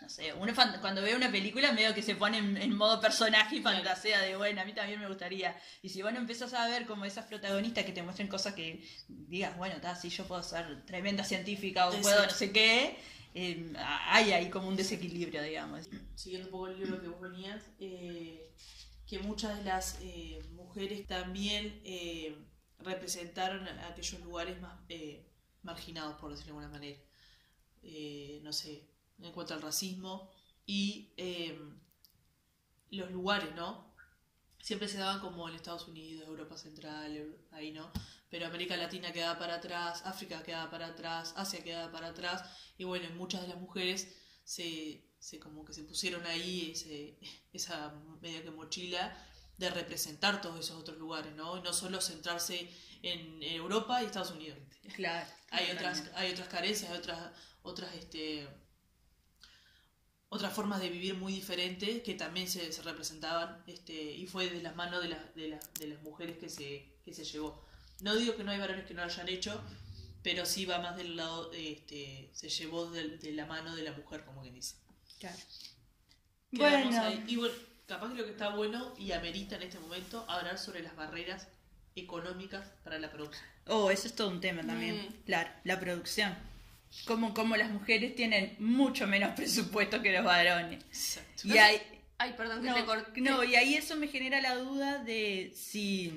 no 0.00 0.08
sé, 0.08 0.32
uno 0.32 0.52
cuando 0.80 1.02
ve 1.02 1.14
una 1.14 1.30
película 1.30 1.72
medio 1.72 1.94
que 1.94 2.02
se 2.02 2.16
pone 2.16 2.38
en, 2.38 2.56
en 2.56 2.76
modo 2.76 3.00
personaje 3.00 3.56
y 3.56 3.62
fantasea 3.62 4.20
de, 4.22 4.36
bueno, 4.36 4.60
a 4.60 4.64
mí 4.64 4.72
también 4.72 5.00
me 5.00 5.06
gustaría. 5.06 5.56
Y 5.82 5.88
si 5.88 6.02
vos 6.02 6.12
no 6.12 6.18
empezás 6.18 6.52
a 6.54 6.66
ver 6.66 6.86
como 6.86 7.04
esas 7.04 7.26
protagonistas 7.26 7.84
que 7.84 7.92
te 7.92 8.02
muestren 8.02 8.28
cosas 8.28 8.54
que 8.54 8.84
digas, 9.08 9.56
bueno, 9.56 9.76
está, 9.76 9.94
sí, 9.94 10.08
yo 10.08 10.26
puedo 10.26 10.42
ser 10.42 10.84
tremenda 10.84 11.22
científica 11.24 11.88
o 11.88 11.92
puedo 12.00 12.24
no 12.24 12.30
sé 12.30 12.50
qué, 12.50 12.98
eh, 13.34 13.72
hay 13.76 14.32
ahí 14.32 14.50
como 14.50 14.68
un 14.68 14.76
desequilibrio, 14.76 15.42
digamos. 15.42 15.88
siguiendo 16.14 16.48
un 16.48 16.52
poco 16.52 16.68
el 16.68 16.78
libro 16.78 17.00
que 17.00 17.08
vos 17.08 17.20
venías, 17.20 17.64
eh, 17.78 18.54
que 19.06 19.18
muchas 19.18 19.58
de 19.58 19.64
las 19.64 19.98
eh, 20.00 20.42
mujeres 20.52 21.06
también 21.06 21.80
eh, 21.84 22.36
representaron 22.78 23.66
aquellos 23.80 24.20
lugares 24.22 24.60
más 24.60 24.78
marginados, 25.62 26.18
por 26.20 26.30
decirlo 26.30 26.54
de 26.54 26.64
alguna 26.64 26.78
manera. 26.78 27.00
No 28.42 28.52
sé, 28.52 28.88
en 29.20 29.32
cuanto 29.32 29.54
al 29.54 29.62
racismo 29.62 30.30
y 30.66 31.12
eh, 31.16 31.58
los 32.90 33.10
lugares, 33.10 33.54
¿no? 33.54 33.92
Siempre 34.60 34.88
se 34.88 34.98
daban 34.98 35.20
como 35.20 35.48
en 35.48 35.54
Estados 35.54 35.88
Unidos, 35.88 36.26
Europa 36.26 36.56
Central, 36.56 37.36
ahí, 37.50 37.72
¿no? 37.72 37.90
Pero 38.34 38.46
América 38.46 38.76
Latina 38.76 39.12
quedaba 39.12 39.38
para 39.38 39.54
atrás, 39.54 40.02
África 40.04 40.42
quedaba 40.42 40.68
para 40.68 40.86
atrás, 40.88 41.34
Asia 41.36 41.62
quedaba 41.62 41.92
para 41.92 42.08
atrás, 42.08 42.42
y 42.76 42.82
bueno, 42.82 43.08
muchas 43.10 43.42
de 43.42 43.46
las 43.46 43.58
mujeres 43.58 44.12
se, 44.42 45.04
se 45.20 45.38
como 45.38 45.64
que 45.64 45.72
se 45.72 45.84
pusieron 45.84 46.26
ahí 46.26 46.72
ese, 46.72 47.16
esa 47.52 47.94
media 48.20 48.42
que 48.42 48.50
mochila 48.50 49.16
de 49.56 49.70
representar 49.70 50.40
todos 50.42 50.58
esos 50.58 50.80
otros 50.80 50.98
lugares, 50.98 51.32
¿no? 51.36 51.58
Y 51.58 51.62
no 51.62 51.72
solo 51.72 52.00
centrarse 52.00 52.68
en 53.02 53.40
Europa 53.40 54.02
y 54.02 54.06
Estados 54.06 54.32
Unidos. 54.32 54.58
Claro. 54.96 55.30
Hay 55.52 55.70
otras, 55.70 56.02
hay 56.16 56.32
otras 56.32 56.48
carencias, 56.48 56.90
hay 56.90 56.98
otras, 56.98 57.30
otras, 57.62 57.94
este, 57.94 58.48
otras 60.28 60.52
formas 60.52 60.80
de 60.80 60.88
vivir 60.88 61.14
muy 61.14 61.32
diferentes 61.32 62.02
que 62.02 62.14
también 62.14 62.48
se, 62.48 62.72
se 62.72 62.82
representaban, 62.82 63.62
este, 63.68 63.92
y 63.92 64.26
fue 64.26 64.50
de 64.50 64.60
las 64.60 64.74
manos 64.74 65.04
de, 65.04 65.10
las 65.10 65.34
de, 65.36 65.50
las 65.50 65.74
de 65.74 65.86
las 65.86 66.02
mujeres 66.02 66.36
que 66.38 66.48
se, 66.48 66.98
que 67.04 67.14
se 67.14 67.22
llevó. 67.22 67.63
No 68.00 68.14
digo 68.16 68.36
que 68.36 68.44
no 68.44 68.50
hay 68.52 68.58
varones 68.58 68.86
que 68.86 68.94
no 68.94 69.04
lo 69.04 69.10
hayan 69.10 69.28
hecho, 69.28 69.60
pero 70.22 70.44
sí 70.46 70.64
va 70.66 70.78
más 70.78 70.96
del 70.96 71.16
lado, 71.16 71.50
este, 71.52 72.30
se 72.32 72.48
llevó 72.48 72.90
de, 72.90 73.18
de 73.18 73.32
la 73.32 73.46
mano 73.46 73.74
de 73.76 73.82
la 73.82 73.92
mujer, 73.92 74.24
como 74.24 74.42
quien 74.42 74.54
dice. 74.54 74.76
Claro. 75.18 75.36
Quedamos 76.50 76.84
Bueno. 76.94 77.02
ahí. 77.02 77.24
Y 77.26 77.36
bueno, 77.36 77.54
capaz 77.86 78.08
que 78.10 78.18
lo 78.18 78.24
que 78.24 78.30
está 78.32 78.48
bueno 78.50 78.94
y 78.98 79.12
amerita 79.12 79.56
en 79.56 79.62
este 79.62 79.78
momento 79.78 80.24
hablar 80.28 80.58
sobre 80.58 80.82
las 80.82 80.94
barreras 80.96 81.48
económicas 81.96 82.66
para 82.82 82.98
la 82.98 83.10
producción. 83.10 83.44
Oh, 83.66 83.90
eso 83.90 84.06
es 84.08 84.14
todo 84.14 84.28
un 84.28 84.40
tema 84.40 84.62
también. 84.62 84.96
Mm. 84.96 85.24
Claro, 85.24 85.50
la 85.64 85.78
producción. 85.80 86.34
Como, 87.06 87.34
como 87.34 87.56
las 87.56 87.70
mujeres 87.70 88.14
tienen 88.14 88.56
mucho 88.58 89.06
menos 89.06 89.32
presupuesto 89.36 90.00
que 90.02 90.12
los 90.12 90.24
varones. 90.24 90.84
Exacto. 90.84 91.42
Y 91.48 91.58
hay, 91.58 91.80
Ay, 92.18 92.34
perdón 92.36 92.62
que 92.62 92.68
no, 92.68 92.74
te 92.76 92.84
corté. 92.84 93.20
no, 93.20 93.42
y 93.42 93.56
ahí 93.56 93.74
eso 93.74 93.96
me 93.96 94.06
genera 94.08 94.40
la 94.40 94.54
duda 94.56 94.98
de 95.02 95.52
si 95.56 96.12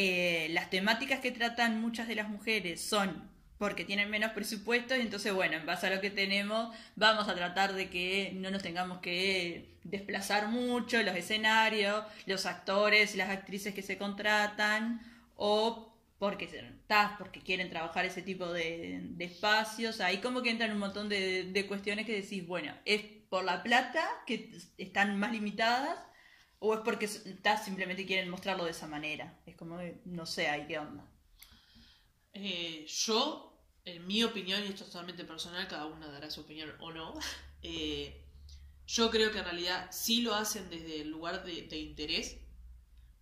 eh, 0.00 0.46
las 0.50 0.70
temáticas 0.70 1.18
que 1.18 1.32
tratan 1.32 1.80
muchas 1.80 2.06
de 2.06 2.14
las 2.14 2.28
mujeres 2.28 2.80
son 2.80 3.28
porque 3.58 3.84
tienen 3.84 4.08
menos 4.08 4.30
presupuesto 4.30 4.94
y 4.94 5.00
entonces, 5.00 5.32
bueno, 5.32 5.56
en 5.56 5.66
base 5.66 5.88
a 5.88 5.90
lo 5.90 6.00
que 6.00 6.10
tenemos, 6.10 6.72
vamos 6.94 7.28
a 7.28 7.34
tratar 7.34 7.72
de 7.72 7.90
que 7.90 8.30
no 8.36 8.52
nos 8.52 8.62
tengamos 8.62 9.00
que 9.00 9.74
desplazar 9.82 10.46
mucho 10.46 11.02
los 11.02 11.16
escenarios, 11.16 12.04
los 12.26 12.46
actores 12.46 13.16
y 13.16 13.18
las 13.18 13.30
actrices 13.30 13.74
que 13.74 13.82
se 13.82 13.98
contratan, 13.98 15.00
o 15.34 15.92
porque, 16.20 16.48
porque 17.18 17.40
quieren 17.40 17.68
trabajar 17.68 18.04
ese 18.04 18.22
tipo 18.22 18.52
de, 18.52 19.02
espacios. 19.18 20.00
Ahí 20.00 20.18
como 20.18 20.42
que 20.42 20.50
entran 20.50 20.70
un 20.70 20.78
montón 20.78 21.08
de 21.08 21.64
cuestiones 21.66 22.06
que 22.06 22.22
decís, 22.22 22.46
bueno, 22.46 22.72
¿es 22.84 23.02
por 23.28 23.42
la 23.42 23.64
plata 23.64 24.08
que 24.28 24.52
están 24.78 25.18
más 25.18 25.32
limitadas? 25.32 25.98
¿O 26.60 26.74
es 26.74 26.80
porque 26.80 27.06
simplemente 27.06 28.04
quieren 28.04 28.28
mostrarlo 28.30 28.64
de 28.64 28.72
esa 28.72 28.86
manera? 28.86 29.40
Es 29.46 29.56
como, 29.56 29.78
no 30.04 30.26
sé, 30.26 30.48
ahí 30.48 30.66
qué 30.66 30.78
onda. 30.78 31.08
Eh, 32.32 32.84
yo, 32.86 33.56
en 33.84 34.06
mi 34.06 34.24
opinión, 34.24 34.62
y 34.62 34.68
esto 34.68 34.84
es 34.84 34.90
totalmente 34.90 35.24
personal, 35.24 35.68
cada 35.68 35.86
una 35.86 36.08
dará 36.08 36.30
su 36.30 36.40
opinión 36.40 36.72
o 36.80 36.92
no, 36.92 37.14
eh, 37.62 38.24
yo 38.86 39.10
creo 39.10 39.30
que 39.30 39.38
en 39.38 39.44
realidad 39.44 39.88
sí 39.92 40.22
lo 40.22 40.34
hacen 40.34 40.68
desde 40.68 41.02
el 41.02 41.10
lugar 41.10 41.44
de, 41.44 41.62
de 41.62 41.78
interés, 41.78 42.38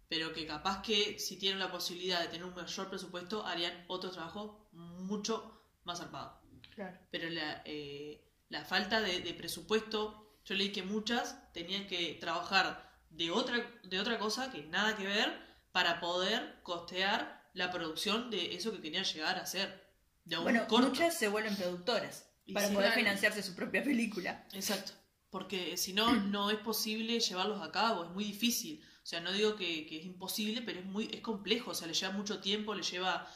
pero 0.09 0.33
que 0.33 0.47
capaz 0.47 0.83
que 0.83 1.19
si 1.19 1.37
tienen 1.37 1.59
la 1.59 1.71
posibilidad 1.71 2.21
de 2.21 2.29
tener 2.29 2.45
un 2.45 2.55
mayor 2.55 2.89
presupuesto, 2.89 3.45
harían 3.45 3.85
otro 3.89 4.11
trabajo 4.11 4.69
mucho 4.73 5.61
más 5.85 5.99
zarpado. 5.99 6.41
Claro. 6.75 6.97
Pero 7.11 7.29
la, 7.31 7.63
eh, 7.65 8.23
la 8.49 8.65
falta 8.65 9.01
de, 9.01 9.21
de 9.21 9.35
presupuesto, 9.35 10.39
yo 10.45 10.55
leí 10.55 10.71
que 10.71 10.83
muchas 10.83 11.53
tenían 11.53 11.87
que 11.87 12.15
trabajar 12.21 12.86
de 13.17 13.31
otra, 13.31 13.57
de 13.83 14.01
otra 14.01 14.19
cosa 14.19 14.51
que 14.51 14.63
nada 14.65 14.97
que 14.97 15.07
ver 15.07 15.33
para 15.73 16.01
poder 16.01 16.61
costear 16.63 17.51
la 17.55 17.71
producción 17.71 18.31
de 18.31 18.55
eso 18.55 18.73
que 18.73 18.81
querían 18.81 19.05
llegar 19.05 19.37
a 19.37 19.43
hacer. 19.43 19.87
De 20.25 20.37
Bueno, 20.37 20.67
corto. 20.67 20.89
muchas 20.89 21.19
se 21.19 21.29
vuelven 21.29 21.57
productoras 21.57 22.29
Y 22.45 22.53
para 22.53 22.69
poder 22.71 22.93
financiarse 22.93 23.43
su 23.43 23.55
propia 23.55 23.83
película. 23.83 24.47
Exacto. 24.53 24.93
Porque 25.31 25.77
si 25.77 25.93
no, 25.93 26.15
no 26.15 26.51
es 26.51 26.59
posible 26.59 27.21
llevarlos 27.21 27.63
a 27.63 27.71
cabo, 27.73 28.05
es 28.05 28.11
muy 28.11 28.25
difícil. 28.25 28.83
O 29.03 29.07
sea, 29.07 29.21
no 29.21 29.33
digo 29.33 29.57
que, 29.57 29.87
que 29.87 29.99
es 29.99 30.05
imposible, 30.05 30.63
pero 30.63 30.81
es 30.81 30.87
muy 30.87 31.09
es 31.13 31.21
complejo. 31.21 31.71
O 31.71 31.75
sea, 31.75 31.87
le 31.87 31.95
lleva 31.95 32.13
mucho 32.13 32.41
tiempo, 32.41 32.75
le 32.75 32.83
lleva 32.83 33.29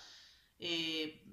eh, 0.59 1.25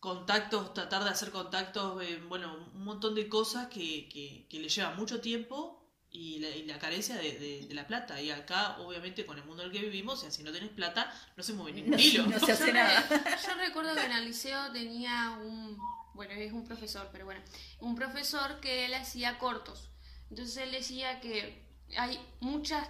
contactos, 0.00 0.74
tratar 0.74 1.04
de 1.04 1.10
hacer 1.10 1.30
contactos, 1.30 2.02
eh, 2.02 2.20
bueno, 2.28 2.70
un 2.74 2.84
montón 2.84 3.14
de 3.14 3.28
cosas 3.28 3.68
que, 3.68 4.08
que, 4.08 4.46
que 4.48 4.60
le 4.60 4.68
lleva 4.68 4.94
mucho 4.94 5.20
tiempo 5.20 5.81
y 6.12 6.38
la, 6.40 6.48
y 6.50 6.64
la 6.66 6.78
carencia 6.78 7.16
de, 7.16 7.38
de- 7.38 7.66
de 7.66 7.74
la 7.74 7.86
plata. 7.86 8.20
Y 8.20 8.30
acá, 8.30 8.76
obviamente, 8.78 9.24
con 9.26 9.38
el 9.38 9.44
mundo 9.44 9.62
en 9.62 9.70
el 9.70 9.72
que 9.76 9.82
vivimos, 9.82 10.18
o 10.18 10.22
sea, 10.22 10.30
si 10.30 10.42
no 10.42 10.52
tenés 10.52 10.70
plata, 10.70 11.12
no 11.36 11.42
se 11.42 11.54
mueve 11.54 11.72
ni 11.72 11.82
un 11.82 11.90
No, 11.90 11.98
hilo. 11.98 12.26
no 12.26 12.38
se 12.38 12.46
Yo, 12.46 12.52
hace 12.52 12.66
re- 12.66 12.72
nada. 12.74 13.08
yo 13.46 13.54
recuerdo 13.54 13.94
que 13.94 14.04
en 14.04 14.12
el 14.12 14.24
liceo 14.26 14.70
tenía 14.72 15.30
un, 15.42 15.78
bueno, 16.14 16.34
es 16.34 16.52
un 16.52 16.64
profesor, 16.64 17.08
pero 17.12 17.24
bueno, 17.24 17.40
un 17.80 17.94
profesor 17.94 18.60
que 18.60 18.84
él 18.84 18.94
hacía 18.94 19.38
cortos. 19.38 19.88
Entonces 20.30 20.56
él 20.58 20.72
decía 20.72 21.20
que 21.20 21.62
hay 21.96 22.18
muchas, 22.40 22.88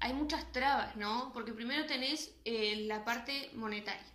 hay 0.00 0.12
muchas 0.12 0.50
trabas, 0.52 0.94
¿no? 0.96 1.32
Porque 1.32 1.52
primero 1.52 1.86
tenés 1.86 2.32
eh, 2.44 2.84
la 2.86 3.04
parte 3.04 3.50
monetaria. 3.54 4.06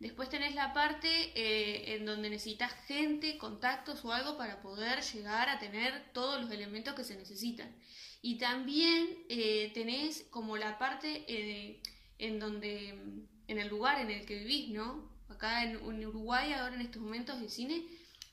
Después 0.00 0.28
tenés 0.28 0.54
la 0.54 0.72
parte 0.72 1.08
eh, 1.34 1.96
en 1.96 2.06
donde 2.06 2.30
necesitas 2.30 2.72
gente, 2.86 3.36
contactos 3.36 4.04
o 4.04 4.12
algo 4.12 4.36
para 4.36 4.62
poder 4.62 5.02
llegar 5.02 5.48
a 5.48 5.58
tener 5.58 6.12
todos 6.12 6.40
los 6.40 6.50
elementos 6.52 6.94
que 6.94 7.02
se 7.02 7.16
necesitan. 7.16 7.74
Y 8.22 8.38
también 8.38 9.24
eh, 9.28 9.72
tenés 9.74 10.24
como 10.30 10.56
la 10.56 10.78
parte 10.78 11.24
eh, 11.26 11.82
en 12.18 12.38
donde, 12.38 12.90
en 13.48 13.58
el 13.58 13.68
lugar 13.68 14.00
en 14.00 14.10
el 14.10 14.24
que 14.24 14.38
vivís, 14.38 14.70
¿no? 14.70 15.10
Acá 15.28 15.64
en, 15.64 15.76
en 15.76 16.06
Uruguay 16.06 16.52
ahora 16.52 16.76
en 16.76 16.82
estos 16.82 17.02
momentos 17.02 17.40
el 17.40 17.50
cine 17.50 17.84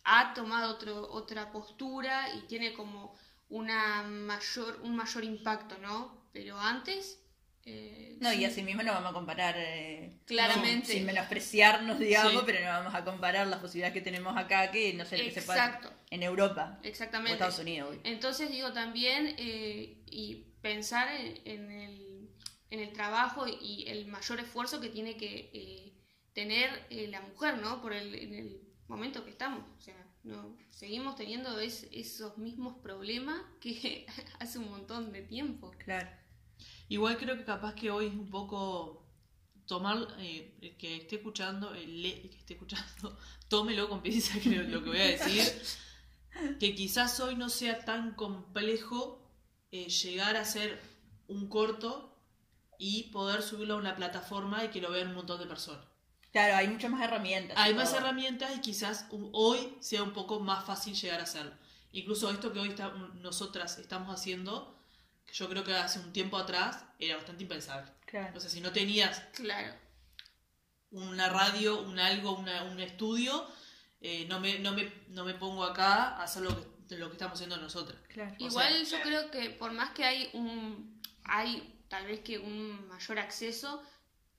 ha 0.04 0.36
tomado 0.36 0.72
otro, 0.72 1.12
otra 1.12 1.52
postura 1.52 2.32
y 2.36 2.42
tiene 2.48 2.74
como 2.74 3.16
una 3.50 4.04
mayor, 4.04 4.82
un 4.84 4.96
mayor 4.96 5.24
impacto, 5.24 5.80
¿no? 5.80 6.28
Pero 6.32 6.60
antes... 6.60 7.20
eh, 7.66 8.18
No, 8.22 8.32
y 8.32 8.38
sí. 8.38 8.46
así 8.46 8.64
mismo 8.64 8.84
no 8.84 8.92
vamos 8.94 9.10
a 9.12 9.14
comparar, 9.14 9.56
eh, 9.58 10.20
Claramente. 10.26 10.88
sin 10.94 11.06
menospreciarnos, 11.06 12.00
digamos, 12.00 12.32
Sí. 12.34 12.40
pero 12.46 12.60
no 12.62 12.68
vamos 12.68 12.96
a 12.96 13.04
comparar 13.04 13.48
las 13.48 13.60
posibilidades 13.60 13.94
que 13.94 14.02
tenemos 14.02 14.38
acá 14.38 14.72
que 14.72 14.94
no 14.94 15.04
sé 15.06 15.18
lo 15.18 15.24
que 15.26 15.42
se 15.42 15.46
en 16.12 16.24
Europa 16.24 16.80
o 16.82 16.86
Exactamente. 16.88 17.34
Estados 17.34 17.60
Unidos. 17.60 17.96
Entonces 18.04 18.50
digo 18.52 18.72
también, 18.72 19.36
eh, 19.38 19.98
y 20.06 20.46
pensar 20.62 21.10
en, 21.20 21.42
en 21.46 21.72
el, 21.72 22.30
en 22.70 22.80
el 22.80 22.94
trabajo 22.94 23.46
y 23.48 23.86
el 23.88 24.08
mayor 24.08 24.40
esfuerzo 24.40 24.80
que 24.80 24.90
tiene 24.90 25.18
que 25.18 25.50
eh, 25.54 25.94
tener 26.34 26.86
eh, 26.90 27.08
la 27.08 27.22
mujer, 27.22 27.58
¿no? 27.58 27.82
Por 27.82 27.94
el, 27.94 28.14
en 28.16 28.34
el 28.34 28.62
momento 28.88 29.24
que 29.26 29.32
estamos. 29.32 29.64
O 29.78 29.82
sea, 29.82 29.96
no 30.24 30.58
seguimos 30.70 31.16
teniendo 31.16 31.60
es- 31.60 31.88
esos 31.92 32.38
mismos 32.38 32.78
problemas 32.82 33.40
que 33.62 34.06
hace 34.40 34.60
un 34.60 34.70
montón 34.70 35.12
de 35.12 35.22
tiempo. 35.22 35.72
Claro. 35.80 36.10
Igual 36.90 37.18
creo 37.18 37.38
que 37.38 37.44
capaz 37.46 37.74
que 37.76 37.92
hoy 37.92 38.08
es 38.08 38.14
un 38.14 38.30
poco 38.30 39.06
tomar, 39.66 39.98
eh, 40.20 40.58
el 40.62 40.78
que 40.78 40.98
esté 40.98 41.18
escuchando, 41.18 41.74
el, 41.74 42.02
le- 42.04 42.22
el 42.24 42.30
que 42.30 42.38
esté 42.38 42.54
escuchando, 42.54 43.18
tómelo 43.50 43.90
con 43.90 44.02
pinzas 44.02 44.38
que 44.44 44.50
lo, 44.64 44.84
que 44.84 44.90
voy 44.90 45.00
a 45.00 45.06
decir, 45.08 45.44
que 46.60 46.76
quizás 46.76 47.20
hoy 47.20 47.36
no 47.36 47.50
sea 47.50 47.86
tan 47.86 48.14
complejo 48.16 49.22
eh, 49.72 49.90
llegar 49.90 50.36
a 50.36 50.42
hacer 50.42 50.82
un 51.28 51.48
corto 51.50 52.16
y 52.78 53.04
poder 53.12 53.42
subirlo 53.42 53.76
a 53.76 53.78
una 53.78 53.96
plataforma 53.96 54.64
y 54.66 54.70
que 54.70 54.82
lo 54.82 54.92
vean 54.92 55.10
un 55.10 55.16
montón 55.16 55.40
de 55.40 55.46
personas. 55.48 55.86
Claro, 56.32 56.56
hay 56.58 56.68
muchas 56.68 56.92
más 56.92 57.02
herramientas. 57.02 57.58
Hay 57.58 57.74
más 57.74 57.90
todo. 57.90 58.00
herramientas 58.00 58.56
y 58.58 58.62
quizás 58.62 59.08
hoy 59.32 59.78
sea 59.80 60.04
un 60.04 60.12
poco 60.12 60.40
más 60.42 60.66
fácil 60.66 60.94
llegar 60.94 61.22
a 61.22 61.24
hacerlo. 61.24 61.54
Incluso 61.94 62.30
esto 62.30 62.52
que 62.52 62.60
hoy 62.60 62.70
está- 62.70 62.92
nosotras 63.22 63.78
estamos 63.80 64.14
haciendo, 64.14 64.75
yo 65.38 65.50
creo 65.50 65.64
que 65.64 65.74
hace 65.74 66.00
un 66.00 66.14
tiempo 66.14 66.38
atrás 66.38 66.84
era 67.00 67.16
bastante 67.18 67.44
impensable. 67.44 67.92
Claro. 68.06 68.38
O 68.38 68.40
sea, 68.40 68.50
si 68.50 68.62
no 68.62 68.72
tenías 68.72 69.20
Claro. 69.34 69.74
una 70.92 71.30
radio, 71.30 71.82
un 71.82 72.00
algo, 72.00 72.38
una- 72.38 72.64
un 72.64 72.80
estudio, 72.80 73.46
eh, 74.02 74.26
no, 74.30 74.40
me, 74.40 74.60
no, 74.60 74.72
me, 74.74 74.92
no 75.10 75.26
me 75.26 75.34
pongo 75.34 75.64
acá 75.64 76.16
a 76.16 76.24
hacer 76.24 76.44
lo 76.44 76.56
que 76.56 76.76
de 76.86 77.00
lo 77.00 77.08
que 77.08 77.14
estamos 77.14 77.34
haciendo 77.34 77.58
nosotros. 77.58 77.98
Claro. 78.14 78.36
Igual 78.38 78.86
yo 78.86 79.02
creo 79.02 79.32
que 79.32 79.50
por 79.50 79.72
más 79.72 79.90
que 79.96 80.06
hay 80.06 80.30
un 80.34 81.02
hay 81.24 81.82
tal 81.90 82.06
vez 82.06 82.20
que 82.20 82.38
un 82.38 82.88
mayor 82.88 83.18
acceso, 83.18 83.82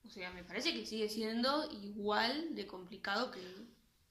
o 0.04 0.08
sea, 0.08 0.30
me 0.30 0.44
parece 0.44 0.72
que 0.72 0.86
sigue 0.86 1.08
siendo 1.08 1.68
igual 1.72 2.54
de 2.54 2.64
complicado 2.68 3.32
que 3.32 3.40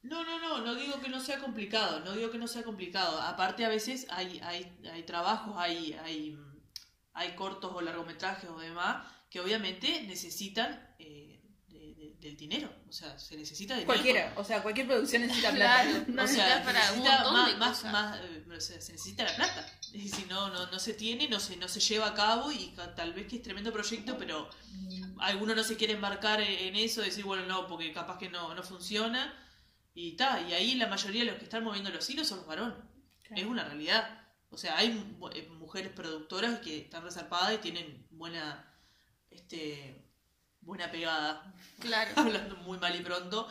No, 0.03 0.25
no, 0.25 0.37
no, 0.39 0.59
no 0.65 0.75
digo 0.75 0.99
que 0.99 1.07
no 1.07 1.21
sea 1.21 1.39
complicado, 1.39 2.01
no 2.01 2.11
digo 2.11 2.29
que 2.29 2.37
no 2.37 2.47
sea 2.49 2.63
complicado. 2.63 3.21
Aparte 3.21 3.63
a 3.63 3.69
veces 3.69 4.05
hay, 4.09 4.39
hay, 4.43 4.69
hay 4.91 5.03
trabajos, 5.03 5.55
hay, 5.57 5.93
hay, 6.03 6.37
hay 7.15 7.33
cortos 7.35 7.71
o 7.73 7.81
largometrajes 7.81 8.49
o 8.49 8.59
demás 8.59 9.07
que 9.29 9.39
obviamente 9.39 10.03
necesitan 10.03 10.95
eh, 10.99 11.41
de- 11.67 11.93
de- 11.95 12.15
del 12.19 12.37
dinero. 12.37 12.71
O 12.87 12.91
sea, 12.91 13.17
se 13.19 13.35
necesita 13.35 13.73
dinero. 13.73 13.87
Cualquiera, 13.93 14.33
o 14.37 14.43
sea, 14.43 14.61
cualquier 14.61 14.87
producción 14.87 15.23
necesita 15.23 15.51
plata. 15.51 15.81
Claro. 15.83 16.05
O 16.07 16.11
No 16.11 16.27
sea, 16.27 16.63
para 16.63 16.93
un 16.93 17.03
más, 17.03 17.51
de 17.51 17.57
más, 17.57 17.83
más, 17.85 18.19
eh, 18.23 18.45
o 18.47 18.61
sea, 18.61 18.79
se 18.81 18.91
necesita 18.93 19.23
la 19.23 19.35
plata. 19.35 19.67
Y 19.93 20.07
si 20.09 20.25
no, 20.25 20.49
no, 20.49 20.67
no 20.71 20.79
se 20.79 20.93
tiene, 20.93 21.27
no 21.27 21.39
se, 21.39 21.57
no 21.57 21.67
se 21.67 21.79
lleva 21.79 22.07
a 22.07 22.13
cabo 22.13 22.51
y 22.51 22.73
tal 22.95 23.13
vez 23.13 23.27
que 23.27 23.37
es 23.37 23.41
tremendo 23.41 23.71
proyecto, 23.73 24.17
pero 24.17 24.49
alguno 25.19 25.55
no 25.55 25.63
se 25.63 25.77
quiere 25.77 25.93
embarcar 25.93 26.41
en 26.41 26.49
en 26.67 26.75
eso, 26.75 27.01
decir, 27.01 27.23
bueno, 27.23 27.45
no, 27.45 27.67
porque 27.67 27.91
capaz 27.93 28.17
que 28.17 28.29
no, 28.29 28.53
no 28.53 28.61
funciona. 28.63 29.33
Y 29.93 30.17
ta, 30.17 30.41
y 30.41 30.53
ahí 30.53 30.75
la 30.75 30.87
mayoría 30.87 31.21
de 31.23 31.27
los 31.31 31.37
que 31.39 31.45
están 31.45 31.63
moviendo 31.63 31.89
los 31.89 32.09
hilos 32.09 32.27
son 32.27 32.39
los 32.39 32.47
varones. 32.47 32.75
Claro. 33.23 33.41
Es 33.41 33.47
una 33.47 33.63
realidad. 33.63 34.24
O 34.49 34.57
sea, 34.57 34.77
hay 34.77 34.89
eh, 35.33 35.47
mujeres 35.59 35.91
productoras 35.91 36.59
que 36.59 36.79
están 36.79 37.03
resarpadas 37.03 37.55
y 37.55 37.57
tienen 37.57 38.07
buena, 38.11 38.73
este, 39.29 39.95
buena 40.61 40.89
pegada 40.91 41.53
claro. 41.79 42.11
hablando 42.15 42.55
muy 42.57 42.77
mal 42.77 42.95
y 42.95 43.03
pronto, 43.03 43.47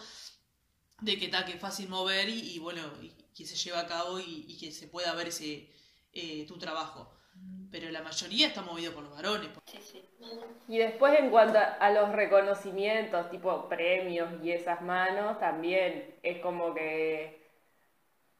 de 1.01 1.19
que 1.19 1.27
está 1.27 1.45
que 1.45 1.53
es 1.53 1.61
fácil 1.61 1.89
mover 1.89 2.29
y, 2.29 2.55
y 2.55 2.59
bueno, 2.59 2.81
y 3.03 3.11
que 3.35 3.45
se 3.45 3.57
lleva 3.57 3.81
a 3.81 3.87
cabo 3.87 4.19
y, 4.21 4.45
y 4.49 4.59
que 4.59 4.73
se 4.73 4.87
pueda 4.89 5.15
ver 5.15 5.29
ese 5.29 5.69
eh, 6.13 6.45
tu 6.47 6.57
trabajo. 6.59 7.13
Pero 7.71 7.91
la 7.91 8.03
mayoría 8.03 8.47
está 8.47 8.63
movido 8.63 8.93
por 8.93 9.03
los 9.03 9.13
varones. 9.13 9.51
Y 10.69 10.79
después 10.79 11.19
en 11.19 11.31
cuanto 11.31 11.59
a 11.59 11.91
los 11.91 12.13
reconocimientos, 12.13 13.31
tipo 13.31 13.69
premios 13.69 14.29
y 14.45 14.53
esas 14.53 14.81
manos, 14.81 15.41
también 15.41 16.15
es 16.23 16.39
como 16.41 16.73
que 16.73 17.44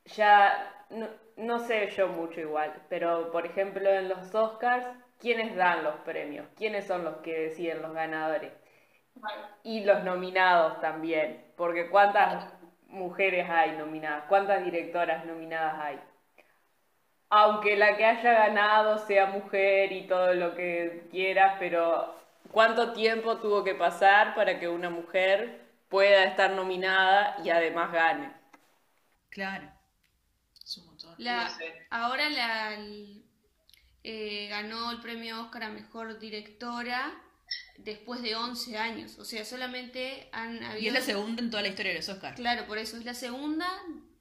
ya 0.07 0.87
no, 0.91 1.09
no 1.37 1.59
sé 1.59 1.91
yo 1.91 2.09
mucho 2.09 2.41
igual, 2.41 2.73
pero 2.89 3.31
por 3.33 3.47
ejemplo 3.47 3.89
en 3.91 4.09
los 4.09 4.35
Oscars, 4.35 4.87
¿quiénes 5.21 5.57
dan 5.57 5.85
los 5.85 5.97
premios? 5.97 6.47
¿Quiénes 6.57 6.87
son 6.87 7.05
los 7.05 7.17
que 7.19 7.39
deciden 7.41 7.83
los 7.83 7.93
ganadores? 7.95 8.53
Y 9.65 9.83
los 9.85 10.05
nominados 10.05 10.81
también, 10.81 11.45
porque 11.57 11.89
¿cuántas 11.91 12.53
mujeres 12.87 13.49
hay 13.51 13.73
nominadas? 13.77 14.25
¿Cuántas 14.29 14.65
directoras 14.65 15.25
nominadas 15.27 15.75
hay? 15.81 16.01
Aunque 17.29 17.77
la 17.77 17.99
que 17.99 18.07
haya 18.07 18.33
ganado 18.33 18.97
sea 18.97 19.27
mujer 19.27 19.93
y 19.93 20.07
todo 20.07 20.33
lo 20.33 20.55
que 20.55 21.07
quieras, 21.11 21.57
pero 21.59 22.15
¿cuánto 22.51 22.93
tiempo 22.95 23.37
tuvo 23.39 23.63
que 23.63 23.75
pasar 23.75 24.35
para 24.35 24.59
que 24.59 24.69
una 24.69 24.89
mujer 24.89 25.61
pueda 25.91 26.25
estar 26.25 26.53
nominada 26.53 27.37
y 27.45 27.51
además 27.51 27.93
gane? 27.93 28.33
Claro. 29.29 29.74
La, 31.19 31.45
No 31.49 31.57
sé. 31.57 31.87
ahora 31.91 32.29
la 32.31 32.75
el- 32.75 33.25
eh, 34.03 34.49
ganó 34.49 34.91
el 34.91 35.01
premio 35.01 35.41
Oscar 35.43 35.65
a 35.65 35.69
Mejor 35.71 36.19
Directora 36.19 37.15
después 37.79 38.21
de 38.23 38.35
11 38.37 38.77
años. 38.77 39.19
O 39.19 39.25
sea, 39.25 39.45
solamente 39.45 40.29
han 40.33 40.61
Y 40.63 40.65
habido... 40.65 40.89
es 40.89 40.93
la 40.95 41.01
segunda 41.01 41.43
en 41.43 41.51
toda 41.51 41.63
la 41.63 41.69
historia 41.69 41.93
de 41.93 41.99
los 41.99 42.09
Oscars. 42.09 42.37
Claro, 42.37 42.67
por 42.67 42.79
eso 42.79 42.97
es 42.97 43.05
la 43.05 43.15
segunda 43.15 43.67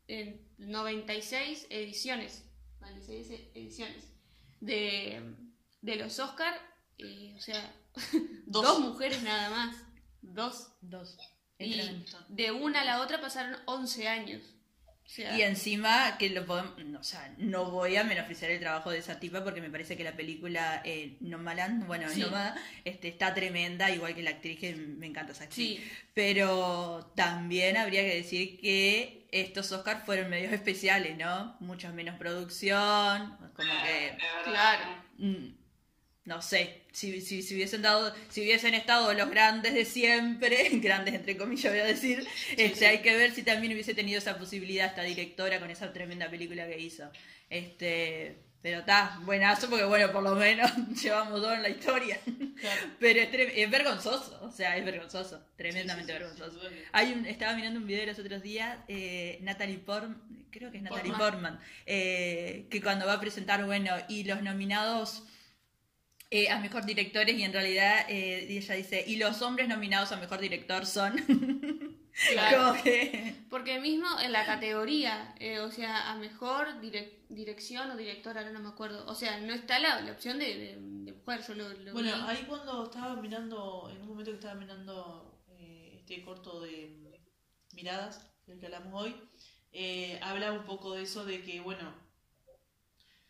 en 0.08 0.42
96 0.58 1.68
ediciones. 1.70 2.46
96 2.82 3.30
ediciones 3.56 4.06
de, 4.62 5.36
de 5.82 5.96
los 5.98 6.18
Oscar. 6.20 6.54
o 7.36 7.40
sea, 7.40 7.76
Dos. 8.46 8.64
dos. 8.64 8.80
mujeres 8.80 9.22
nada 9.24 9.50
más. 9.50 9.76
Dos. 10.22 10.70
Dos. 10.82 11.18
Y 11.60 11.80
de 12.30 12.52
una 12.52 12.82
a 12.82 12.86
la 12.86 13.02
otra 13.02 13.22
pasaron 13.22 13.58
11 13.66 14.08
años. 14.08 14.53
Y 15.18 15.42
encima 15.42 16.18
que 16.18 16.30
lo 16.30 16.46
podemos, 16.46 16.74
no, 16.86 17.00
o 17.00 17.04
sea, 17.04 17.34
no 17.38 17.70
voy 17.70 17.98
a 17.98 18.04
menospreciar 18.04 18.52
el 18.52 18.60
trabajo 18.60 18.90
de 18.90 18.98
esa 18.98 19.20
tipa 19.20 19.44
porque 19.44 19.62
me 19.62 19.70
parece 19.70 19.96
que 19.96 20.04
la 20.04 20.14
película 20.16 20.82
eh, 20.86 21.18
Nomadland, 21.20 21.86
bueno, 21.86 22.10
Sí. 22.10 22.22
Nómada, 22.22 22.56
este, 22.84 23.10
está 23.10 23.34
tremenda, 23.34 23.92
igual 23.92 24.16
que 24.16 24.24
la 24.24 24.32
actriz 24.32 24.60
que 24.60 24.74
me 24.76 25.06
encanta 25.06 25.34
esa 25.34 25.44
actriz. 25.44 25.80
Sí. 25.80 25.92
Pero 26.14 27.12
también 27.16 27.78
habría 27.78 28.02
que 28.02 28.16
decir 28.16 28.60
que 28.60 29.28
estos 29.32 29.72
Oscars 29.72 30.04
fueron 30.06 30.30
medios 30.30 30.54
especiales, 30.54 31.18
¿no? 31.18 31.58
Mucha 31.60 31.92
menos 31.92 32.18
producción, 32.18 33.38
como 33.56 33.74
que. 33.84 34.18
Claro. 34.46 34.86
Mm, 35.18 35.63
no 36.26 36.42
sé, 36.42 36.84
si, 36.92 37.20
si, 37.20 37.44
si 37.44 37.56
hubiesen 37.56 37.82
dado, 37.82 38.14
si 38.30 38.42
hubiesen 38.42 38.74
estado 38.74 39.14
los 39.14 39.30
grandes 39.30 39.74
de 39.74 39.84
siempre, 39.84 40.70
grandes 40.74 41.16
entre 41.16 41.36
comillas 41.36 41.72
voy 41.72 41.82
a 41.82 41.86
decir, 41.86 42.26
este, 42.58 42.80
sí. 42.80 42.86
hay 42.86 43.00
que 43.00 43.16
ver 43.16 43.32
si 43.32 43.44
también 43.44 43.74
hubiese 43.74 43.94
tenido 43.94 44.20
esa 44.20 44.38
posibilidad 44.38 44.88
esta 44.88 45.04
directora 45.04 45.60
con 45.60 45.70
esa 45.70 45.92
tremenda 45.92 46.30
película 46.30 46.66
que 46.68 46.80
hizo. 46.80 47.10
Este, 47.50 48.38
pero 48.62 48.80
está, 48.80 49.20
buenazo 49.24 49.70
porque 49.70 49.84
bueno, 49.84 50.10
por 50.14 50.24
lo 50.24 50.36
menos 50.36 50.72
llevamos 51.04 51.42
dos 51.42 51.54
en 51.54 51.64
la 51.64 51.70
historia. 51.70 52.18
Claro. 52.56 52.82
Pero 52.98 53.20
es, 53.20 53.30
es 53.34 53.70
vergonzoso, 53.70 54.40
o 54.42 54.50
sea, 54.50 54.78
es 54.78 54.86
vergonzoso, 54.86 55.46
tremendamente 55.58 56.14
Sí, 56.14 56.20
vergonzoso. 56.20 56.62
Hay 56.94 57.12
un, 57.12 57.26
estaba 57.26 57.54
mirando 57.54 57.82
un 57.82 57.86
video 57.86 58.06
los 58.06 58.18
otros 58.18 58.42
días, 58.42 58.78
eh, 58.88 59.40
Natalie 59.42 59.80
Portman, 59.80 60.48
creo 60.50 60.72
que 60.72 60.78
es 60.78 60.84
Natalie 60.84 61.12
Portman. 61.12 61.32
Portman, 61.32 61.60
eh, 61.86 62.68
que 62.72 62.82
cuando 62.82 63.06
va 63.06 63.14
a 63.14 63.20
presentar, 63.20 63.66
bueno, 63.66 63.92
y 64.08 64.24
los 64.24 64.42
nominados 64.42 65.24
eh, 66.36 66.50
a 66.50 66.58
mejor 66.60 66.84
directores, 66.86 67.38
y 67.38 67.44
en 67.44 67.54
realidad 67.54 68.06
eh, 68.10 68.48
ella 68.50 68.76
dice, 68.76 69.04
y 69.08 69.16
los 69.18 69.42
hombres 69.42 69.68
nominados 69.68 70.12
a 70.12 70.18
mejor 70.18 70.40
director 70.42 70.86
son. 70.86 71.14
Claro. 72.32 72.80
Que- 72.84 73.34
Porque 73.50 73.80
mismo 73.80 74.06
en 74.22 74.32
la 74.32 74.46
categoría, 74.46 75.34
eh, 75.40 75.58
o 75.68 75.72
sea, 75.72 76.12
a 76.12 76.16
mejor 76.16 76.80
direc- 76.80 77.26
dirección 77.30 77.90
o 77.90 77.98
directora, 77.98 78.42
ahora 78.42 78.52
no 78.54 78.60
me 78.60 78.70
acuerdo. 78.70 79.04
O 79.08 79.16
sea, 79.16 79.40
no 79.40 79.52
está 79.52 79.80
la, 79.80 80.00
la 80.02 80.12
opción 80.12 80.38
de, 80.38 80.46
de, 80.46 80.78
de 81.06 81.12
mujer, 81.14 81.42
yo 81.48 81.56
lo, 81.56 81.70
lo 81.70 81.92
Bueno, 81.92 82.12
vi. 82.16 82.24
ahí 82.28 82.46
cuando 82.48 82.84
estaba 82.84 83.16
mirando, 83.20 83.90
en 83.92 84.00
un 84.04 84.08
momento 84.10 84.30
que 84.30 84.38
estaba 84.38 84.54
mirando 84.54 85.42
eh, 85.58 85.96
este 86.00 86.24
corto 86.24 86.62
de 86.62 87.20
miradas, 87.74 88.30
del 88.46 88.60
que 88.60 88.68
hablamos 88.68 88.94
hoy, 88.94 89.16
eh, 89.72 90.20
habla 90.22 90.54
un 90.54 90.66
poco 90.66 90.94
de 90.94 91.02
eso 91.02 91.26
de 91.26 91.42
que, 91.42 91.62
bueno, 91.62 91.96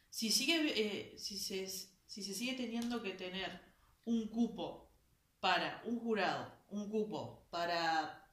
si 0.10 0.30
sigue, 0.30 0.58
eh, 0.76 1.16
si 1.18 1.38
se, 1.40 1.68
si 2.14 2.22
se 2.24 2.34
sigue 2.34 2.54
teniendo 2.54 3.02
que 3.02 3.12
tener 3.14 3.60
un 4.06 4.28
cupo 4.28 4.66
para 5.40 5.82
un 5.86 6.00
jurado, 6.00 6.52
un 6.70 6.90
cupo 6.90 7.48
para 7.50 8.24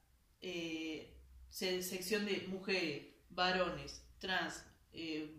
eh, 0.41 1.17
se- 1.49 1.81
sección 1.81 2.25
de 2.25 2.45
mujeres, 2.47 3.07
varones, 3.29 4.03
trans, 4.19 4.63
eh, 4.93 5.35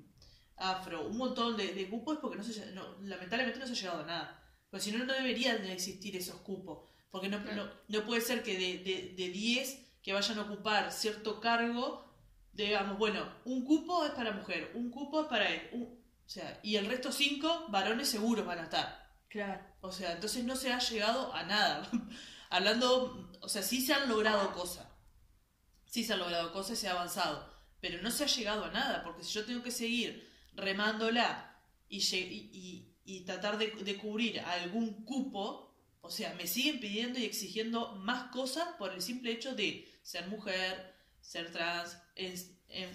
afro, 0.56 1.06
un 1.06 1.16
montón 1.16 1.56
de, 1.56 1.72
de 1.74 1.88
cupos 1.88 2.18
porque 2.20 2.36
no 2.38 2.44
se, 2.44 2.72
no- 2.72 2.96
lamentablemente 3.02 3.58
no 3.60 3.66
se 3.66 3.72
ha 3.72 3.76
llegado 3.76 4.02
a 4.02 4.06
nada. 4.06 4.28
Porque 4.70 4.84
si 4.84 4.92
no, 4.92 5.04
no 5.04 5.12
deberían 5.12 5.62
de 5.62 5.72
existir 5.72 6.16
esos 6.16 6.36
cupos. 6.40 6.88
Porque 7.10 7.28
no, 7.28 7.38
no, 7.40 7.70
no 7.88 8.06
puede 8.06 8.20
ser 8.22 8.42
que 8.42 8.54
de, 8.58 8.78
de, 8.82 9.14
de 9.16 9.28
10 9.30 9.78
que 10.02 10.12
vayan 10.12 10.38
a 10.38 10.42
ocupar 10.42 10.90
cierto 10.90 11.40
cargo, 11.40 12.04
digamos, 12.52 12.98
bueno, 12.98 13.20
un 13.44 13.64
cupo 13.64 14.04
es 14.04 14.12
para 14.12 14.32
mujer, 14.32 14.72
un 14.74 14.90
cupo 14.90 15.22
es 15.22 15.28
para 15.28 15.48
él. 15.52 15.68
un- 15.72 16.01
sea, 16.32 16.60
y 16.62 16.76
el 16.76 16.86
resto 16.86 17.12
5 17.12 17.66
varones 17.68 18.08
seguros 18.08 18.46
van 18.46 18.58
a 18.60 18.64
estar. 18.64 19.10
Claro. 19.28 19.62
O 19.80 19.92
sea, 19.92 20.12
entonces 20.12 20.44
no 20.44 20.56
se 20.56 20.72
ha 20.72 20.78
llegado 20.78 21.32
a 21.34 21.42
nada. 21.44 21.88
Hablando, 22.50 23.30
o 23.40 23.48
sea, 23.48 23.62
sí 23.62 23.80
se 23.80 23.94
han 23.94 24.08
logrado 24.08 24.52
cosas. 24.52 24.86
Sí 25.86 26.04
se 26.04 26.12
han 26.14 26.20
logrado 26.20 26.52
cosas 26.52 26.78
y 26.78 26.80
se 26.82 26.88
ha 26.88 26.92
avanzado. 26.92 27.50
Pero 27.80 28.00
no 28.02 28.10
se 28.10 28.24
ha 28.24 28.26
llegado 28.28 28.64
a 28.64 28.70
nada, 28.70 29.02
porque 29.04 29.24
si 29.24 29.32
yo 29.32 29.44
tengo 29.44 29.62
que 29.62 29.70
seguir 29.70 30.30
remándola 30.54 31.58
y, 31.88 31.98
y, 31.98 32.50
y- 32.52 32.88
y 33.04 33.24
tratar 33.24 33.58
de, 33.58 33.66
de 33.72 33.96
cubrir 33.96 34.38
algún 34.40 35.04
cupo, 35.04 35.74
o 36.02 36.08
sea, 36.10 36.34
me 36.34 36.46
siguen 36.46 36.78
pidiendo 36.78 37.18
y 37.18 37.24
exigiendo 37.24 37.96
más 37.96 38.30
cosas 38.30 38.68
por 38.78 38.92
el 38.92 39.02
simple 39.02 39.32
hecho 39.32 39.54
de 39.56 39.90
ser 40.02 40.28
mujer, 40.28 40.94
ser 41.20 41.50
trans, 41.50 41.98
en, 42.14 42.34
en 42.68 42.92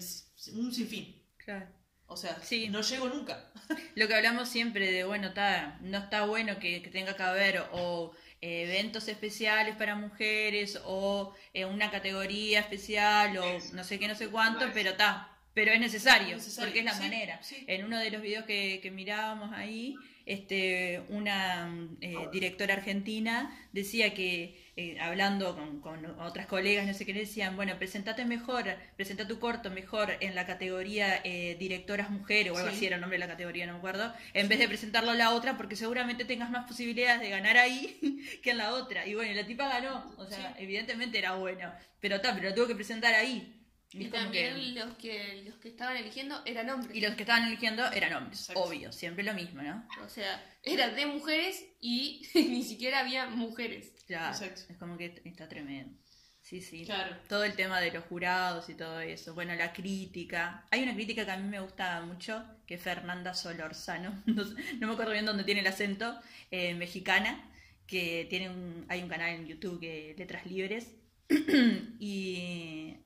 un 0.58 0.72
sinfín. 0.72 1.22
Claro. 1.36 1.68
O 2.08 2.16
sea, 2.16 2.38
Sí. 2.42 2.68
no 2.68 2.80
llego 2.80 3.08
nunca. 3.08 3.44
Lo 3.94 4.08
que 4.08 4.14
hablamos 4.14 4.48
siempre 4.48 4.90
de, 4.90 5.04
bueno, 5.04 5.28
está, 5.28 5.78
no 5.82 5.98
está 5.98 6.24
bueno 6.24 6.58
que, 6.58 6.82
que 6.82 6.90
tenga 6.90 7.14
que 7.16 7.22
haber 7.22 7.62
o 7.72 8.12
eh, 8.40 8.62
eventos 8.64 9.08
especiales 9.08 9.76
para 9.76 9.94
mujeres 9.94 10.80
o 10.84 11.34
eh, 11.54 11.64
una 11.66 11.90
categoría 11.90 12.60
especial 12.60 13.36
o 13.38 13.58
no 13.74 13.84
sé 13.84 13.98
qué, 13.98 14.08
no 14.08 14.14
sé 14.14 14.28
cuánto, 14.28 14.66
pero 14.72 14.90
está, 14.90 15.28
pero 15.54 15.72
es 15.72 15.80
necesario, 15.80 16.36
Necesario, 16.36 16.66
porque 16.66 16.78
es 16.80 16.84
la 16.86 16.94
sí, 16.94 17.02
manera. 17.02 17.42
sí. 17.42 17.64
En 17.66 17.84
uno 17.84 17.98
de 17.98 18.10
los 18.10 18.22
videos 18.22 18.44
que, 18.46 18.80
que 18.82 18.90
mirábamos 18.90 19.52
ahí, 19.52 19.96
este, 20.28 21.02
una 21.08 21.68
eh, 22.00 22.14
directora 22.32 22.74
argentina 22.74 23.50
decía 23.72 24.14
que 24.14 24.68
eh, 24.76 24.96
hablando 25.00 25.56
con, 25.56 25.80
con 25.80 26.04
otras 26.20 26.46
colegas, 26.46 26.86
no 26.86 26.94
sé 26.94 27.04
qué, 27.04 27.12
decían, 27.12 27.56
bueno, 27.56 27.76
presentate 27.78 28.24
mejor, 28.24 28.64
presenta 28.94 29.26
tu 29.26 29.40
corto 29.40 29.70
mejor 29.70 30.16
en 30.20 30.36
la 30.36 30.46
categoría 30.46 31.20
eh, 31.24 31.56
directoras 31.58 32.10
mujeres, 32.10 32.52
o 32.52 32.56
algo 32.56 32.70
Sí. 32.70 32.76
así 32.76 32.86
era 32.86 32.94
el 32.94 33.00
nombre 33.00 33.18
de 33.18 33.26
la 33.26 33.32
categoría, 33.32 33.66
no 33.66 33.72
me 33.72 33.78
acuerdo, 33.78 34.14
en 34.34 34.48
vez 34.48 34.60
de 34.60 34.68
presentarlo 34.68 35.10
a 35.10 35.14
la 35.16 35.34
otra, 35.34 35.56
porque 35.56 35.74
seguramente 35.74 36.24
tengas 36.24 36.50
más 36.50 36.68
posibilidades 36.68 37.20
de 37.20 37.30
ganar 37.30 37.56
ahí 37.56 37.98
que 38.42 38.50
en 38.52 38.58
la 38.58 38.72
otra. 38.74 39.04
Y 39.06 39.14
bueno, 39.14 39.34
la 39.34 39.44
tipa 39.46 39.68
ganó, 39.68 40.14
o 40.16 40.26
sea, 40.26 40.54
Sí. 40.56 40.62
evidentemente 40.62 41.18
era 41.18 41.32
bueno, 41.34 41.72
pero 42.00 42.20
tal, 42.20 42.36
pero 42.36 42.50
lo 42.50 42.54
tuvo 42.54 42.68
que 42.68 42.76
presentar 42.76 43.14
ahí. 43.14 43.57
Y 43.90 44.06
también 44.08 44.54
que- 44.56 44.72
los 44.80 44.94
que 44.96 45.42
los 45.46 45.56
que 45.56 45.68
estaban 45.68 45.96
eligiendo 45.96 46.42
eran 46.44 46.68
hombres. 46.70 46.94
y 46.94 47.00
los 47.00 47.14
que 47.14 47.22
estaban 47.22 47.46
eligiendo 47.46 47.90
eran 47.90 48.12
hombres, 48.14 48.40
Exacto. 48.40 48.62
obvio, 48.62 48.92
siempre 48.92 49.24
lo 49.24 49.32
mismo, 49.34 49.62
¿no? 49.62 49.86
O 50.04 50.08
sea, 50.08 50.44
era 50.62 50.88
de 50.90 51.06
mujeres 51.06 51.64
y 51.80 52.22
ni 52.34 52.62
siquiera 52.62 53.00
había 53.00 53.26
mujeres. 53.28 53.92
Claro, 54.06 54.32
Exacto. 54.36 54.62
es 54.70 54.76
como 54.78 54.96
que 54.98 55.20
está 55.24 55.48
tremendo. 55.48 55.98
Sí, 56.42 56.62
sí. 56.62 56.84
Claro. 56.86 57.14
Todo 57.28 57.44
el 57.44 57.52
tema 57.54 57.78
de 57.78 57.90
los 57.92 58.04
jurados 58.04 58.70
y 58.70 58.74
todo 58.74 59.00
eso. 59.00 59.34
Bueno, 59.34 59.54
la 59.54 59.72
crítica. 59.74 60.64
Hay 60.70 60.82
una 60.82 60.94
crítica 60.94 61.26
que 61.26 61.30
a 61.30 61.36
mí 61.36 61.46
me 61.46 61.60
gusta 61.60 62.00
mucho, 62.02 62.42
que 62.66 62.74
es 62.76 62.82
Fernanda 62.82 63.34
Solorzano. 63.34 64.22
No 64.80 64.86
me 64.86 64.92
acuerdo 64.94 65.12
bien 65.12 65.26
dónde 65.26 65.44
tiene 65.44 65.60
el 65.60 65.66
acento, 65.66 66.18
eh, 66.50 66.74
mexicana, 66.74 67.50
que 67.86 68.26
tiene 68.30 68.48
un, 68.48 68.86
hay 68.88 69.02
un 69.02 69.08
canal 69.10 69.30
en 69.34 69.46
YouTube 69.46 69.78
que 69.80 70.14
Letras 70.16 70.46
Libres. 70.46 70.94
y 72.00 72.96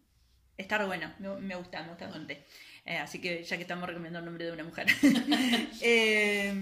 está 0.57 0.78
re 0.78 0.86
bueno, 0.86 1.12
me, 1.18 1.28
me 1.36 1.57
gusta, 1.57 1.82
me 1.82 1.90
gusta 1.90 2.07
bastante. 2.07 2.44
Eh, 2.84 2.96
así 2.96 3.20
que 3.20 3.44
ya 3.44 3.57
que 3.57 3.62
estamos 3.62 3.88
recomendando 3.88 4.18
el 4.20 4.24
nombre 4.26 4.44
de 4.46 4.53
una 4.53 4.64
mujer. 4.64 4.86
Eh, 5.84 6.55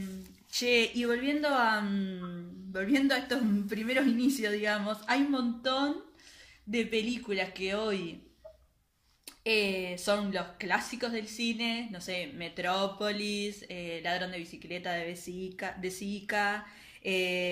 che, 0.49 0.91
y 0.95 1.05
volviendo 1.05 1.49
a, 1.49 1.81
mm, 1.81 2.73
volviendo 2.73 3.15
a 3.15 3.19
estos 3.19 3.41
primeros 3.69 4.07
inicios, 4.07 4.53
digamos, 4.53 4.99
hay 5.07 5.23
un 5.23 5.31
montón 5.31 6.05
de 6.67 6.87
películas 6.87 7.53
que 7.53 7.75
hoy 7.75 8.23
eh, 9.45 9.97
son 9.99 10.33
los 10.33 10.47
clásicos 10.59 11.13
del 11.13 11.29
cine, 11.29 11.89
no 11.91 12.01
sé, 12.01 12.29
Metrópolis, 12.35 13.65
eh, 13.69 14.01
Ladrón 14.03 14.33
de 14.33 14.39
bicicleta 14.39 14.93
de 14.93 15.17
Zika, 15.17 15.75
de 15.81 15.91
Zika 15.91 16.67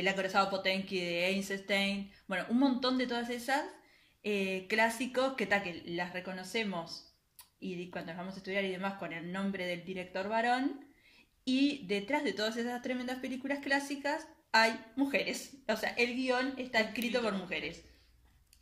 La 0.03 0.14
corazada 0.14 0.51
Potenki 0.51 1.01
de 1.01 1.26
Einstein, 1.28 2.11
bueno, 2.26 2.45
un 2.51 2.59
montón 2.59 2.99
de 2.99 3.07
todas 3.07 3.30
esas 3.30 3.64
eh, 4.31 4.66
clásicos 4.68 5.29
que, 5.39 5.47
ta, 5.47 5.62
que 5.62 5.72
las 5.87 6.12
reconocemos 6.12 6.87
y 7.61 7.91
cuando 7.91 8.11
las 8.11 8.18
vamos 8.18 8.35
a 8.35 8.39
estudiar 8.39 8.64
y 8.64 8.70
demás 8.79 8.95
con 9.03 9.12
el 9.12 9.33
nombre 9.33 9.64
del 9.66 9.83
director 9.85 10.29
varón, 10.29 10.64
y 11.45 11.87
detrás 11.87 12.22
de 12.24 12.33
todas 12.39 12.57
esas 12.57 12.83
tremendas 12.83 13.18
películas 13.20 13.61
clásicas 13.61 14.26
hay 14.53 14.72
mujeres, 14.97 15.37
o 15.68 15.76
sea, 15.76 15.91
el 16.05 16.11
guion 16.14 16.55
está 16.59 16.79
escrito 16.81 17.22
por 17.22 17.35
mujeres 17.35 17.85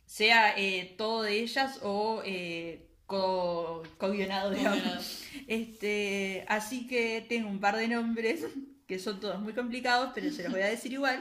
sea 0.05 0.53
eh, 0.57 0.95
todo 0.97 1.23
de 1.23 1.33
ellas 1.41 1.79
o 1.83 2.21
eh, 2.25 2.87
co- 3.05 3.83
co-guionado, 3.97 4.51
digamos. 4.51 5.23
Este, 5.47 6.45
así 6.47 6.87
que 6.87 7.25
tengo 7.27 7.49
un 7.49 7.59
par 7.59 7.75
de 7.75 7.87
nombres 7.89 8.45
que 8.87 8.99
son 8.99 9.19
todos 9.19 9.39
muy 9.41 9.53
complicados, 9.53 10.11
pero 10.15 10.31
se 10.31 10.43
los 10.43 10.51
voy 10.53 10.61
a 10.61 10.67
decir 10.67 10.93
igual. 10.93 11.19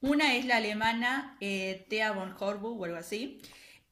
Una 0.00 0.34
es 0.34 0.46
la 0.46 0.56
alemana 0.56 1.36
eh, 1.40 1.86
Thea 1.90 2.12
von 2.12 2.34
Horbu 2.38 2.80
o 2.80 2.84
algo 2.84 2.96
así, 2.96 3.42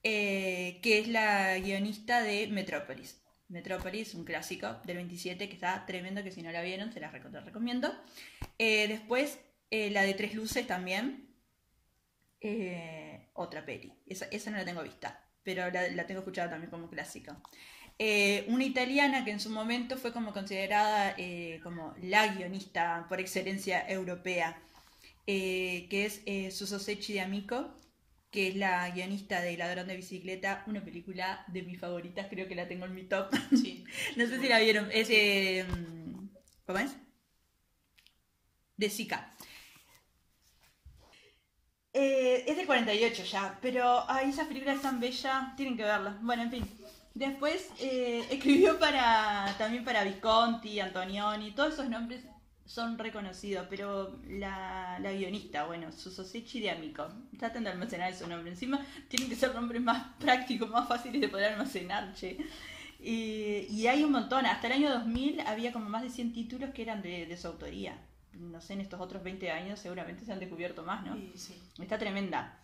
eh, 0.03 0.81
que 0.83 1.01
es 1.01 1.09
la 1.09 1.59
guionista 1.59 2.23
de 2.23 2.47
Metrópolis. 2.49 3.23
Metrópolis, 3.49 4.15
un 4.15 4.25
clásico 4.25 4.81
del 4.85 4.97
27 4.97 5.49
que 5.49 5.55
está 5.55 5.85
tremendo, 5.87 6.23
que 6.23 6.31
si 6.33 6.43
no 6.43 6.51
la 6.51 6.63
vieron 6.63 6.93
se 6.93 7.01
la 7.01 7.11
recomiendo. 7.11 7.95
Eh, 8.59 8.89
después 8.89 9.39
la 9.71 10.03
de 10.03 10.15
Tres 10.15 10.35
Luces 10.35 10.67
también, 10.67 11.29
otra 13.35 13.67
peli. 13.67 13.93
Esa, 14.07 14.27
esa 14.31 14.51
no 14.51 14.57
la 14.57 14.65
tengo 14.65 14.83
vista, 14.83 15.29
pero 15.43 15.71
la, 15.71 15.89
la 15.89 16.07
tengo 16.07 16.21
escuchada 16.21 16.49
también 16.49 16.71
como 16.71 16.89
clásica. 16.89 17.39
Una 18.49 18.65
italiana 18.65 19.25
que 19.27 19.31
en 19.31 19.41
su 19.41 19.51
momento 19.51 19.99
fue 19.99 20.13
como 20.13 20.33
considerada 20.33 21.17
como 21.63 21.95
la 22.01 22.29
guionista 22.29 23.05
por 23.09 23.21
excelencia 23.21 23.87
europea, 23.89 24.59
eh, 25.31 25.89
que 25.91 26.07
es 26.07 26.23
eh, 26.25 26.51
Suso 26.51 26.79
Secchi 26.79 27.13
de 27.13 27.21
Amico, 27.21 27.69
que 28.31 28.49
es 28.49 28.57
la 28.57 28.89
guionista 28.89 29.43
de 29.43 29.59
Ladrón 29.59 29.87
de 29.87 29.97
Bicicleta, 29.97 30.65
una 30.67 30.83
película 30.83 31.45
de 31.49 31.63
mis 31.65 31.79
favoritas, 31.79 32.29
creo 32.31 32.49
que 32.49 32.55
la 32.55 32.67
tengo 32.67 32.87
en 32.87 32.95
mi 32.95 33.05
top. 33.05 33.29
Sí. 33.51 33.85
no 34.17 34.27
sé 34.27 34.41
si 34.41 34.49
la 34.49 34.59
vieron, 34.59 34.89
es 34.91 35.11
mm, 35.69 36.29
¿Cómo 36.65 36.79
es? 36.79 36.97
De 38.79 38.89
Zika. 38.89 39.35
Eh, 41.93 42.45
es 42.47 42.57
del 42.57 42.67
48 42.67 43.25
ya, 43.25 43.59
pero 43.61 44.09
ay, 44.09 44.31
esa 44.31 44.49
película 44.49 44.73
es 44.73 44.81
tan 44.81 44.99
bella, 44.99 45.53
tienen 45.59 45.77
que 45.77 45.83
verla. 45.83 46.19
Bueno, 46.23 46.45
en 46.45 46.51
fin. 46.51 46.65
Después 47.13 47.69
eh, 47.81 48.25
escribió 48.31 48.79
para 48.79 49.55
también 49.59 49.85
para 49.85 50.05
Visconti, 50.05 50.81
Antonioni, 50.81 51.53
todos 51.53 51.75
esos 51.75 51.91
nombres 51.91 52.25
son 52.69 52.99
reconocidos, 52.99 53.67
pero 53.71 54.21
la, 54.29 54.99
la 55.01 55.13
guionista, 55.13 55.65
bueno, 55.65 55.91
Susosecchi 55.91 56.61
de 56.61 56.71
Amico, 56.71 57.09
traten 57.39 57.65
de 57.65 57.71
almacenar 57.71 58.15
su 58.15 58.29
nombre. 58.29 58.51
Encima 58.51 58.85
tienen 59.09 59.31
que 59.31 59.37
ser 59.37 59.55
nombres 59.55 59.81
más 59.81 60.15
prácticos, 60.21 60.69
más 60.69 60.87
fáciles 60.87 61.21
de 61.23 61.29
poder 61.29 61.53
almacenar, 61.55 62.13
che. 62.13 62.37
Y, 63.01 63.67
y 63.71 63.87
hay 63.87 64.05
un 64.05 64.13
montón, 64.13 64.45
hasta 64.45 64.67
el 64.67 64.75
año 64.75 64.91
2000 64.91 65.41
había 65.41 65.73
como 65.73 65.89
más 65.89 66.03
de 66.03 66.11
100 66.11 66.35
títulos 66.35 66.71
que 66.71 66.83
eran 66.83 67.01
de, 67.01 67.25
de 67.25 67.37
su 67.39 67.47
autoría. 67.47 67.99
No 68.35 68.61
sé, 68.61 68.75
en 68.75 68.83
estos 68.83 69.01
otros 69.01 69.23
20 69.23 69.51
años 69.51 69.81
seguramente 69.81 70.27
se 70.27 70.33
han 70.33 70.39
descubierto 70.39 70.83
más, 70.83 71.07
¿no? 71.07 71.17
Y 71.17 71.33
sí. 71.39 71.59
Está 71.81 71.99
tremenda. 71.99 72.63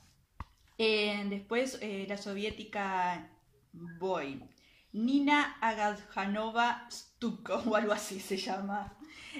Eh, 0.77 1.25
después 1.31 1.79
eh, 1.81 2.05
la 2.07 2.19
soviética 2.19 3.31
Boy. 3.73 4.45
Nina 4.93 5.57
Agadjanova 5.63 6.87
Stuko 6.91 7.55
o 7.67 7.75
algo 7.75 7.95
así 7.95 8.21
se 8.21 8.37
llama. 8.37 8.99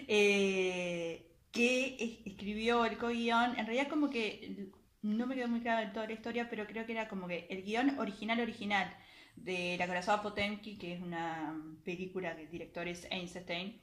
Eh, 0.09 1.31
que 1.53 1.97
es- 2.01 2.27
escribió 2.27 2.85
el 2.85 2.99
co-guión. 2.99 3.59
En 3.59 3.67
realidad 3.67 3.89
como 3.89 4.11
que 4.11 4.71
no 5.03 5.27
me 5.27 5.35
quedó 5.37 5.49
muy 5.49 5.61
clara 5.61 5.93
toda 5.93 6.07
la 6.07 6.13
historia, 6.15 6.49
pero 6.51 6.67
creo 6.67 6.87
que 6.87 6.93
era 6.93 7.09
como 7.09 7.29
que 7.29 7.47
el 7.51 7.63
guion 7.65 7.99
original 7.99 8.41
original 8.41 8.97
de 9.37 9.77
La 9.79 9.87
corazada 9.87 10.23
Potemkin, 10.23 10.79
que 10.79 10.95
es 10.95 11.01
una 11.03 11.55
película 11.85 12.35
que 12.37 12.43
el 12.43 12.51
director 12.51 12.89
es 12.89 13.07
Einstein. 13.11 13.81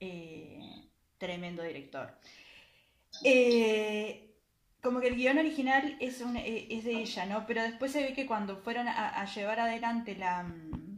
eh, 0.00 0.60
tremendo 1.18 1.62
director. 1.64 2.14
Eh, 3.24 4.34
como 4.82 5.00
que 5.00 5.08
el 5.08 5.16
guion 5.16 5.38
original 5.38 5.96
es, 6.00 6.20
eh, 6.20 6.66
es 6.70 6.84
de 6.84 6.92
ella, 7.00 7.26
¿no? 7.26 7.46
Pero 7.46 7.62
después 7.62 7.92
se 7.92 8.02
ve 8.02 8.12
que 8.14 8.26
cuando 8.26 8.56
fueron 8.58 8.88
a, 8.88 9.08
a 9.20 9.24
llevar 9.26 9.60
adelante 9.60 10.16
la, 10.16 10.44
mm, 10.44 10.97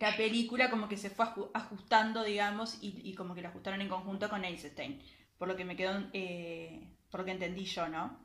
la 0.00 0.16
película, 0.16 0.70
como 0.70 0.88
que 0.88 0.96
se 0.96 1.10
fue 1.10 1.26
aju- 1.26 1.50
ajustando, 1.54 2.22
digamos, 2.24 2.78
y, 2.80 3.14
como 3.14 3.34
que 3.34 3.42
la 3.42 3.48
ajustaron 3.50 3.80
en 3.80 3.88
conjunto 3.88 4.28
con 4.28 4.44
Einstein, 4.44 5.00
por 5.38 5.48
lo 5.48 5.56
que 5.56 5.64
me 5.64 5.76
quedó, 5.76 5.92
eh, 6.12 6.88
por 7.10 7.20
lo 7.20 7.26
que 7.26 7.32
entendí 7.32 7.64
yo, 7.64 7.88
¿no? 7.88 8.18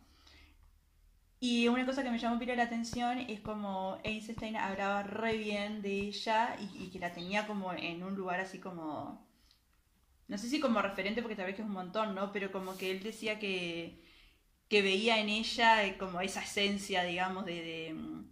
Y 1.39 1.67
una 1.67 1.85
cosa 1.85 2.01
que 2.03 2.09
me 2.09 2.17
llamó 2.17 2.39
pila 2.39 2.55
la 2.55 2.63
atención 2.63 3.19
es 3.19 3.39
como 3.41 3.99
Einstein 4.03 4.55
hablaba 4.55 5.03
re 5.03 5.37
bien 5.37 5.81
de 5.83 5.91
ella 6.07 6.55
y, 6.59 6.89
que 6.89 6.97
la 6.99 7.13
tenía 7.13 7.45
como 7.45 7.71
en 7.73 8.01
un 8.03 8.15
lugar 8.15 8.39
así 8.39 8.59
como 8.59 9.27
no 10.27 10.37
sé 10.37 10.49
si 10.49 10.59
como 10.59 10.81
referente 10.81 11.21
porque 11.21 11.35
tal 11.35 11.45
vez 11.47 11.55
que 11.55 11.61
es 11.61 11.67
un 11.67 11.73
montón, 11.73 12.15
¿no? 12.15 12.31
Pero 12.31 12.51
como 12.51 12.77
que 12.77 12.91
él 12.91 13.03
decía 13.03 13.39
que, 13.39 14.01
que 14.69 14.81
veía 14.81 15.19
en 15.19 15.29
ella 15.29 15.85
eh, 15.85 15.97
como 15.97 16.21
esa 16.21 16.43
esencia, 16.43 17.03
digamos, 17.03 17.45
de... 17.45 17.93
mm, 17.95 18.25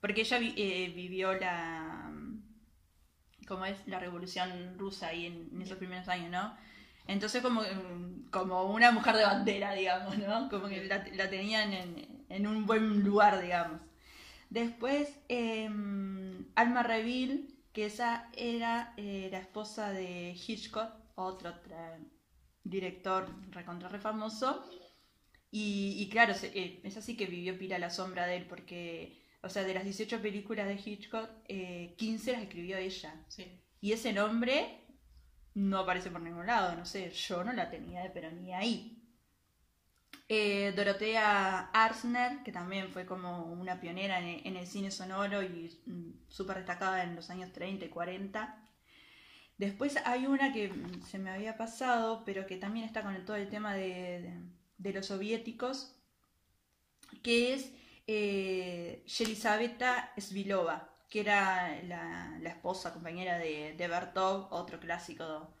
porque 0.00 0.22
ella 0.22 0.38
eh, 0.42 0.92
vivió 0.94 1.34
la... 1.34 2.07
como 3.48 3.64
es 3.66 3.78
la 3.88 3.98
revolución 4.00 4.78
rusa 4.78 5.08
ahí 5.08 5.26
en, 5.26 5.50
en 5.54 5.62
esos 5.62 5.78
primeros 5.78 6.08
años, 6.08 6.30
¿no? 6.30 6.56
Entonces 7.08 7.42
como, 7.42 7.62
como 8.30 8.64
una 8.64 8.92
mujer 8.92 9.16
de 9.16 9.24
bandera, 9.24 9.72
digamos, 9.74 10.18
¿no? 10.18 10.48
Como 10.50 10.68
que 10.68 10.84
la, 10.84 11.04
la 11.14 11.30
tenían 11.30 11.72
en, 11.72 12.24
en 12.28 12.46
un 12.46 12.66
buen 12.66 13.02
lugar, 13.04 13.40
digamos. 13.42 13.80
Después, 14.50 15.10
eh, 15.28 15.70
Alma 16.54 16.82
Reville, 16.82 17.48
que 17.72 17.86
esa 17.86 18.28
era 18.34 18.94
eh, 18.96 19.28
la 19.32 19.38
esposa 19.40 19.92
de 19.92 20.32
Hitchcock, 20.46 20.90
otro 21.16 21.52
director 22.64 23.26
recontra 23.50 23.88
re 23.88 23.98
famoso. 23.98 24.64
Y, 25.50 25.96
y 25.98 26.08
claro, 26.10 26.34
se- 26.34 26.52
eh, 26.58 26.80
es 26.84 26.96
así 26.96 27.16
que 27.16 27.26
vivió 27.26 27.58
pila 27.58 27.76
a 27.76 27.78
la 27.78 27.90
sombra 27.90 28.26
de 28.26 28.36
él, 28.38 28.46
porque, 28.48 29.22
o 29.42 29.48
sea, 29.48 29.64
de 29.64 29.74
las 29.74 29.84
18 29.84 30.20
películas 30.22 30.66
de 30.68 30.80
Hitchcock, 30.84 31.30
eh, 31.48 31.94
15 31.98 32.32
las 32.32 32.42
escribió 32.42 32.76
ella. 32.78 33.14
Sí. 33.28 33.60
Y 33.80 33.92
ese 33.92 34.12
nombre 34.12 34.80
no 35.54 35.78
aparece 35.80 36.10
por 36.10 36.20
ningún 36.22 36.46
lado, 36.46 36.76
no 36.76 36.84
sé, 36.86 37.10
yo 37.10 37.44
no 37.44 37.52
la 37.52 37.70
tenía, 37.70 38.10
pero 38.14 38.30
ni 38.32 38.54
ahí. 38.54 38.94
Eh, 40.28 40.72
Dorotea 40.76 41.70
Arzner, 41.72 42.42
que 42.44 42.52
también 42.52 42.90
fue 42.90 43.06
como 43.06 43.44
una 43.52 43.80
pionera 43.80 44.18
en, 44.20 44.46
en 44.46 44.56
el 44.56 44.66
cine 44.66 44.90
sonoro 44.90 45.42
y 45.42 45.70
mm, 45.86 46.12
súper 46.28 46.58
destacada 46.58 47.02
en 47.02 47.16
los 47.16 47.30
años 47.30 47.52
30 47.52 47.86
y 47.86 47.88
40. 47.88 48.62
Después 49.58 49.96
hay 50.06 50.26
una 50.26 50.52
que 50.52 50.68
mm, 50.70 51.02
se 51.04 51.18
me 51.18 51.30
había 51.30 51.56
pasado, 51.58 52.24
pero 52.26 52.46
que 52.46 52.56
también 52.58 52.86
está 52.86 53.02
con 53.02 53.14
el- 53.14 53.24
todo 53.24 53.36
el 53.36 53.48
tema 53.50 53.74
de, 53.74 53.88
de- 54.22 54.42
de 54.78 54.92
los 54.92 55.06
soviéticos, 55.06 55.96
que 57.22 57.54
es 57.54 57.72
eh, 58.08 59.02
Yelizaveta 59.06 60.12
Svilova, 60.16 60.88
que 61.10 61.20
era 61.20 61.80
la, 61.84 62.40
esposa, 62.48 62.94
compañera 62.94 63.38
de, 63.38 63.74
de 63.76 63.88
Bertov, 63.88 64.48
otro 64.50 64.80
clásico 64.80 65.54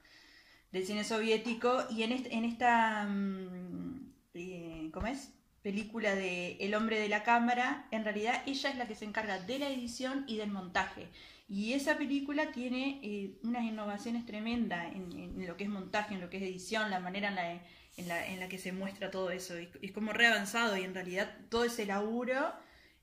del 0.72 0.86
cine 0.86 1.04
soviético, 1.04 1.84
y 1.90 2.02
en, 2.02 2.44
esta, 2.44 3.04
mm, 3.04 4.12
eh. 4.34 4.90
Película 5.62 6.14
de 6.14 6.56
El 6.60 6.74
hombre 6.74 6.98
de 6.98 7.08
la 7.08 7.22
cámara, 7.22 7.86
en 7.90 8.04
realidad 8.04 8.42
ella 8.46 8.70
es 8.70 8.76
la 8.76 8.86
que 8.86 8.94
se 8.94 9.04
encarga 9.04 9.40
de 9.40 9.58
la 9.58 9.68
edición 9.68 10.24
y 10.26 10.36
del 10.36 10.50
montaje. 10.50 11.08
Y 11.48 11.74
esa 11.74 11.98
película 11.98 12.52
tiene 12.52 13.00
eh, 13.02 13.38
unas 13.42 13.64
innovaciones 13.64 14.24
tremendas 14.24 14.94
en, 14.94 15.12
en 15.12 15.46
lo 15.46 15.56
que 15.56 15.64
es 15.64 15.70
montaje, 15.70 16.14
en 16.14 16.20
lo 16.20 16.30
que 16.30 16.38
es 16.38 16.42
edición, 16.44 16.90
la 16.90 17.00
manera 17.00 17.28
en 17.28 17.34
la, 17.34 17.60
en 17.98 18.08
la, 18.08 18.26
en 18.26 18.40
la 18.40 18.48
que 18.48 18.58
se 18.58 18.72
muestra 18.72 19.10
todo 19.10 19.30
eso. 19.30 19.54
Es, 19.56 19.68
es 19.82 19.92
como 19.92 20.12
re 20.12 20.26
avanzado 20.26 20.76
y 20.76 20.84
en 20.84 20.94
realidad 20.94 21.36
todo 21.50 21.64
ese 21.64 21.84
laburo 21.84 22.52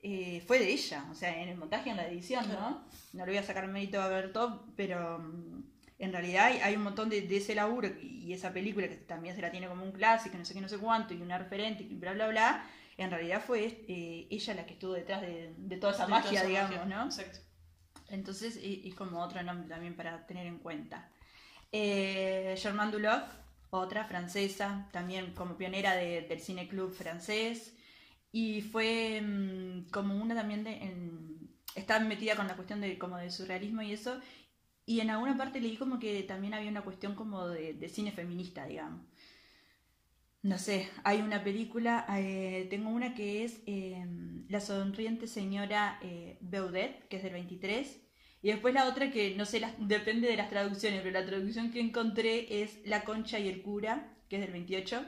eh, 0.02 0.44
fue 0.48 0.60
de 0.60 0.72
ella, 0.72 1.06
o 1.12 1.16
sea, 1.16 1.42
en 1.42 1.50
el 1.50 1.58
montaje 1.58 1.90
y 1.90 1.92
en 1.92 1.98
la 1.98 2.08
edición, 2.08 2.48
¿no? 2.50 2.84
No 3.14 3.26
le 3.26 3.32
voy 3.32 3.38
a 3.38 3.44
sacar 3.44 3.68
mérito 3.68 4.02
a 4.02 4.08
Bertov, 4.08 4.62
pero 4.76 5.20
mm, 5.20 5.64
en 6.00 6.12
realidad 6.12 6.46
hay, 6.46 6.60
hay 6.60 6.76
un 6.76 6.84
montón 6.84 7.10
de, 7.10 7.22
de 7.22 7.38
ese 7.38 7.56
laburo 7.56 7.90
y 8.02 8.32
esa 8.34 8.54
película 8.54 8.88
que 8.88 8.96
también 8.96 9.36
se 9.36 9.42
la 9.42 9.52
tiene 9.52 9.68
como 9.68 9.84
un 9.84 9.92
clásico, 9.92 10.38
no 10.38 10.46
sé 10.46 10.54
qué, 10.54 10.62
no 10.62 10.70
sé 10.70 10.78
cuánto, 10.78 11.14
y 11.14 11.22
una 11.22 11.38
referente, 11.38 11.84
y 11.84 11.96
bla, 11.96 12.14
bla, 12.14 12.28
bla. 12.28 12.66
En 12.98 13.12
realidad 13.12 13.44
fue 13.46 13.84
eh, 13.88 14.28
ella 14.30 14.54
la 14.54 14.66
que 14.66 14.74
estuvo 14.74 14.94
detrás 14.94 15.22
de, 15.22 15.54
de 15.58 15.78
toda 15.78 15.92
esa 15.94 16.04
De 16.04 16.10
toda 16.10 16.22
magia, 16.22 16.40
esa 16.40 16.48
digamos, 16.48 16.72
magia. 16.72 16.86
¿no? 16.86 17.06
Exacto. 17.06 17.40
Entonces 18.10 18.60
es 18.62 18.94
como 18.96 19.22
otro 19.22 19.42
nombre 19.44 19.68
también 19.68 19.96
para 19.96 20.26
tener 20.26 20.46
en 20.48 20.60
cuenta. 20.60 21.10
Eh, 21.72 22.56
Germaine 22.58 22.92
Duloc, 22.92 23.24
otra 23.70 24.06
francesa, 24.06 24.90
también 24.92 25.34
como 25.34 25.58
pionera 25.58 25.96
de- 25.96 26.22
del 26.24 26.40
cine 26.40 26.68
club 26.68 26.94
francés. 26.94 27.76
Y 28.32 28.62
fue 28.62 29.22
mm, 29.22 29.90
como 29.92 30.16
una 30.16 30.36
también 30.36 30.64
de... 30.64 30.72
En, 30.84 31.50
está 31.76 32.00
metida 32.00 32.36
con 32.36 32.48
la 32.48 32.56
cuestión 32.56 32.82
de, 32.82 32.98
como 32.98 33.18
del 33.18 33.32
surrealismo 33.32 33.82
y 33.82 33.94
eso. 33.94 34.20
Y 34.86 35.00
en 35.02 35.10
alguna 35.12 35.38
parte 35.38 35.62
leí 35.62 35.78
como 35.78 36.00
que 36.00 36.24
también 36.24 36.54
había 36.56 36.72
una 36.72 36.84
cuestión 36.84 37.16
como 37.16 37.48
de, 37.50 37.74
de 37.76 37.90
cine 37.90 38.12
feminista, 38.12 38.66
digamos. 38.68 39.02
No 40.44 40.60
sé, 40.60 40.90
hay 41.04 41.22
una 41.22 41.44
película, 41.44 42.06
eh, 42.20 42.68
tengo 42.70 42.90
una 42.92 43.16
que 43.16 43.44
es 43.44 43.62
eh, 43.66 44.06
La 44.48 44.62
sonriente 44.62 45.26
señora 45.28 46.00
eh, 46.04 46.38
Beudet, 46.42 47.08
que 47.08 47.18
es 47.18 47.24
del 47.24 47.34
23, 47.34 48.00
y 48.46 48.52
después 48.52 48.74
la 48.76 48.86
otra 48.88 49.10
que 49.12 49.34
no 49.36 49.46
sé, 49.46 49.60
las- 49.60 49.74
depende 49.80 50.28
de 50.28 50.38
las 50.38 50.50
traducciones, 50.50 51.02
pero 51.02 51.20
la 51.20 51.26
traducción 51.26 51.72
que 51.72 51.80
encontré 51.80 52.62
es 52.62 52.80
La 52.86 53.04
concha 53.04 53.40
y 53.40 53.48
el 53.50 53.62
cura, 53.64 54.14
que 54.30 54.36
es 54.36 54.42
del 54.44 54.52
28, 54.52 55.04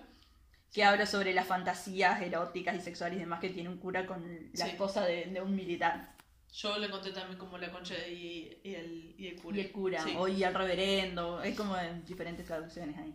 que 0.74 0.84
habla 0.84 1.06
sobre 1.06 1.34
las 1.34 1.46
fantasías 1.48 2.22
eróticas 2.22 2.76
y 2.76 2.82
sexuales 2.82 3.18
y 3.18 3.22
demás 3.22 3.40
que 3.40 3.50
tiene 3.50 3.70
un 3.70 3.78
cura 3.78 4.06
con 4.08 4.50
la 4.54 4.66
Sí. 4.66 4.72
esposa 4.72 5.06
de, 5.06 5.26
de 5.26 5.42
un 5.42 5.56
militar. 5.56 6.16
Yo 6.54 6.78
lo 6.80 6.86
encontré 6.88 7.12
también 7.12 7.38
como 7.38 7.58
la 7.60 7.72
concha 7.72 7.94
y, 8.08 8.58
y 8.64 8.74
el, 8.74 9.16
y 9.18 9.28
el 9.28 9.36
cura. 9.36 9.58
Y 9.58 9.62
el 9.62 9.72
cura, 9.72 10.04
Sí. 10.04 10.14
o 10.18 10.28
y 10.28 10.44
al 10.44 10.56
reverendo, 10.56 11.42
es 11.44 11.56
como 11.56 11.78
en 11.78 12.04
diferentes 12.06 12.46
traducciones 12.48 12.98
ahí. 12.98 13.14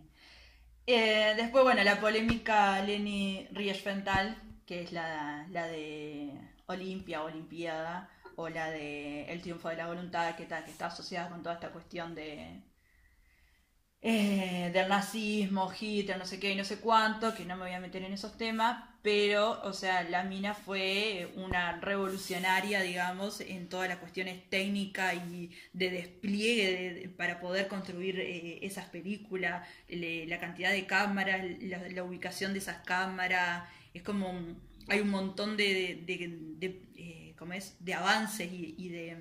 Eh, 0.87 1.35
después, 1.37 1.65
bueno, 1.65 1.83
la 1.85 2.01
polémica 2.01 2.83
Leni 2.85 3.47
Riefenstahl, 3.53 4.37
que 4.67 4.83
es 4.83 4.93
la, 4.93 5.47
la 5.51 5.67
de 5.69 6.31
Olimpia, 6.67 7.23
Olimpiada, 7.23 8.09
o 8.37 8.49
la 8.49 8.71
de 8.71 9.25
El 9.33 9.41
triunfo 9.43 9.69
de 9.69 9.77
la 9.77 9.87
voluntad, 9.89 10.35
que, 10.37 10.43
está- 10.45 10.65
que 10.65 10.71
está 10.71 10.87
asociada 10.87 11.29
con 11.31 11.43
toda 11.43 11.55
esta 11.57 11.71
cuestión 11.73 12.15
de 12.15 12.63
eh, 14.05 14.71
del 14.73 14.89
nazismo, 14.89 15.71
Hitler, 15.79 16.19
no 16.19 16.27
sé 16.27 16.41
qué 16.41 16.51
y 16.53 16.57
no 16.57 16.65
sé 16.65 16.81
cuánto, 16.81 17.35
que 17.35 17.45
no 17.45 17.57
me 17.57 17.63
voy 17.67 17.73
a 17.75 17.79
meter 17.81 18.03
en 18.03 18.13
esos 18.13 18.37
temas, 18.37 18.85
pero, 19.03 19.61
o 19.63 19.73
sea, 19.73 20.03
la 20.05 20.25
mina 20.25 20.55
fue 20.55 21.33
una 21.37 21.81
revolucionaria, 21.81 22.81
digamos, 22.83 23.41
en 23.41 23.69
todas 23.69 23.89
las 23.89 23.99
cuestiones 23.99 24.49
técnicas 24.51 25.15
y 25.31 25.51
de 25.73 25.91
despliegue 25.91 26.73
de- 26.77 26.95
de- 26.95 27.09
para 27.11 27.39
poder 27.41 27.69
construir 27.69 28.19
eh, 28.21 28.59
esas 28.67 28.87
películas, 28.89 29.69
la 29.89 30.39
cantidad 30.41 30.73
de 30.73 30.87
cámaras, 30.87 31.41
la, 31.61 32.03
ubicación 32.05 32.53
de 32.55 32.59
esas 32.59 32.79
cámaras, 32.85 33.69
es 33.95 34.03
como, 34.03 34.31
un- 34.31 34.61
hay 34.89 35.01
un 35.01 35.11
montón 35.11 35.57
de, 35.57 36.05
eh, 36.61 37.22
¿cómo 37.43 37.53
es? 37.55 37.75
de 37.81 37.95
avances 37.95 38.49
y, 38.53 38.75
y 38.79 38.89
de 38.89 39.17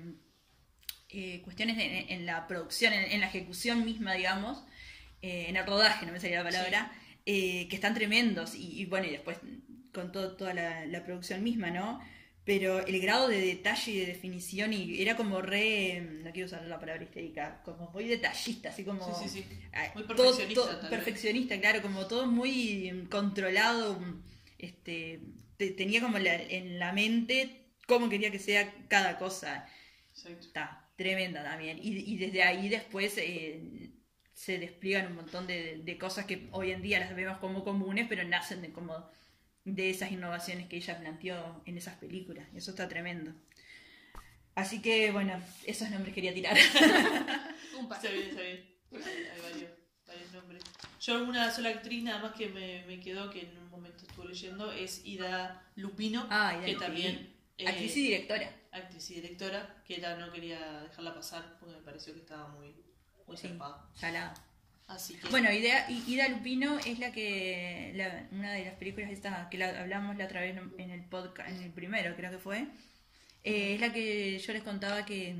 eh, 1.10 1.40
cuestiones 1.42 1.76
en, 1.78 2.10
en 2.10 2.24
la 2.26 2.46
producción, 2.46 2.92
en, 2.92 3.10
en 3.10 3.20
la 3.20 3.26
ejecución 3.26 3.84
misma, 3.84 4.14
digamos, 4.14 4.64
eh, 5.20 5.46
en 5.48 5.56
el 5.56 5.66
rodaje, 5.66 6.06
no 6.06 6.12
me 6.12 6.20
salía 6.20 6.38
la 6.42 6.50
palabra, 6.50 6.92
eh, 7.26 7.66
que 7.68 7.76
están 7.76 7.94
tremendos. 7.94 8.54
Y, 8.54 8.80
y 8.80 8.86
bueno, 8.86 9.06
y 9.06 9.10
después 9.10 9.38
con 9.92 10.10
todo, 10.12 10.36
toda 10.36 10.54
la, 10.54 10.86
la 10.86 11.04
producción 11.04 11.42
misma, 11.42 11.70
¿no? 11.70 12.00
Pero 12.44 12.84
el 12.86 13.00
grado 13.00 13.28
de 13.28 13.40
detalle 13.40 13.92
y 13.92 13.98
de 14.00 14.06
definición, 14.06 14.72
y 14.72 15.00
era 15.00 15.16
como 15.16 15.42
re, 15.42 16.00
no 16.24 16.32
quiero 16.32 16.46
usar 16.46 16.64
la 16.64 16.80
palabra 16.80 17.04
histérica, 17.04 17.60
como 17.64 17.90
muy 17.90 18.04
detallista, 18.08 18.70
así 18.70 18.82
como... 18.84 19.04
Sí, 19.20 19.28
sí, 19.28 19.42
sí. 19.42 19.44
Muy 19.94 20.04
perfeccionista, 20.04 20.80
todo- 20.80 20.90
perfeccionista, 20.90 21.60
claro, 21.60 21.82
como 21.82 22.06
todo 22.06 22.26
muy 22.26 23.06
controlado, 23.10 23.98
este, 24.58 25.20
te- 25.56 25.70
tenía 25.70 26.00
como 26.00 26.18
la- 26.18 26.42
en 26.42 26.78
la 26.80 26.92
mente 26.92 27.61
cómo 27.92 28.08
quería 28.08 28.30
que 28.30 28.38
sea 28.38 28.72
cada 28.88 29.18
cosa. 29.18 29.66
Exacto. 30.10 30.46
Está 30.46 30.88
tremenda 30.96 31.42
también. 31.42 31.78
Y, 31.78 31.98
y 32.12 32.16
desde 32.18 32.42
ahí 32.42 32.68
después 32.68 33.16
eh, 33.18 33.90
se 34.32 34.58
despliegan 34.58 35.06
un 35.08 35.16
montón 35.16 35.46
de, 35.46 35.78
de 35.82 35.98
cosas 35.98 36.26
que 36.26 36.48
hoy 36.52 36.70
en 36.70 36.82
día 36.82 37.00
las 37.00 37.14
vemos 37.14 37.38
como 37.38 37.64
comunes, 37.64 38.06
pero 38.08 38.24
nacen 38.24 38.62
de 38.62 38.72
como 38.72 39.10
de 39.64 39.90
esas 39.90 40.10
innovaciones 40.12 40.68
que 40.68 40.76
ella 40.76 40.98
planteó 40.98 41.62
en 41.66 41.76
esas 41.78 41.96
películas. 41.96 42.46
Eso 42.54 42.70
está 42.70 42.88
tremendo. 42.88 43.32
Así 44.54 44.82
que 44.82 45.10
bueno, 45.12 45.40
esos 45.64 45.88
nombres 45.90 46.14
quería 46.14 46.34
tirar. 46.34 46.56
Un 47.78 47.88
par. 47.88 47.98
Está 47.98 48.10
bien, 48.10 48.28
está 48.28 48.42
bien. 48.42 48.68
Hay, 48.92 49.00
hay 49.02 49.40
varios, 49.40 49.70
varios 50.06 50.32
nombres. 50.32 50.62
Yo 51.00 51.24
una 51.24 51.50
sola 51.50 51.70
actriz 51.70 52.02
nada 52.04 52.20
más 52.20 52.34
que 52.34 52.48
me, 52.48 52.84
me 52.86 53.00
quedó, 53.00 53.30
que 53.30 53.40
en 53.42 53.58
un 53.58 53.70
momento 53.70 54.04
estuve 54.06 54.28
leyendo, 54.28 54.70
es 54.70 55.04
Ida 55.04 55.70
Lupino, 55.76 56.26
Ah, 56.30 56.54
Ida 56.56 56.64
que 56.66 56.72
Lupino. 56.72 56.80
también... 56.86 57.41
eh, 57.64 57.68
Actriz 57.68 57.96
y 57.96 58.02
directora. 58.02 58.50
actriz 58.72 59.10
y 59.10 59.14
directora, 59.14 59.82
que 59.86 59.96
era, 59.96 60.16
no 60.16 60.32
quería 60.32 60.82
dejarla 60.82 61.14
pasar 61.14 61.56
porque 61.60 61.74
me 61.76 61.82
pareció 61.82 62.12
que 62.14 62.20
estaba 62.20 62.48
muy, 62.48 62.74
muy 63.26 63.36
Sí, 63.36 63.48
zarpada. 63.48 63.86
salado. 63.94 64.34
Así 64.88 65.14
que... 65.16 65.28
Bueno, 65.28 65.50
Ida, 65.52 65.88
Ida 65.90 66.28
Lupino 66.28 66.78
es 66.78 66.98
la 66.98 67.12
que, 67.12 67.92
la- 67.94 68.26
una 68.32 68.52
de 68.52 68.64
las 68.64 68.74
películas 68.74 69.10
esta 69.10 69.48
que 69.50 69.56
la, 69.58 69.80
hablamos 69.80 70.16
la 70.16 70.24
otra 70.26 70.40
vez 70.40 70.56
en 70.78 70.90
el 70.90 71.04
podcast, 71.04 71.48
en 71.50 71.62
el 71.62 71.70
primero 71.70 72.14
creo 72.16 72.30
que 72.30 72.38
fue, 72.38 72.66
eh, 73.44 73.74
es 73.74 73.80
la 73.80 73.92
que 73.92 74.38
yo 74.38 74.52
les 74.52 74.62
contaba 74.62 75.04
que, 75.06 75.34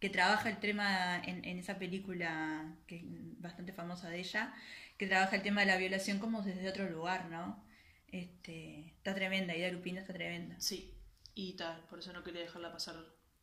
que 0.00 0.10
trabaja 0.10 0.50
el 0.50 0.58
tema 0.58 1.22
en, 1.24 1.44
en 1.44 1.58
esa 1.58 1.78
película 1.78 2.74
que 2.86 2.96
es 2.96 3.02
bastante 3.40 3.72
famosa 3.72 4.08
de 4.10 4.18
ella, 4.20 4.52
que 4.98 5.06
trabaja 5.06 5.36
el 5.36 5.42
tema 5.42 5.60
de 5.62 5.66
la 5.68 5.76
violación 5.76 6.18
como 6.18 6.42
desde 6.42 6.68
otro 6.68 6.88
lugar, 6.90 7.26
¿no? 7.30 7.64
Este, 8.12 8.86
está 8.88 9.14
tremenda, 9.14 9.56
Ida 9.56 9.70
Lupino 9.70 10.00
está 10.00 10.12
tremenda. 10.12 10.54
Sí, 10.60 10.92
y 11.34 11.54
tal, 11.56 11.80
por 11.88 11.98
eso 11.98 12.12
no 12.12 12.22
quería 12.22 12.42
dejarla 12.42 12.72
pasar 12.72 12.96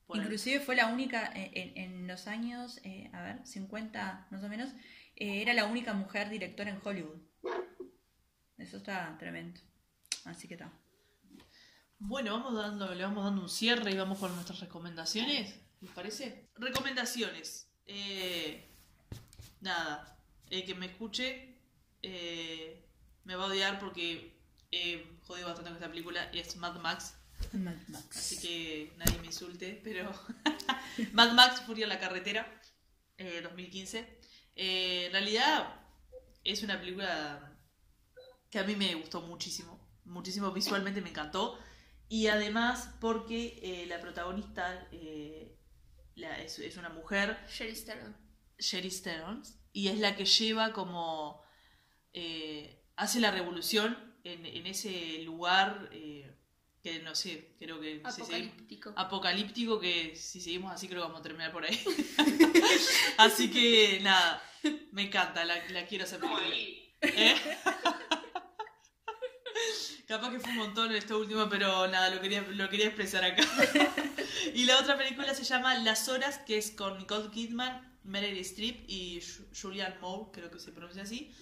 por 0.06 0.18
ahí. 0.18 0.24
Inclusive 0.24 0.60
fue 0.60 0.76
la 0.76 0.88
única 0.88 1.32
en, 1.34 1.78
en- 1.78 2.08
los 2.08 2.28
años, 2.28 2.80
eh, 2.84 3.10
a 3.14 3.22
ver, 3.22 3.46
50 3.46 4.28
más 4.32 4.44
o 4.44 4.50
menos, 4.50 4.70
eh, 5.16 5.42
era 5.42 5.54
la 5.54 5.66
única 5.66 5.94
mujer 5.94 6.30
directora 6.30 6.70
en 6.72 6.80
Hollywood. 6.84 7.20
Eso 8.58 8.78
está 8.78 9.16
tremendo. 9.20 9.60
Así 10.26 10.48
que 10.48 10.54
está. 10.56 10.72
Bueno, 12.00 12.34
vamos 12.34 12.56
dando, 12.56 12.94
le 12.94 13.04
vamos 13.04 13.24
dando 13.24 13.42
un 13.44 13.50
cierre 13.50 13.92
y 13.92 13.98
vamos 13.98 14.20
con 14.20 14.34
nuestras 14.36 14.60
recomendaciones. 14.60 15.60
¿Les 15.82 15.92
parece? 15.92 16.50
Recomendaciones. 16.56 17.72
Eh, 17.86 18.68
nada, 19.62 20.18
el 20.50 20.66
que 20.66 20.76
me 20.76 20.88
escuche 20.88 21.58
eh, 22.02 22.86
me 23.24 23.36
va 23.36 23.46
a 23.46 23.48
odiar 23.48 23.80
porque 23.80 24.40
he 24.72 25.06
jodido 25.22 25.48
bastante 25.48 25.70
con 25.70 25.78
esta 25.78 25.90
película 25.90 26.30
y 26.34 26.40
es 26.40 26.56
Mad 26.58 26.80
Max. 26.80 27.18
Mad 27.54 27.76
Max. 27.90 28.18
Así 28.18 28.40
que 28.40 28.94
nadie 28.98 29.20
me 29.20 29.28
insulte, 29.28 29.80
pero 29.84 30.12
Mad 31.14 31.34
Max 31.34 31.62
Furia 31.66 31.84
en 31.86 31.90
la 31.90 32.00
carretera, 32.00 32.62
eh, 33.18 33.42
2015. 33.42 34.20
Eh, 34.56 35.06
en 35.08 35.12
realidad 35.12 35.80
es 36.44 36.64
una 36.64 36.80
película 36.80 37.58
que 38.50 38.60
a 38.60 38.64
mí 38.64 38.76
me 38.76 38.94
gustó 38.96 39.22
muchísimo, 39.22 39.80
muchísimo 40.06 40.52
visualmente 40.52 41.02
me 41.02 41.10
encantó 41.10 41.58
y 42.10 42.28
además 42.28 42.96
porque 43.00 43.60
eh, 43.64 43.86
la 43.88 44.02
protagonista 44.02 44.88
eh, 44.92 45.58
la- 46.16 46.42
es, 46.42 46.60
es 46.60 46.76
una 46.78 46.90
mujer, 46.90 47.38
Charlize 47.48 47.86
Theron. 47.86 48.18
Sherry 48.60 48.92
Theron, 48.92 49.42
y 49.74 49.88
es 49.88 49.98
la 49.98 50.16
que 50.16 50.26
lleva 50.26 50.72
como 50.74 51.42
eh, 52.14 52.84
hace 52.96 53.20
la 53.20 53.32
revolución 53.32 53.98
en, 54.24 54.46
en 54.46 54.68
ese 54.68 55.20
lugar 55.24 55.90
eh, 55.94 56.38
que 56.84 57.00
no 57.00 57.14
sé, 57.16 57.56
creo 57.60 57.80
que 57.80 58.02
si 58.12 58.22
Apocalíptico. 58.22 58.94
apocalíptico 58.96 59.80
que 59.80 60.16
si 60.16 60.42
seguimos 60.42 60.72
así 60.74 60.88
creo 60.88 61.02
que 61.02 61.08
vamos 61.08 61.20
a 61.20 61.24
terminar 61.24 61.52
por 61.52 61.64
ahí. 61.66 61.78
así 63.18 63.52
que 63.52 64.00
nada, 64.02 64.42
me 64.92 65.04
encanta, 65.04 65.46
la, 65.46 65.64
la 65.70 65.86
quiero 65.86 66.06
hacer. 66.06 66.20
¿Eh? 67.02 67.36
Capaz 70.08 70.32
que 70.32 70.40
fue 70.40 70.52
un 70.52 70.58
montón 70.58 70.94
esto 70.94 71.18
último, 71.18 71.48
pero 71.50 71.88
nada, 71.88 72.10
lo 72.14 72.20
quería, 72.20 72.42
lo 72.42 72.70
quería 72.70 72.88
expresar 72.88 73.24
acá. 73.24 73.44
y 74.54 74.66
la 74.66 74.80
otra 74.80 74.98
película 74.98 75.34
se 75.34 75.46
llama 75.46 75.76
Las 75.78 76.10
Horas, 76.10 76.40
que 76.40 76.58
es 76.58 76.72
con 76.72 76.98
Nicole 76.98 77.30
Kidman, 77.32 77.98
Meryl 78.04 78.38
Streep 78.40 78.84
y 78.90 79.22
Ju- 79.22 79.48
Julianne 79.60 79.98
Moore, 80.00 80.32
creo 80.34 80.52
que 80.52 80.60
se 80.60 80.74
pronuncia 80.74 81.04
así, 81.04 81.34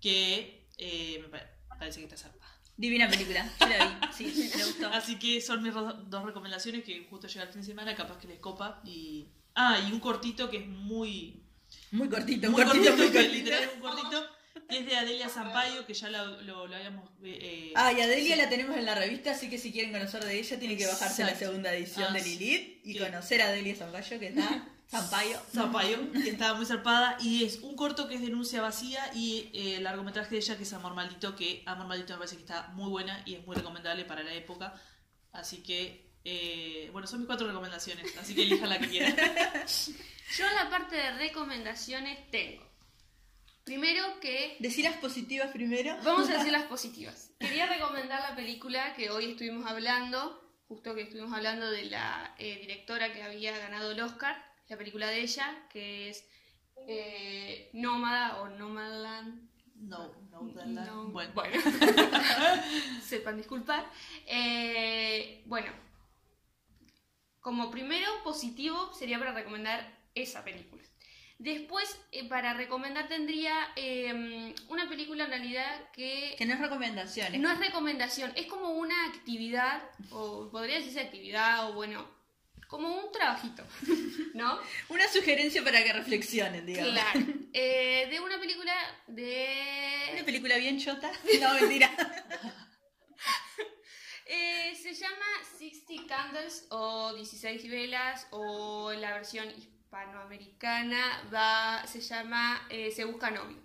que 0.00 0.66
eh, 0.78 1.20
me 1.22 1.28
pare- 1.28 1.48
parece 1.78 2.00
que 2.00 2.06
está 2.06 2.16
zarpada. 2.16 2.57
Divina 2.80 3.08
película, 3.10 3.44
yo 3.60 3.66
la 3.66 3.86
vi, 3.86 4.06
sí, 4.16 4.50
me 4.56 4.64
gustó. 4.64 4.86
Así 4.88 5.18
que 5.18 5.40
son 5.40 5.62
mis 5.62 5.74
dos 5.74 6.24
recomendaciones 6.24 6.84
que 6.84 7.06
justo 7.10 7.26
llega 7.26 7.42
el 7.44 7.50
fin 7.50 7.60
de 7.60 7.66
semana, 7.66 7.94
capaz 7.94 8.18
que 8.18 8.28
les 8.28 8.38
copa. 8.38 8.80
Y... 8.84 9.26
Ah, 9.56 9.78
y 9.86 9.92
un 9.92 9.98
cortito 10.00 10.48
que 10.48 10.58
es 10.58 10.66
muy... 10.66 11.42
Muy 11.90 12.08
cortito, 12.08 12.50
Muy 12.50 12.62
cortito, 12.62 12.84
cortito, 12.90 12.96
muy 12.96 13.12
cortito. 13.12 13.32
literal 13.34 13.70
un 13.74 13.80
cortito, 13.80 14.24
que 14.70 14.78
es 14.78 14.86
de 14.86 14.96
Adelia 14.96 15.28
Zampayo, 15.28 15.84
que 15.86 15.92
ya 15.94 16.08
lo, 16.08 16.40
lo- 16.42 16.66
lo 16.68 16.76
habíamos... 16.76 17.10
eh, 17.24 17.72
Ah, 17.74 17.92
y 17.92 18.00
Adelia 18.00 18.36
la 18.36 18.48
tenemos 18.48 18.76
en 18.76 18.86
la 18.86 18.94
revista, 18.94 19.32
así 19.32 19.50
que 19.50 19.58
si 19.58 19.72
quieren 19.72 19.90
conocer 19.92 20.24
de 20.24 20.38
ella, 20.38 20.58
tienen 20.60 20.78
que 20.78 20.86
bajarse 20.86 21.24
la 21.24 21.34
segunda 21.34 21.74
edición 21.74 22.06
Ah, 22.10 22.12
de 22.14 22.20
sí. 22.20 22.38
Lilith 22.38 22.80
y 22.84 22.92
Sí. 22.92 22.98
conocer 23.00 23.42
a 23.42 23.48
Adelia 23.48 23.74
Zampayo, 23.74 24.20
que 24.20 24.28
está 24.28 24.68
Zampayo. 24.90 25.38
Zampayo, 25.52 26.12
que 26.12 26.30
estaba 26.30 26.54
muy 26.54 26.64
zarpada, 26.64 27.18
y 27.20 27.44
es 27.44 27.58
un 27.58 27.76
corto 27.76 28.08
que 28.08 28.14
es 28.14 28.22
Denuncia 28.22 28.62
Vacía 28.62 29.10
y 29.14 29.50
eh, 29.52 29.76
el 29.76 29.84
largometraje 29.84 30.30
de 30.30 30.36
ella 30.38 30.56
que 30.56 30.62
es 30.62 30.72
Amor 30.72 30.94
Maldito, 30.94 31.36
que 31.36 31.62
Amor 31.66 31.86
Maldito 31.86 32.14
me 32.14 32.18
parece 32.20 32.36
que 32.36 32.42
está 32.42 32.68
muy 32.68 32.88
buena 32.88 33.22
y 33.26 33.34
es 33.34 33.46
muy 33.46 33.54
recomendable 33.54 34.06
para 34.06 34.22
la 34.22 34.32
época. 34.32 34.74
Así 35.32 35.62
que, 35.62 36.10
eh, 36.24 36.88
bueno, 36.92 37.06
son 37.06 37.20
mis 37.20 37.26
cuatro 37.26 37.46
recomendaciones, 37.46 38.16
así 38.16 38.34
que 38.34 38.42
elijan 38.42 38.68
la 38.68 38.78
que 38.78 38.88
quieran. 38.88 39.14
Yo 40.36 40.44
la 40.54 40.70
parte 40.70 40.96
de 40.96 41.10
recomendaciones 41.12 42.30
tengo. 42.30 42.66
Primero 43.64 44.18
que 44.20 44.56
Decir 44.60 44.84
las 44.84 44.96
positivas 44.96 45.50
primero. 45.52 45.98
Vamos 46.02 46.30
a 46.30 46.38
decir 46.38 46.52
las 46.52 46.64
positivas. 46.64 47.32
Quería 47.38 47.66
recomendar 47.66 48.22
la 48.22 48.34
película 48.34 48.94
que 48.94 49.10
hoy 49.10 49.32
estuvimos 49.32 49.70
hablando, 49.70 50.42
justo 50.66 50.94
que 50.94 51.02
estuvimos 51.02 51.34
hablando 51.34 51.70
de 51.70 51.84
la 51.84 52.34
eh, 52.38 52.58
directora 52.62 53.12
que 53.12 53.22
había 53.22 53.56
ganado 53.58 53.90
el 53.90 54.00
Oscar, 54.00 54.47
la 54.68 54.76
película 54.76 55.08
de 55.08 55.20
ella, 55.20 55.66
que 55.70 56.10
es 56.10 56.26
eh, 56.86 57.70
Nómada 57.72 58.40
o 58.42 58.48
Nomadland. 58.48 59.48
No, 59.76 60.12
no, 60.30 60.40
Bueno, 61.10 61.32
bueno. 61.34 61.62
sepan 63.02 63.36
disculpar. 63.36 63.88
Eh, 64.26 65.42
bueno, 65.46 65.70
como 67.40 67.70
primero 67.70 68.08
positivo 68.24 68.92
sería 68.92 69.18
para 69.18 69.32
recomendar 69.32 69.96
esa 70.14 70.44
película. 70.44 70.82
Después, 71.38 72.00
eh, 72.10 72.28
para 72.28 72.52
recomendar 72.54 73.06
tendría 73.06 73.54
eh, 73.76 74.52
una 74.68 74.88
película 74.88 75.24
en 75.24 75.30
realidad 75.30 75.90
que 75.92 76.34
Que 76.36 76.44
no 76.44 76.54
es 76.54 76.60
recomendaciones. 76.60 77.40
no 77.40 77.48
es 77.52 77.60
recomendación, 77.60 78.32
es 78.34 78.46
como 78.46 78.70
una 78.70 79.06
actividad, 79.06 79.80
o 80.10 80.50
podría 80.50 80.78
decirse 80.78 81.00
actividad, 81.00 81.70
o 81.70 81.74
bueno, 81.74 82.04
como 82.68 82.94
un 82.94 83.10
trabajito, 83.10 83.64
¿no? 84.34 84.60
Una 84.90 85.08
sugerencia 85.08 85.64
para 85.64 85.82
que 85.82 85.92
reflexionen, 85.92 86.66
digamos. 86.66 86.92
Claro. 86.92 87.20
Eh, 87.54 88.06
de 88.10 88.20
una 88.20 88.38
película 88.38 88.74
de... 89.06 90.10
Una 90.12 90.24
película 90.24 90.56
bien 90.58 90.78
chota. 90.78 91.10
No, 91.40 91.54
mentira. 91.54 91.90
Eh, 94.30 94.74
se 94.74 94.92
llama 94.92 95.24
60 95.58 96.06
Candles 96.06 96.66
o 96.68 97.14
16 97.14 97.70
velas 97.70 98.26
o 98.30 98.92
en 98.92 99.00
la 99.00 99.14
versión 99.14 99.48
hispanoamericana 99.48 101.22
va, 101.32 101.86
se 101.86 102.02
llama 102.02 102.66
eh, 102.68 102.90
Se 102.90 103.06
busca 103.06 103.30
novio. 103.30 103.56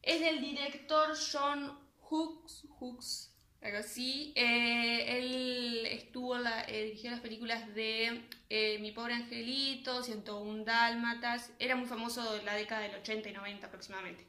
Es 0.00 0.20
del 0.20 0.40
director 0.40 1.16
John 1.32 1.76
Hughes, 2.08 2.62
Hughes 2.78 3.31
algo 3.62 3.78
así. 3.78 4.32
Eh, 4.36 5.18
él 5.18 5.86
estuvo 5.86 6.36
eh, 6.36 6.84
dirigió 6.84 7.10
las 7.10 7.20
películas 7.20 7.74
de 7.74 8.28
eh, 8.50 8.78
Mi 8.80 8.92
pobre 8.92 9.14
angelito, 9.14 10.02
101 10.02 10.64
dálmatas. 10.64 11.52
Era 11.58 11.76
muy 11.76 11.86
famoso 11.86 12.36
en 12.38 12.44
la 12.44 12.54
década 12.54 12.82
del 12.82 12.96
80 12.96 13.28
y 13.28 13.32
90 13.32 13.66
aproximadamente. 13.66 14.26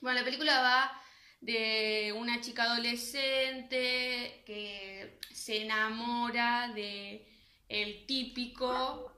Bueno, 0.00 0.20
la 0.20 0.24
película 0.24 0.60
va 0.60 1.02
de 1.40 2.14
una 2.16 2.40
chica 2.40 2.64
adolescente 2.64 4.42
que 4.46 5.18
se 5.32 5.62
enamora 5.62 6.72
de 6.74 7.26
el 7.68 8.06
típico 8.06 9.10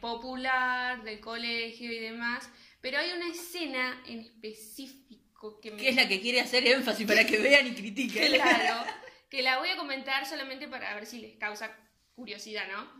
popular 0.00 1.02
del 1.02 1.20
colegio 1.20 1.92
y 1.92 1.98
demás, 1.98 2.48
pero 2.80 2.98
hay 2.98 3.10
una 3.10 3.28
escena 3.28 4.02
en 4.06 4.20
específico 4.20 5.17
que 5.62 5.70
me 5.70 5.76
Que 5.76 5.88
es 5.90 5.96
la 5.96 6.08
que 6.08 6.20
quiere 6.20 6.40
hacer 6.40 6.66
énfasis 6.66 7.06
para 7.06 7.24
que 7.24 7.38
vean 7.38 7.66
y 7.66 7.74
critiquen. 7.74 8.32
claro, 8.40 8.84
que 9.30 9.42
la 9.42 9.58
voy 9.58 9.68
a 9.70 9.76
comentar 9.76 10.26
solamente 10.26 10.68
para 10.68 10.94
ver 10.94 11.06
si 11.06 11.20
les 11.20 11.36
causa 11.36 11.74
curiosidad, 12.14 12.66
¿no? 12.70 12.90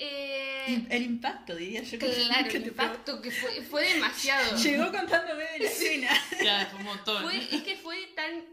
Eh, 0.00 0.86
El 0.90 1.02
impacto, 1.02 1.56
diría 1.56 1.82
yo. 1.82 1.98
que- 1.98 2.06
claro, 2.12 2.48
que 2.48 2.56
el 2.58 2.66
impacto 2.68 3.20
que 3.20 3.32
fue, 3.32 3.62
fue 3.62 3.94
demasiado. 3.94 4.56
Llegó 4.62 4.92
contándome 4.92 5.42
de 5.44 5.58
la 5.58 5.64
escena. 5.68 6.10
ya, 6.42 6.66
fue 6.66 6.78
un 6.78 6.84
montón. 6.86 7.22
Fue, 7.24 7.36
es 7.36 7.62
que 7.62 7.76
fue 7.76 8.06
tan. 8.14 8.44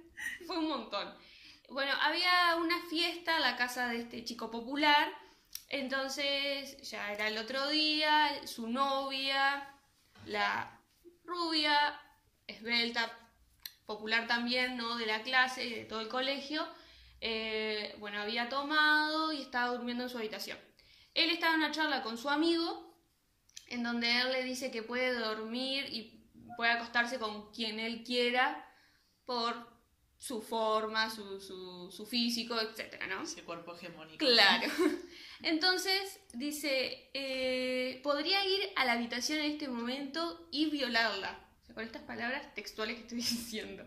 fue 0.48 0.58
un 0.58 0.68
montón. 0.68 1.14
Bueno, 1.70 1.94
había 2.02 2.56
una 2.58 2.76
fiesta 2.90 3.36
en 3.36 3.42
la 3.44 3.56
casa 3.58 3.90
de 3.90 4.00
este 4.00 4.24
chico 4.24 4.50
popular. 4.50 5.12
Entonces, 5.70 6.78
ya 6.90 7.12
era 7.14 7.28
el 7.28 7.38
otro 7.38 7.70
día, 7.70 8.30
su 8.48 8.68
novia, 8.70 9.68
la 10.26 10.80
rubia, 11.24 12.00
esbelta, 12.48 13.12
popular 13.86 14.28
también, 14.28 14.78
¿no? 14.78 14.98
De 14.98 15.06
la 15.06 15.22
clase 15.24 15.66
y 15.66 15.74
de 15.74 15.86
todo 15.86 16.02
el 16.02 16.08
colegio. 16.10 16.68
eh, 17.22 17.96
bueno, 18.00 18.20
había 18.22 18.50
tomado 18.50 19.32
y 19.34 19.42
estaba 19.42 19.74
durmiendo 19.76 20.04
en 20.04 20.10
su 20.10 20.18
habitación. 20.18 20.60
Él 21.14 21.30
estaba 21.32 21.54
en 21.56 21.62
una 21.62 21.72
charla 21.72 22.04
con 22.04 22.18
su 22.18 22.30
amigo, 22.30 22.96
en 23.68 23.84
donde 23.84 24.22
él 24.22 24.32
le 24.32 24.44
dice 24.44 24.72
que 24.72 24.84
puede 24.84 25.14
dormir 25.18 25.86
y 25.92 26.30
puede 26.56 26.72
acostarse 26.72 27.20
con 27.20 27.52
quien 27.52 27.80
él 27.80 28.04
quiera 28.04 28.66
por 29.26 29.56
su 30.18 30.42
forma, 30.42 31.10
su, 31.10 31.42
su, 31.42 31.92
su 31.92 32.06
físico, 32.06 32.60
etcétera, 32.60 33.08
¿no? 33.08 33.24
Ese 33.24 33.44
cuerpo 33.44 33.76
hegemónico. 33.76 34.26
Claro. 34.26 34.72
Entonces 35.42 36.20
dice, 36.34 37.10
eh, 37.14 38.00
podría 38.04 38.46
ir 38.46 38.70
a 38.76 38.86
la 38.86 38.94
habitación 38.94 39.40
en 39.40 39.52
este 39.54 39.68
momento 39.68 40.48
y 40.52 40.70
violarla. 40.70 41.45
O 41.66 41.68
sea, 41.68 41.76
con 41.76 41.84
estas 41.84 42.04
palabras 42.04 42.54
textuales 42.54 42.96
que 42.98 43.02
estoy 43.02 43.18
diciendo. 43.22 43.84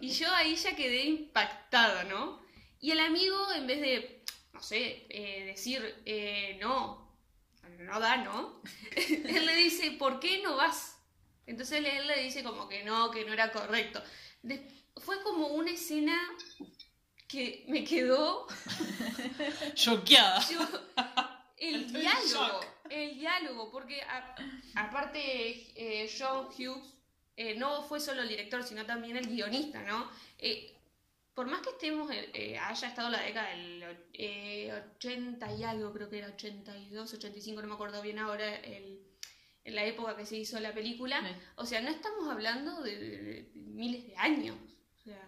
Y 0.00 0.10
yo 0.10 0.30
ahí 0.34 0.56
ya 0.56 0.74
quedé 0.76 1.04
impactada, 1.04 2.04
¿no? 2.04 2.42
Y 2.80 2.90
el 2.90 3.00
amigo, 3.00 3.52
en 3.52 3.66
vez 3.66 3.80
de, 3.80 4.24
no 4.52 4.60
sé, 4.62 5.06
eh, 5.08 5.44
decir, 5.46 6.02
eh, 6.04 6.58
no, 6.60 7.16
no 7.78 8.00
da, 8.00 8.16
¿no? 8.18 8.60
él 8.96 9.46
le 9.46 9.54
dice, 9.54 9.92
¿por 9.92 10.18
qué 10.20 10.42
no 10.42 10.56
vas? 10.56 10.98
Entonces 11.46 11.78
él, 11.84 12.06
le 12.06 12.22
dice 12.22 12.42
como 12.42 12.68
que 12.68 12.82
no, 12.84 13.10
que 13.10 13.24
no 13.24 13.32
era 13.32 13.50
correcto. 13.52 14.02
De- 14.42 14.68
fue 14.96 15.22
como 15.22 15.46
una 15.48 15.70
escena 15.70 16.20
que 17.28 17.64
me 17.68 17.82
quedó 17.84 18.46
Choqueada. 19.74 20.40
yo- 20.48 20.68
el 21.56 21.86
Estoy 21.86 22.00
diálogo, 22.00 22.60
el 22.90 23.14
diálogo, 23.18 23.70
porque 23.70 24.02
a- 24.02 24.34
aparte 24.74 25.72
eh, 25.76 26.10
John 26.18 26.46
Hughes 26.48 26.84
eh, 27.50 27.54
no 27.56 27.82
fue 27.82 27.98
solo 28.00 28.22
el 28.22 28.28
director, 28.28 28.62
sino 28.62 28.84
también 28.86 29.16
el 29.16 29.26
guionista, 29.26 29.82
¿no? 29.82 30.10
Eh, 30.38 30.74
por 31.34 31.46
más 31.46 31.60
que 31.62 31.70
estemos, 31.70 32.10
eh, 32.12 32.58
haya 32.58 32.88
estado 32.88 33.08
la 33.08 33.22
década 33.22 33.48
del 33.50 33.82
eh, 34.12 34.72
80 34.98 35.52
y 35.54 35.64
algo, 35.64 35.92
creo 35.92 36.08
que 36.10 36.18
era 36.18 36.28
82, 36.28 37.14
85, 37.14 37.62
no 37.62 37.68
me 37.68 37.74
acuerdo 37.74 38.02
bien 38.02 38.18
ahora, 38.18 38.56
el- 38.56 39.00
en 39.64 39.74
la 39.76 39.84
época 39.84 40.16
que 40.16 40.26
se 40.26 40.36
hizo 40.36 40.58
la 40.60 40.74
película, 40.74 41.20
Sí. 41.20 41.34
o 41.56 41.64
sea, 41.66 41.80
no 41.80 41.90
estamos 41.90 42.28
hablando 42.28 42.82
de, 42.82 42.96
de- 42.98 43.18
de 43.22 43.50
miles 43.54 44.06
de 44.06 44.16
años, 44.16 44.56
o 44.98 45.00
sea, 45.04 45.22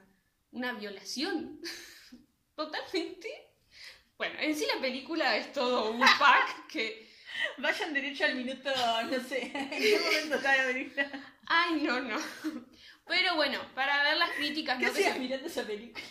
una 0.50 0.72
violación 0.72 1.60
totalmente. 2.54 3.28
Bueno, 4.16 4.38
en 4.40 4.54
sí 4.54 4.66
la 4.74 4.80
película 4.80 5.36
es 5.36 5.52
todo 5.52 5.90
un 5.90 6.00
pack 6.18 6.66
que, 6.68 7.12
Vayan 7.58 7.92
derecho 7.92 8.24
al 8.26 8.36
minuto, 8.36 8.70
no 9.10 9.20
sé. 9.28 9.42
¿En 9.54 9.70
qué 9.70 9.98
momento 10.04 10.36
está 10.36 10.56
la 10.56 10.72
película? 10.72 11.33
Ay, 11.46 11.82
no, 11.82 12.00
no. 12.00 12.18
Pero 13.06 13.34
bueno, 13.36 13.60
para 13.74 14.02
ver 14.02 14.16
las 14.16 14.30
críticas, 14.30 14.78
¿Qué 14.78 14.86
¿no? 14.86 14.92
Hacías 14.92 15.18
mirando 15.18 15.46
esa 15.46 15.62
película? 15.64 16.04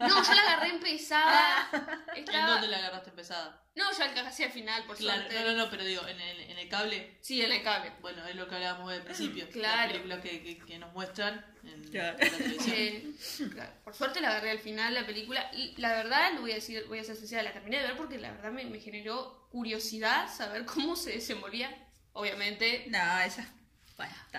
No, 0.00 0.08
yo 0.24 0.34
la 0.34 0.42
agarré 0.42 0.70
empezada. 0.70 2.02
¿En 2.16 2.24
Estaba... 2.24 2.52
dónde 2.54 2.66
la 2.68 2.78
agarraste 2.78 3.10
empezada? 3.10 3.62
No, 3.76 3.84
yo 3.92 3.98
la 4.00 4.12
casi 4.14 4.42
al 4.42 4.50
final, 4.50 4.84
por 4.84 4.96
Claro, 4.96 5.22
suerte. 5.22 5.40
no, 5.40 5.52
no, 5.52 5.56
no, 5.64 5.70
pero 5.70 5.84
digo, 5.84 6.06
en 6.08 6.20
el, 6.20 6.40
en 6.40 6.58
el 6.58 6.68
cable, 6.68 7.16
Sí, 7.22 7.40
en 7.40 7.52
el 7.52 7.62
cable. 7.62 7.92
bueno, 8.00 8.26
es 8.26 8.34
lo 8.34 8.48
que 8.48 8.56
hablábamos 8.56 8.92
al 8.92 9.02
principio. 9.02 9.48
Claro. 9.52 9.76
Las 9.82 9.92
películas 9.92 10.20
que, 10.20 10.42
que, 10.42 10.58
que 10.58 10.78
nos 10.78 10.92
muestran 10.92 11.46
en, 11.62 11.84
Claro. 11.88 12.16
en 12.18 12.32
la 12.32 12.38
televisión. 12.38 12.76
Eh, 12.76 13.14
claro, 13.52 13.72
por 13.84 13.94
suerte 13.94 14.20
la 14.20 14.30
agarré 14.30 14.50
al 14.50 14.58
final 14.58 14.92
la 14.94 15.06
película 15.06 15.48
y 15.54 15.74
la 15.80 15.90
verdad, 15.92 16.32
lo 16.34 16.40
voy 16.40 16.50
a 16.50 16.56
decir, 16.56 16.84
voy 16.88 16.98
a 16.98 17.04
ser 17.04 17.14
sincera, 17.16 17.44
la 17.44 17.52
terminé 17.52 17.78
de 17.78 17.86
ver 17.86 17.96
porque 17.96 18.18
la 18.18 18.32
verdad 18.32 18.50
me, 18.50 18.64
me 18.64 18.80
generó 18.80 19.46
curiosidad 19.52 20.28
saber 20.34 20.64
cómo 20.66 20.96
se 20.96 21.12
desenvolvía. 21.12 21.70
Obviamente, 22.14 22.86
No, 22.88 23.20
esa. 23.20 23.46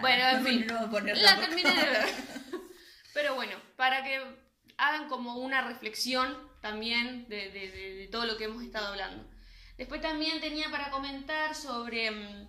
Bueno, 0.01 0.23
en 0.29 0.43
no, 0.43 0.49
fin. 0.49 0.67
no 0.67 1.01
la 1.15 1.39
terminé 1.39 1.69
de 1.69 1.89
ver. 1.89 2.05
Pero 3.13 3.35
bueno, 3.35 3.55
para 3.75 4.03
que 4.03 4.19
hagan 4.77 5.07
como 5.07 5.35
una 5.37 5.61
reflexión 5.61 6.35
también 6.61 7.27
de, 7.29 7.49
de- 7.51 7.71
de- 7.71 7.93
de 7.95 8.07
todo 8.07 8.25
lo 8.25 8.37
que 8.37 8.45
hemos 8.45 8.63
estado 8.63 8.87
hablando. 8.87 9.23
Después 9.77 10.01
también 10.01 10.39
tenía 10.41 10.69
para 10.71 10.89
comentar 10.91 11.53
sobre, 11.55 12.09
mm, 12.11 12.47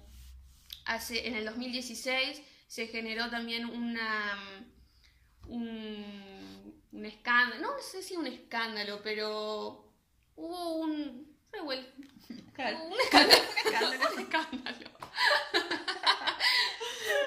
hace, 0.86 1.26
en 1.28 1.34
el 1.36 1.44
2016 1.44 2.40
se 2.66 2.86
generó 2.88 3.28
también 3.30 3.66
una, 3.66 4.36
mm, 4.36 5.50
un, 5.52 6.82
un 6.92 7.04
escándalo, 7.06 7.60
no 7.74 7.80
sé 7.80 8.02
si 8.02 8.16
un 8.16 8.26
escándalo, 8.26 9.00
pero 9.02 9.92
hubo 10.36 10.76
un 10.76 11.36
revuel- 11.52 11.92
Claro. 12.54 12.78
escándalo, 13.02 14.18
escándalo. 14.20 14.90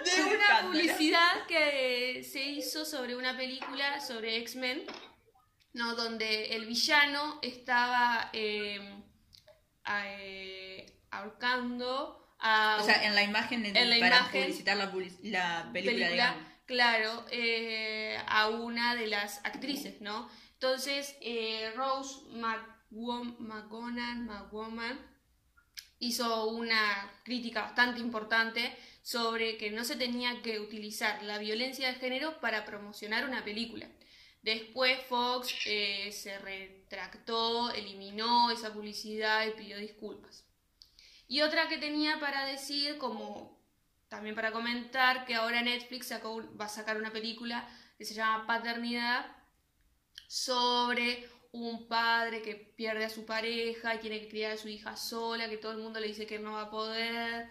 De 0.05 0.21
una 0.23 0.31
escándalo. 0.33 0.67
publicidad 0.71 1.45
que 1.47 2.23
se 2.29 2.43
hizo 2.43 2.85
sobre 2.85 3.15
una 3.15 3.35
película 3.37 3.99
sobre 3.99 4.37
X-Men, 4.37 4.83
¿no? 5.73 5.95
donde 5.95 6.55
el 6.55 6.65
villano 6.65 7.39
estaba 7.41 8.29
eh, 8.33 8.79
eh, 9.87 10.85
ahorcando 11.11 12.35
a 12.39 12.77
O 12.81 12.85
sea, 12.85 13.03
en 13.05 13.15
la 13.15 13.23
imagen 13.23 13.63
de- 13.63 13.69
En 13.69 13.89
la 13.89 13.99
para 13.99 14.17
imagen, 14.17 14.41
publicitar 14.43 14.77
la, 14.77 14.91
public- 14.91 15.19
la 15.23 15.69
película, 15.73 16.35
claro, 16.65 17.25
eh, 17.31 18.17
a 18.27 18.47
una 18.49 18.95
de 18.95 19.07
las 19.07 19.39
actrices, 19.45 20.01
¿no? 20.01 20.29
Entonces, 20.53 21.15
eh, 21.21 21.71
Rose 21.75 22.15
McGo- 22.31 22.75
McGowan 22.91 23.97
hizo 25.99 26.47
una 26.47 27.11
crítica 27.23 27.61
bastante 27.63 27.99
importante 27.99 28.77
sobre 29.01 29.57
que 29.57 29.71
no 29.71 29.83
se 29.83 29.95
tenía 29.95 30.41
que 30.41 30.59
utilizar 30.59 31.23
la 31.23 31.37
violencia 31.37 31.87
de 31.87 31.95
género 31.95 32.39
para 32.39 32.65
promocionar 32.65 33.25
una 33.25 33.43
película. 33.43 33.87
Después 34.43 35.01
Fox 35.07 35.53
eh, 35.65 36.11
se 36.11 36.37
retractó, 36.39 37.71
eliminó 37.71 38.51
esa 38.51 38.73
publicidad 38.73 39.45
y 39.47 39.51
pidió 39.51 39.77
disculpas. 39.77 40.45
Y 41.27 41.41
otra 41.41 41.67
que 41.67 41.77
tenía 41.77 42.19
para 42.19 42.45
decir, 42.45 42.97
como 42.97 43.57
también 44.07 44.35
para 44.35 44.51
comentar, 44.51 45.25
que 45.25 45.35
ahora 45.35 45.61
Netflix 45.61 46.11
va 46.11 46.65
a 46.65 46.69
sacar 46.69 46.97
una 46.97 47.11
película 47.11 47.67
que 47.97 48.05
se 48.05 48.13
llama 48.13 48.47
Paternidad 48.47 49.25
sobre 50.27 51.27
un 51.51 51.87
padre 51.87 52.41
que 52.41 52.55
pierde 52.55 53.05
a 53.05 53.09
su 53.09 53.25
pareja 53.25 53.95
y 53.95 53.99
tiene 53.99 54.19
que 54.21 54.27
criar 54.29 54.51
a 54.53 54.57
su 54.57 54.67
hija 54.67 54.95
sola, 54.95 55.49
que 55.49 55.57
todo 55.57 55.71
el 55.71 55.79
mundo 55.79 55.99
le 55.99 56.07
dice 56.07 56.25
que 56.27 56.39
no 56.39 56.53
va 56.53 56.63
a 56.63 56.69
poder, 56.69 57.47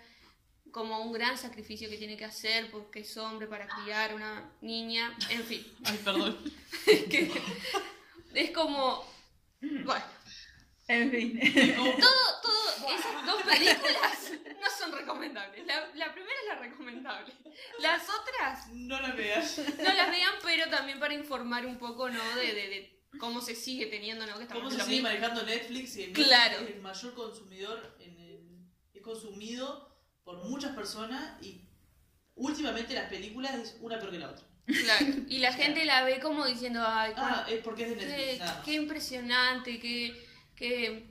como 0.71 1.01
un 1.03 1.13
gran 1.13 1.39
sacrificio 1.39 1.89
que 1.89 1.97
tiene 1.97 2.17
que 2.17 2.25
hacer 2.25 2.71
porque 2.71 3.01
es 3.01 3.17
hombre 3.17 3.47
para 3.47 3.67
criar 3.67 4.13
a 4.13 4.15
una 4.15 4.53
niña, 4.61 5.17
en 5.31 5.43
fin. 5.45 5.67
Ay, 5.85 5.99
perdón. 6.05 6.39
que 6.85 7.31
es 8.35 8.51
como... 8.51 9.05
Bueno, 9.61 10.05
En 10.89 11.11
fin. 11.11 11.41
todo, 11.77 12.41
todo, 12.43 12.89
esas 12.95 13.27
dos 13.27 13.43
películas 13.43 14.33
no 14.61 14.71
son 14.79 14.93
recomendables. 14.93 15.67
La, 15.67 15.87
la 15.95 16.13
primera 16.13 16.35
es 16.43 16.49
la 16.49 16.55
recomendable. 16.61 17.33
Las 17.81 18.03
otras 18.09 18.69
No 18.73 19.01
la 19.01 19.13
veas. 19.13 19.59
no 19.59 19.93
las 19.95 20.11
vean, 20.11 20.35
pero 20.45 20.69
también 20.69 21.01
para 21.01 21.15
informar 21.15 21.65
un 21.67 21.79
poco, 21.79 22.09
¿no? 22.11 22.37
De, 22.37 22.53
de, 22.53 22.69
de 22.69 22.96
cómo 23.19 23.41
se 23.41 23.55
sigue 23.55 23.87
teniendo, 23.87 24.27
¿no? 24.27 24.37
Que 24.37 24.43
estamos 24.43 24.63
¿Cómo 24.65 24.71
se 24.71 24.81
sigue 24.85 24.97
mismo. 25.03 25.09
manejando 25.09 25.43
Netflix? 25.45 25.97
Y 25.97 26.03
en 26.05 26.13
Claro. 26.13 26.51
Netflix 26.53 26.71
es 26.71 26.77
el 26.77 26.83
mayor 26.83 27.15
consumidor, 27.15 27.97
en 28.01 28.19
el- 28.21 28.67
es 28.95 29.03
consumido 29.03 29.97
por 30.25 30.45
muchas 30.45 30.75
personas 30.75 31.41
y 31.43 31.63
últimamente 32.35 32.95
las 32.95 33.09
películas 33.09 33.55
es 33.55 33.77
una 33.81 33.99
peor 33.99 34.11
que 34.11 34.19
la 34.19 34.31
otra. 34.31 34.45
Claro. 34.67 35.07
Y 35.29 35.39
la 35.39 35.53
gente 35.53 35.85
la 35.85 36.03
ve 36.05 36.19
como 36.21 36.45
diciendo, 36.47 36.83
ay, 36.87 37.13
Ah, 37.17 37.47
es 37.49 37.61
porque 37.63 37.85
es 37.85 37.91
de 37.91 37.97
Netflix, 37.97 38.17
qué, 38.33 38.39
nada 38.39 38.63
qué 38.65 38.73
impresionante, 38.75 39.79
qué, 39.81 40.27
qué, 40.57 41.07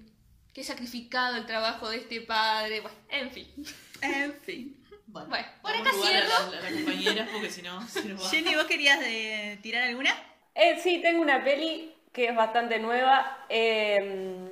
qué 0.54 0.64
sacrificado 0.64 1.38
el 1.38 1.46
trabajo 1.46 1.90
de 1.90 1.98
este 1.98 2.22
padre. 2.22 2.82
Bueno, 2.82 2.98
en 3.10 3.32
fin. 3.32 3.48
En 4.02 4.34
fin. 4.42 4.82
Bueno, 5.08 5.30
Bueno, 5.30 5.48
por 5.62 5.72
acá 5.72 5.90
a 5.90 5.94
cierro. 5.94 6.34
a 6.36 7.32
porque 7.32 7.50
si 7.50 7.62
no, 7.62 7.78
va. 7.78 8.30
Jenny, 8.30 8.56
¿vos 8.56 8.66
querías 8.66 9.00
eh, 9.04 9.58
tirar 9.64 9.84
alguna? 9.84 10.14
Eh, 10.54 10.78
sí, 10.84 11.00
tengo 11.02 11.22
una 11.22 11.42
peli 11.44 11.94
que 12.16 12.28
es 12.30 12.36
bastante 12.36 12.80
nueva. 12.80 13.46
eh, 13.50 14.50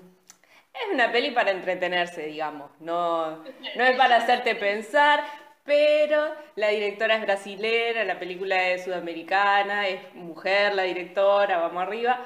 es 0.74 0.94
una 0.94 1.12
peli 1.12 1.32
para 1.32 1.52
entretenerse, 1.52 2.26
digamos. 2.26 2.72
No, 2.80 3.38
no 3.76 3.84
es 3.86 3.96
para 3.98 4.18
hacerte 4.18 4.56
pensar, 4.56 5.24
pero 5.64 6.36
la 6.56 6.70
directora 6.70 7.16
es 7.16 7.22
brasilera, 7.22 8.04
la 8.04 8.20
película 8.20 8.70
es 8.70 8.84
sudamericana, 8.86 9.88
es 9.88 10.14
mujer 10.16 10.74
la 10.76 10.84
directora, 10.84 11.60
vamos 11.60 11.84
arriba. 11.84 12.26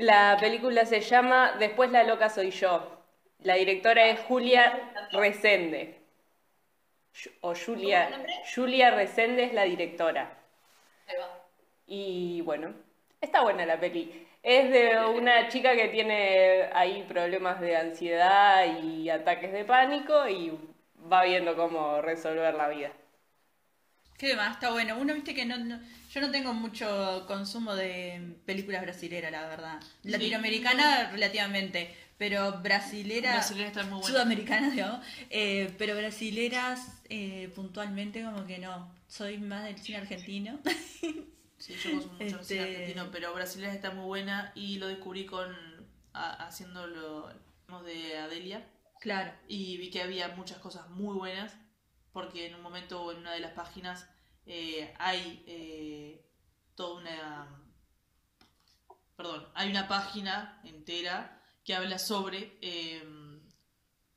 La 0.00 0.36
película 0.40 0.84
se 0.86 1.00
llama 1.00 1.54
Después 1.58 1.90
la 1.90 2.04
loca 2.04 2.28
soy 2.30 2.50
yo. 2.50 3.04
La 3.40 3.54
directora 3.54 4.06
es 4.08 4.20
Julia 4.20 4.92
Resende. 5.12 6.00
O 7.42 7.54
Julia. 7.54 8.08
Julia 8.54 8.90
Resende 8.90 9.44
es 9.44 9.52
la 9.52 9.64
directora. 9.64 10.38
Ahí 11.06 11.16
va. 11.16 11.28
Y 11.86 12.40
bueno, 12.42 12.74
está 13.20 13.42
buena 13.42 13.66
la 13.66 13.78
peli. 13.80 14.26
Es 14.42 14.70
de 14.70 14.96
una 15.16 15.48
chica 15.48 15.74
que 15.74 15.88
tiene 15.88 16.64
ahí 16.72 17.04
problemas 17.08 17.60
de 17.60 17.76
ansiedad 17.76 18.80
y 18.82 19.10
ataques 19.10 19.52
de 19.52 19.64
pánico 19.64 20.28
y 20.28 20.52
va 21.10 21.24
viendo 21.24 21.56
cómo 21.56 22.00
resolver 22.00 22.54
la 22.54 22.68
vida. 22.68 22.92
¿Qué 24.16 24.34
más? 24.34 24.54
Está 24.54 24.70
bueno. 24.70 24.96
Uno, 24.98 25.14
viste 25.14 25.34
que 25.34 25.44
no, 25.46 25.56
no- 25.58 25.80
yo 26.10 26.20
no 26.20 26.30
tengo 26.30 26.52
mucho 26.52 27.24
consumo 27.26 27.74
de 27.74 28.20
películas 28.46 28.82
brasileras, 28.82 29.30
la 29.30 29.46
verdad. 29.48 29.80
Latinoamericana 30.02 31.10
relativamente, 31.12 31.94
pero 32.16 32.60
brasilera, 32.60 33.32
Brasileras 33.32 33.68
están 33.68 33.84
muy 33.90 34.00
buenas. 34.00 34.08
sudamericanas, 34.10 34.72
digamos, 34.72 35.06
eh, 35.30 35.72
pero 35.78 35.96
brasileras 35.96 37.00
eh, 37.08 37.50
puntualmente 37.54 38.22
como 38.22 38.44
que 38.46 38.58
no. 38.58 38.90
Soy 39.06 39.38
más 39.38 39.64
del 39.64 39.78
cine 39.78 39.98
argentino. 39.98 40.58
Sí, 41.58 41.74
yo 41.74 41.90
consumo 41.92 42.14
mucho 42.14 42.26
Este- 42.40 42.44
cine 42.44 42.60
argentino, 42.62 43.08
pero 43.10 43.34
Brasileña 43.34 43.74
está 43.74 43.90
muy 43.90 44.04
buena 44.06 44.52
y 44.54 44.78
lo 44.78 44.86
descubrí 44.86 45.26
con 45.26 45.54
a- 46.12 46.46
haciendo 46.46 46.86
lo 46.86 47.32
lo 47.68 47.82
de 47.82 48.16
Adelia 48.16 48.66
claro. 49.00 49.30
y 49.46 49.76
vi 49.76 49.90
que 49.90 50.00
había 50.02 50.28
muchas 50.28 50.56
cosas 50.58 50.88
muy 50.88 51.14
buenas 51.14 51.54
porque 52.12 52.46
en 52.46 52.54
un 52.54 52.62
momento 52.62 53.12
en 53.12 53.18
una 53.18 53.32
de 53.32 53.40
las 53.40 53.52
páginas 53.52 54.08
eh, 54.46 54.94
hay 54.98 55.44
eh, 55.46 56.24
toda 56.74 57.00
una 57.00 57.62
perdón 59.16 59.46
hay 59.54 59.70
una 59.70 59.86
página 59.86 60.60
entera 60.64 61.42
que 61.64 61.74
habla 61.74 61.98
sobre 61.98 62.56
eh, 62.62 63.02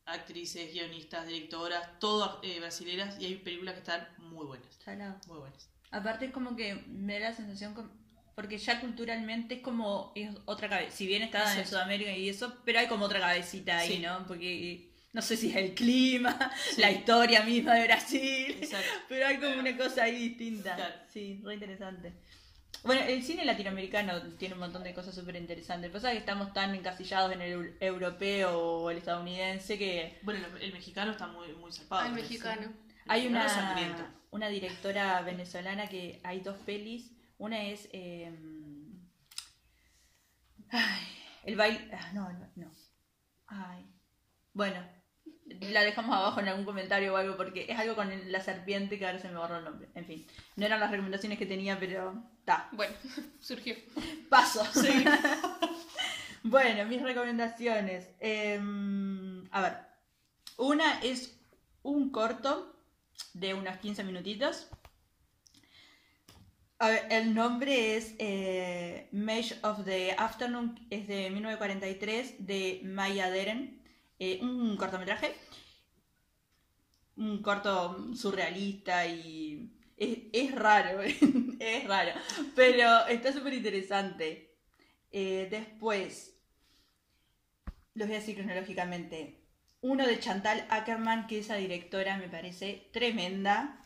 actrices 0.06 0.72
guionistas 0.72 1.28
directoras 1.28 2.00
todas 2.00 2.38
eh, 2.44 2.60
brasileras 2.62 3.20
y 3.20 3.26
hay 3.26 3.36
películas 3.36 3.74
que 3.74 3.80
están 3.82 4.08
muy 4.18 4.46
buenas 4.46 4.74
Salado. 4.76 5.20
muy 5.28 5.40
buenas 5.40 5.70
Aparte 5.92 6.26
es 6.26 6.32
como 6.32 6.56
que 6.56 6.76
me 6.88 7.20
da 7.20 7.30
la 7.30 7.36
sensación 7.36 7.76
porque 8.36 8.58
ya 8.58 8.80
culturalmente 8.80 9.56
es 9.56 9.62
como 9.62 10.14
es 10.16 10.30
otra 10.46 10.70
cabeza, 10.70 10.96
si 10.96 11.06
bien 11.06 11.22
está 11.22 11.60
en. 11.60 11.68
Sudamérica 11.68 12.12
y 12.16 12.30
eso, 12.30 12.56
pero 12.66 12.80
hay 12.80 12.88
como 12.88 13.06
otra 13.06 13.20
cabecita 13.20 13.78
ahí, 13.80 13.96
Sí. 13.96 14.00
¿no? 14.00 14.26
Porque 14.26 14.90
no 15.14 15.22
sé 15.22 15.36
si 15.36 15.50
es 15.50 15.56
el 15.58 15.74
clima, 15.76 16.52
la 16.78 16.90
historia 16.92 17.44
misma 17.44 17.76
de 17.76 17.84
Brasil, 17.86 18.58
Exacto. 18.62 18.88
pero 19.10 19.28
hay 19.28 19.38
como 19.38 19.60
una 19.60 19.76
cosa 19.78 20.04
ahí 20.04 20.30
distinta. 20.30 20.76
Claro. 20.76 20.96
Sí, 21.12 21.42
re 21.44 21.56
interesante. 21.56 22.14
Bueno, 22.84 23.02
el 23.04 23.22
cine 23.22 23.44
latinoamericano 23.46 24.20
tiene 24.40 24.54
un 24.56 24.62
montón 24.62 24.82
de 24.84 24.94
cosas 24.94 25.14
súper 25.14 25.36
interesantes. 25.36 25.92
Pasa 25.92 26.12
que 26.12 26.18
estamos 26.18 26.52
tan 26.54 26.74
encasillados 26.74 27.32
en 27.34 27.42
el 27.42 27.54
eu- 27.60 27.74
europeo 27.82 28.58
o 28.58 28.90
el 28.90 28.98
estadounidense 28.98 29.78
que 29.78 30.20
Bueno, 30.24 30.40
el, 30.56 30.64
el 30.64 30.74
mexicano 30.74 31.12
está 31.12 31.28
muy, 31.28 31.50
muy 31.54 31.72
zarpado. 31.72 32.06
Eso. 32.06 32.16
mexicano. 32.16 32.72
Hay 33.08 33.28
una, 33.28 33.50
sangriento. 33.50 34.04
una 34.32 34.48
directora 34.50 35.22
venezolana 35.22 35.88
que 35.88 36.20
hay 36.24 36.40
dos 36.42 36.58
pelis. 36.58 37.12
Una 37.38 37.64
es. 37.66 37.90
eh, 37.92 38.32
ay, 40.70 41.08
el 41.44 41.56
baile. 41.56 41.90
ah, 41.94 42.12
no, 42.14 42.30
no. 42.56 42.72
Ay. 43.48 43.86
Bueno, 44.54 44.84
la 45.60 45.82
dejamos 45.84 46.16
abajo 46.16 46.40
en 46.40 46.48
algún 46.48 46.66
comentario 46.66 47.14
o 47.14 47.18
algo 47.18 47.38
porque 47.38 47.66
es 47.70 47.78
algo 47.78 47.96
con 47.96 48.10
la 48.32 48.42
serpiente 48.42 48.98
que 48.98 49.06
ahora 49.06 49.20
se 49.20 49.30
me 49.30 49.38
borró 49.38 49.58
el 49.58 49.66
nombre. 49.66 49.90
En 49.96 50.06
fin, 50.06 50.26
no 50.56 50.66
eran 50.66 50.80
las 50.80 50.92
recomendaciones 50.92 51.38
que 51.38 51.46
tenía, 51.46 51.80
pero. 51.80 52.24
Ta. 52.46 52.70
Bueno, 52.72 52.94
surgió. 53.40 53.76
Paso. 54.30 54.66
bueno, 56.44 56.86
mis 56.86 57.02
recomendaciones. 57.02 58.10
Em, 58.20 59.48
a 59.52 59.62
ver. 59.62 59.78
Una 60.58 61.00
es 61.02 61.40
un 61.82 62.12
corto 62.12 62.71
de 63.34 63.54
unos 63.54 63.78
15 63.78 64.04
minutitos. 64.04 64.70
El 67.10 67.36
nombre 67.36 67.96
es 67.96 68.16
eh, 68.18 69.08
Mage 69.12 69.56
of 69.62 69.86
the 69.86 70.14
Afternoon, 70.18 70.80
es 70.90 71.08
de 71.08 71.30
1943, 71.30 72.46
de 72.46 72.82
Maya 72.84 73.30
Deren. 73.30 73.84
Eh, 74.18 74.40
un 74.42 74.76
cortometraje. 74.78 75.36
Un 77.18 77.42
corto 77.44 78.16
surrealista 78.16 79.06
y. 79.06 79.78
Es, 79.96 80.18
es 80.34 80.56
raro, 80.56 81.02
es 81.60 81.88
raro. 81.88 82.20
Pero 82.56 83.06
está 83.08 83.32
súper 83.32 83.54
interesante. 83.54 84.58
Eh, 85.12 85.48
después, 85.52 86.36
los 87.94 88.08
voy 88.08 88.16
a 88.16 88.20
decir 88.20 88.36
cronológicamente. 88.36 89.41
Uno 89.82 90.06
de 90.06 90.20
Chantal 90.20 90.66
Ackerman, 90.70 91.28
que 91.28 91.40
esa 91.40 91.56
directora 91.56 92.18
me 92.18 92.30
parece 92.30 92.88
tremenda. 92.94 93.78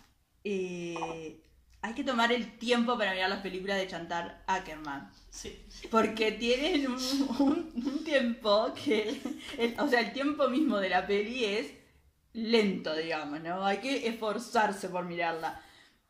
Eh, 0.44 1.42
hay 1.82 1.94
que 1.94 2.04
tomar 2.04 2.32
el 2.32 2.58
tiempo 2.58 2.98
para 2.98 3.14
mirar 3.14 3.30
las 3.30 3.42
películas 3.42 3.78
de 3.78 3.88
Chantal 3.88 4.42
Ackerman. 4.48 5.10
Sí. 5.30 5.58
Porque 5.90 6.32
tienen 6.34 6.88
un, 6.88 6.98
un- 7.40 7.72
un 7.86 8.04
tiempo 8.04 8.74
que, 8.74 9.22
el- 9.58 9.80
o 9.80 9.88
sea, 9.88 10.02
el 10.02 10.12
tiempo 10.12 10.50
mismo 10.50 10.80
de 10.80 10.90
la 10.90 11.08
peli 11.08 11.46
es 11.46 11.68
lento, 12.34 12.94
digamos, 12.96 13.40
¿no? 13.42 13.66
Hay 13.66 13.78
que 13.78 14.08
esforzarse 14.08 14.90
por 14.90 15.06
mirarla. 15.06 15.62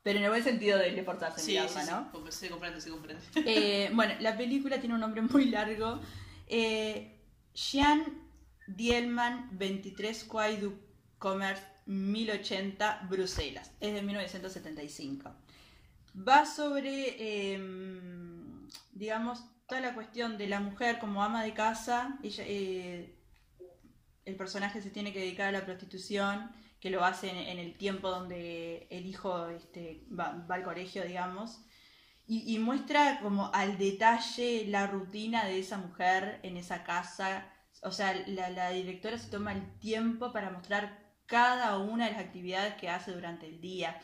Pero 0.01 0.17
en 0.19 0.25
el 0.25 0.29
buen 0.31 0.43
sentido 0.43 0.77
de 0.79 0.97
esforzarse 0.97 1.41
Sí, 1.41 1.51
mirarla, 1.51 1.83
sí, 1.85 1.91
¿no? 1.91 2.11
sí. 2.31 2.31
Se 2.31 2.49
comprende, 2.49 2.81
se 2.81 2.89
comprende. 2.89 3.21
Eh, 3.35 3.89
bueno, 3.93 4.13
la 4.19 4.35
película 4.37 4.79
tiene 4.79 4.95
un 4.95 5.01
nombre 5.01 5.21
muy 5.21 5.45
largo. 5.45 5.99
Eh, 6.47 7.19
Jean 7.53 8.03
Dielman 8.67 9.49
23 9.57 10.23
Quai 10.25 10.57
du 10.57 10.73
Commerce 11.19 11.63
1080 11.85 13.07
Bruselas. 13.09 13.71
Es 13.79 13.93
de 13.93 14.01
1975. 14.01 15.31
Va 16.27 16.45
sobre, 16.45 17.53
em, 17.53 18.67
digamos, 18.93 19.43
toda 19.67 19.81
la 19.81 19.93
cuestión 19.93 20.37
de 20.37 20.47
la 20.47 20.59
mujer 20.59 20.99
como 20.99 21.23
ama 21.23 21.43
de 21.43 21.53
casa. 21.53 22.17
Ella, 22.23 22.43
eh, 22.47 23.15
el 24.25 24.35
personaje 24.35 24.81
se 24.81 24.89
tiene 24.89 25.13
que 25.13 25.19
dedicar 25.19 25.49
a 25.49 25.51
la 25.51 25.65
prostitución, 25.65 26.51
que 26.79 26.89
lo 26.89 27.03
hace 27.03 27.29
en, 27.29 27.59
el 27.59 27.77
tiempo 27.77 28.09
donde 28.09 28.87
el 28.91 29.05
hijo 29.05 29.49
este, 29.49 30.03
va, 30.11 30.45
va 30.49 30.55
al 30.55 30.63
colegio, 30.63 31.03
digamos. 31.03 31.61
Y 32.27 32.57
muestra 32.57 33.19
como 33.21 33.51
al 33.53 33.77
detalle 33.77 34.65
la 34.65 34.87
rutina 34.87 35.45
de 35.45 35.59
esa 35.59 35.77
mujer 35.77 36.39
en 36.41 36.57
esa 36.57 36.83
casa. 36.83 37.54
O 37.85 37.91
sea, 37.91 38.13
la, 38.27 38.49
la 38.49 38.69
directora 38.71 39.17
se 39.17 39.29
toma 39.29 39.53
el 39.53 39.63
tiempo 39.79 40.31
para 40.33 40.49
mostrar 40.51 40.99
cada 41.25 41.77
una 41.79 42.05
de 42.05 42.11
las 42.11 42.21
actividades 42.21 42.75
que 42.75 42.89
hace 42.89 43.11
durante 43.13 43.47
el 43.47 43.61
día. 43.61 43.99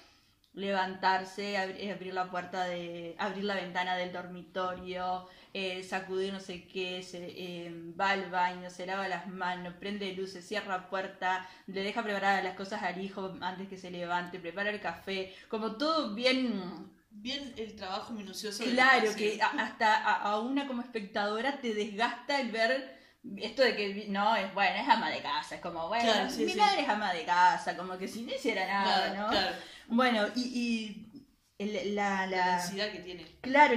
Levantarse, 0.53 1.55
abri- 1.57 1.89
abrir 1.93 2.13
la 2.13 2.29
puerta 2.29 2.65
de, 2.65 3.15
abrir 3.19 3.45
la 3.45 3.55
ventana 3.55 3.95
del 3.95 4.11
dormitorio, 4.11 5.27
eh, 5.53 5.81
sacudir 5.83 6.33
no 6.33 6.41
sé 6.41 6.67
qué, 6.67 7.01
se, 7.03 7.19
eh, 7.25 7.71
va 7.99 8.09
al 8.11 8.29
baño, 8.29 8.69
se 8.69 8.85
lava 8.85 9.07
las 9.07 9.27
manos, 9.27 9.73
prende 9.75 10.11
luces, 10.13 10.45
cierra 10.45 10.89
puerta, 10.89 11.47
le 11.67 11.83
deja 11.83 12.03
preparadas 12.03 12.43
las 12.43 12.55
cosas 12.55 12.83
al 12.83 13.01
hijo 13.01 13.33
antes 13.41 13.69
que 13.69 13.77
se 13.77 13.91
levante, 13.91 14.39
prepara 14.39 14.71
el 14.71 14.81
café, 14.81 15.33
como 15.47 15.77
todo 15.77 16.13
bien 16.15 16.91
Bien 17.13 17.53
el 17.57 17.75
trabajo 17.75 18.13
minucioso. 18.13 18.63
Claro, 18.63 19.13
que 19.17 19.39
a- 19.41 19.47
hasta 19.63 19.93
a, 19.95 20.13
a 20.31 20.39
una 20.39 20.65
como 20.67 20.81
espectadora 20.81 21.59
te 21.59 21.73
desgasta 21.73 22.39
el 22.39 22.51
ver 22.51 23.00
esto 23.37 23.61
de 23.61 23.75
que 23.75 24.05
no, 24.09 24.35
es 24.35 24.53
bueno, 24.53 24.75
es 24.77 24.87
ama 24.89 25.09
de 25.09 25.21
casa, 25.21 25.55
es 25.55 25.61
como, 25.61 25.87
bueno, 25.87 26.03
Claro, 26.03 26.29
sí, 26.29 26.45
mi 26.45 26.53
sí. 26.53 26.59
madre 26.59 26.81
es 26.81 26.89
ama 26.89 27.13
de 27.13 27.23
casa, 27.23 27.77
como 27.77 27.97
que 27.97 28.07
si 28.07 28.23
no 28.23 28.33
hiciera 28.33 28.67
nada, 28.67 29.09
Claro, 29.09 29.21
¿no? 29.21 29.29
claro. 29.29 29.55
Bueno, 29.87 30.27
y, 30.35 30.41
y 30.41 31.25
el- 31.57 31.95
la, 31.95 32.25
La 32.27 32.27
la, 32.27 32.51
densidad 32.57 32.91
que 32.91 32.99
tiene. 32.99 33.25
Claro, 33.41 33.75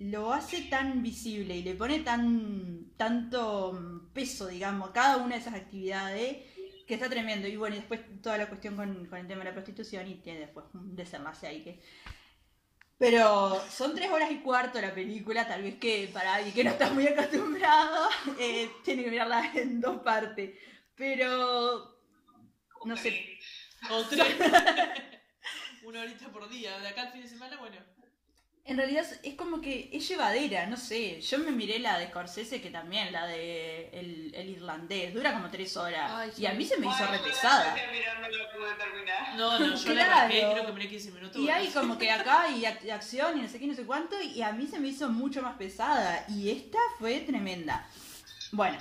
lo 0.00 0.32
hace 0.32 0.62
tan 0.62 1.02
visible 1.02 1.56
y 1.56 1.62
le 1.62 1.74
pone 1.74 2.00
tan 2.00 2.92
tanto 2.96 4.08
peso, 4.12 4.46
digamos, 4.48 4.90
a 4.90 4.92
cada 4.92 5.16
una 5.18 5.34
de 5.36 5.40
esas 5.40 5.54
actividades 5.54 6.38
que 6.86 6.94
está 6.94 7.08
tremendo. 7.08 7.48
Y 7.48 7.56
bueno, 7.56 7.76
y 7.76 7.78
después 7.78 8.00
toda 8.22 8.38
la 8.38 8.46
cuestión 8.48 8.76
con, 8.76 9.06
con 9.06 9.18
el 9.18 9.26
tema 9.26 9.40
de 9.40 9.50
la 9.50 9.52
prostitución 9.54 10.06
y 10.08 10.16
tiene 10.16 10.40
después 10.40 10.66
un 10.74 10.94
desenlace 10.96 11.46
ahí 11.46 11.62
que... 11.62 11.80
Pero 13.02 13.60
son 13.68 13.96
tres 13.96 14.08
horas 14.12 14.30
y 14.30 14.36
cuarto 14.36 14.80
la 14.80 14.94
película, 14.94 15.44
tal 15.44 15.64
vez 15.64 15.76
que 15.80 16.08
para 16.12 16.36
alguien 16.36 16.54
que 16.54 16.62
no 16.62 16.70
está 16.70 16.88
muy 16.92 17.08
acostumbrado, 17.08 18.08
eh, 18.38 18.70
tiene 18.84 19.02
que 19.02 19.10
mirarla 19.10 19.50
en 19.56 19.80
dos 19.80 20.02
partes. 20.02 20.56
Pero... 20.94 21.98
No 22.84 22.96
sé, 22.96 23.40
O 23.90 24.04
tres. 24.04 24.24
Una 25.82 26.02
horita 26.02 26.28
por 26.28 26.48
día. 26.48 26.78
De 26.78 26.86
acá 26.86 27.02
al 27.02 27.12
fin 27.12 27.22
de 27.22 27.28
semana, 27.28 27.56
bueno. 27.56 27.76
En 28.64 28.76
realidad 28.76 29.04
es- 29.24 29.34
como 29.34 29.60
que 29.60 29.90
es 29.92 30.06
llevadera, 30.08 30.66
no 30.66 30.76
sé. 30.76 31.20
Yo 31.20 31.38
me 31.40 31.50
miré 31.50 31.80
la 31.80 31.98
de 31.98 32.06
Scorsese, 32.06 32.60
que 32.62 32.70
también, 32.70 33.10
la 33.12 33.26
de 33.26 33.88
el, 33.92 34.32
el 34.36 34.50
irlandés, 34.50 35.12
dura 35.12 35.32
como 35.32 35.50
tres 35.50 35.76
horas. 35.76 36.10
Ay. 36.14 36.32
Y 36.38 36.46
a 36.46 36.52
mí 36.52 36.64
se 36.64 36.76
me 36.78 36.86
hizo 36.86 37.04
re 37.06 37.18
pesada. 37.18 37.74
no. 39.36 39.58
No, 39.58 39.58
no, 39.58 39.76
yo 39.76 39.94
la 39.94 40.04
arranqué, 40.16 40.40
creo 40.52 40.66
que 40.66 40.72
miré 40.72 40.88
15 40.88 41.10
minutos. 41.10 41.36
Y 41.42 41.50
hay 41.50 41.68
como 41.68 41.98
que 41.98 42.10
acá 42.12 42.42
hay 42.42 42.62
ac- 42.62 42.90
acción 42.92 43.36
y 43.38 43.42
no 43.42 43.48
sé 43.48 43.58
qué, 43.58 43.66
no 43.66 43.74
sé 43.74 43.84
cuánto, 43.84 44.20
y 44.22 44.40
a 44.42 44.52
mí 44.52 44.66
se 44.68 44.78
me 44.78 44.88
hizo 44.88 45.08
mucho 45.08 45.42
más 45.42 45.56
pesada. 45.56 46.24
Y 46.28 46.50
esta 46.50 46.78
fue 47.00 47.18
tremenda. 47.20 47.84
Bueno, 48.52 48.78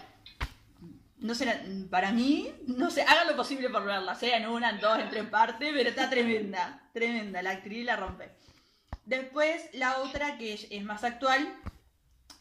no 1.17 1.33
sé, 1.33 1.45
para 1.89 2.11
mí, 2.11 2.51
no 2.67 2.91
sé, 2.91 3.01
hagan 3.01 3.27
lo 3.27 3.35
posible 3.35 3.69
por 3.69 3.83
verla, 3.85 4.13
sea 4.13 4.37
en 4.37 4.47
una, 4.47 4.69
en 4.69 4.79
dos, 4.79 4.99
en 4.99 5.09
tres 5.09 5.23
partes, 5.25 5.71
pero 5.73 5.89
está 5.89 6.07
tremenda, 6.09 6.81
tremenda, 6.93 7.41
la 7.41 7.51
actriz 7.51 7.83
la 7.83 7.95
rompe. 7.95 8.29
Después, 9.05 9.69
la 9.73 9.99
otra 10.01 10.37
que 10.37 10.53
es, 10.53 10.83
más 10.83 11.03
actual, 11.03 11.55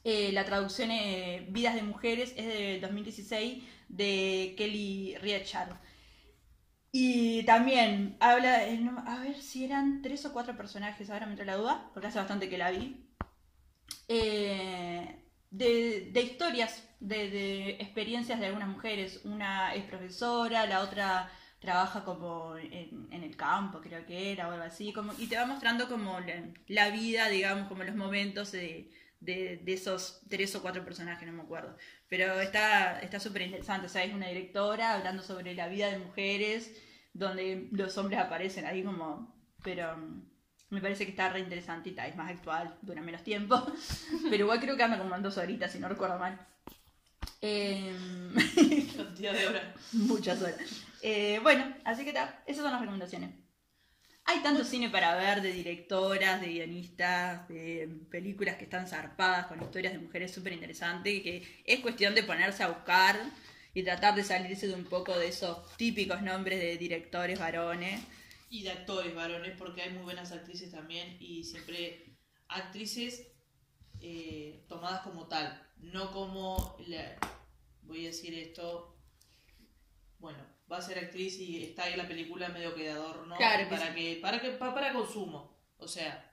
eh, 0.05 0.31
la 0.33 0.45
traducción 0.45 0.91
eh, 0.91 1.47
Vidas 1.51 1.75
de 1.75 1.83
Mujeres, 1.83 2.33
es 2.37 2.47
del 2.47 2.81
2016, 2.81 3.65
de 3.89 4.55
Kelly 4.57 5.17
Riechard. 5.21 5.77
Y 6.93 7.45
también 7.45 8.17
habla, 8.21 8.67
eh, 8.67 8.81
a 9.07 9.21
ver 9.21 9.41
si 9.41 9.65
eran 9.65 10.03
tres 10.03 10.25
o 10.27 10.33
cuatro 10.33 10.57
personajes, 10.57 11.09
ahora 11.11 11.27
me 11.27 11.33
entró 11.33 11.45
la 11.47 11.57
duda, 11.57 11.91
porque 11.93 12.09
hace 12.09 12.19
bastante 12.19 12.49
que 12.49 12.59
la 12.59 12.71
vi. 12.71 13.07
De, 15.51 16.11
de 16.13 16.23
historias, 16.23 16.89
de, 17.01 17.31
de 17.31 17.71
experiencias 17.81 18.39
de 18.39 18.47
algunas 18.47 18.69
mujeres. 18.69 19.21
Una 19.25 19.75
es 19.75 19.85
profesora, 19.85 20.67
la 20.67 20.81
otra 20.81 21.31
trabaja 21.61 22.05
como 22.05 22.57
en, 22.57 23.23
el 23.23 23.37
campo, 23.37 23.81
creo 23.81 24.05
que 24.07 24.33
era, 24.33 24.49
o 24.49 24.53
algo 24.53 24.65
así, 24.65 24.93
como, 24.93 25.13
y 25.19 25.27
te 25.27 25.37
va 25.37 25.47
mostrando 25.47 25.89
como 25.89 26.19
la, 26.69 26.89
vida, 26.91 27.29
digamos, 27.29 27.69
como 27.69 27.85
los 27.85 27.95
momentos 27.95 28.51
de, 28.53 28.91
de, 29.21 29.61
esos 29.67 30.23
tres 30.29 30.55
o 30.57 30.63
cuatro 30.63 30.85
personajes, 30.85 31.27
no 31.29 31.35
me 31.35 31.43
acuerdo. 31.43 31.77
Pero 32.09 32.41
está 32.41 33.01
está 33.01 33.21
súper 33.21 33.43
interesante, 33.43 33.87
o 33.87 33.91
sea, 33.91 34.05
es 34.05 34.15
una 34.15 34.29
directora 34.29 34.95
hablando 34.95 35.23
sobre 35.23 35.55
la 35.55 35.69
vida 35.69 35.91
de 35.91 35.99
mujeres, 35.99 36.75
donde 37.13 37.69
los 37.73 37.97
hombres 37.99 38.19
aparecen 38.19 38.67
ahí 38.67 38.83
como... 38.83 39.39
Pero 39.63 39.97
mm, 39.97 40.31
me 40.71 40.81
parece 40.81 41.05
que 41.05 41.11
está 41.11 41.29
re 41.29 41.43
tal, 41.43 42.09
es 42.09 42.17
más 42.17 42.31
actual, 42.31 42.79
dura 42.83 43.03
menos 43.03 43.23
tiempo. 43.23 43.61
Pero 44.31 44.45
igual 44.45 44.61
creo 44.61 44.77
que 44.77 44.83
anda 44.83 44.99
como 44.99 45.15
en 45.15 45.23
dos 45.23 45.37
horitas, 45.37 45.73
si 45.73 45.79
no 45.79 45.89
recuerdo 45.89 46.19
mal. 46.19 46.39
Em, 47.41 48.35
Cantidad 48.97 49.33
de 49.33 49.47
horas. 49.47 49.65
muchas 49.93 50.41
horas. 50.43 50.57
Eh, 51.03 51.39
bueno, 51.43 51.75
así 51.85 52.05
que 52.05 52.13
ta, 52.13 52.43
esas 52.47 52.63
son 52.63 52.73
las 52.73 52.81
recomendaciones. 52.81 53.31
Hay 54.25 54.43
tanto 54.43 54.63
cine 54.65 54.91
para 54.91 55.17
ver 55.17 55.41
de 55.41 55.53
directoras, 55.53 56.41
de 56.41 56.49
guionistas, 56.49 57.49
de 57.49 57.89
películas 58.11 58.57
que 58.57 58.65
están 58.65 58.87
zarpadas 58.87 59.47
con 59.47 59.61
historias 59.63 59.95
de 59.95 59.99
mujeres 59.99 60.31
súper 60.33 60.53
interesantes, 60.53 61.23
que 61.23 61.63
es 61.65 61.81
cuestión 61.81 62.15
de 62.15 62.23
ponerse 62.23 62.63
a 62.63 62.69
buscar 62.69 63.19
y 63.73 63.83
tratar 63.83 64.15
de 64.15 64.23
salirse 64.23 64.69
de 64.69 64.75
un 64.75 64.85
poco 64.85 65.19
de 65.19 65.29
esos 65.29 65.75
típicos 65.77 66.23
nombres 66.23 66.61
de 66.61 66.77
directores 66.77 67.39
varones. 67.39 68.01
Y 68.51 68.63
de 68.63 68.71
actores 68.71 69.15
varones, 69.15 69.57
porque 69.57 69.83
hay 69.83 69.91
muy 69.91 70.03
buenas 70.03 70.31
actrices 70.33 70.71
también. 70.71 71.17
Y 71.19 71.45
siempre 71.45 72.05
actrices 72.49 73.27
eh, 74.01 74.65
tomadas 74.69 75.01
como 75.03 75.27
tal. 75.29 75.67
No 75.83 76.11
como. 76.13 76.77
la- 76.87 77.17
voy 77.83 78.05
a 78.05 78.09
decir 78.09 78.35
esto. 78.35 78.97
Bueno, 80.19 80.39
va 80.71 80.79
a 80.79 80.83
ser 80.83 80.99
actriz 80.99 81.39
y 81.39 81.65
está 81.65 81.85
ahí 81.85 81.93
en 81.93 81.99
la 81.99 82.09
película 82.09 82.49
medio 82.51 82.75
que 82.75 82.83
de 82.85 82.91
adorno. 82.91 83.37
Claro 83.37 83.65
que 83.69 83.75
para, 83.77 83.95
que, 83.95 84.19
para, 84.21 84.41
que, 84.41 84.51
pa- 84.51 84.75
para 84.75 84.93
consumo. 84.93 85.59
O 85.79 85.89
sea, 85.89 86.31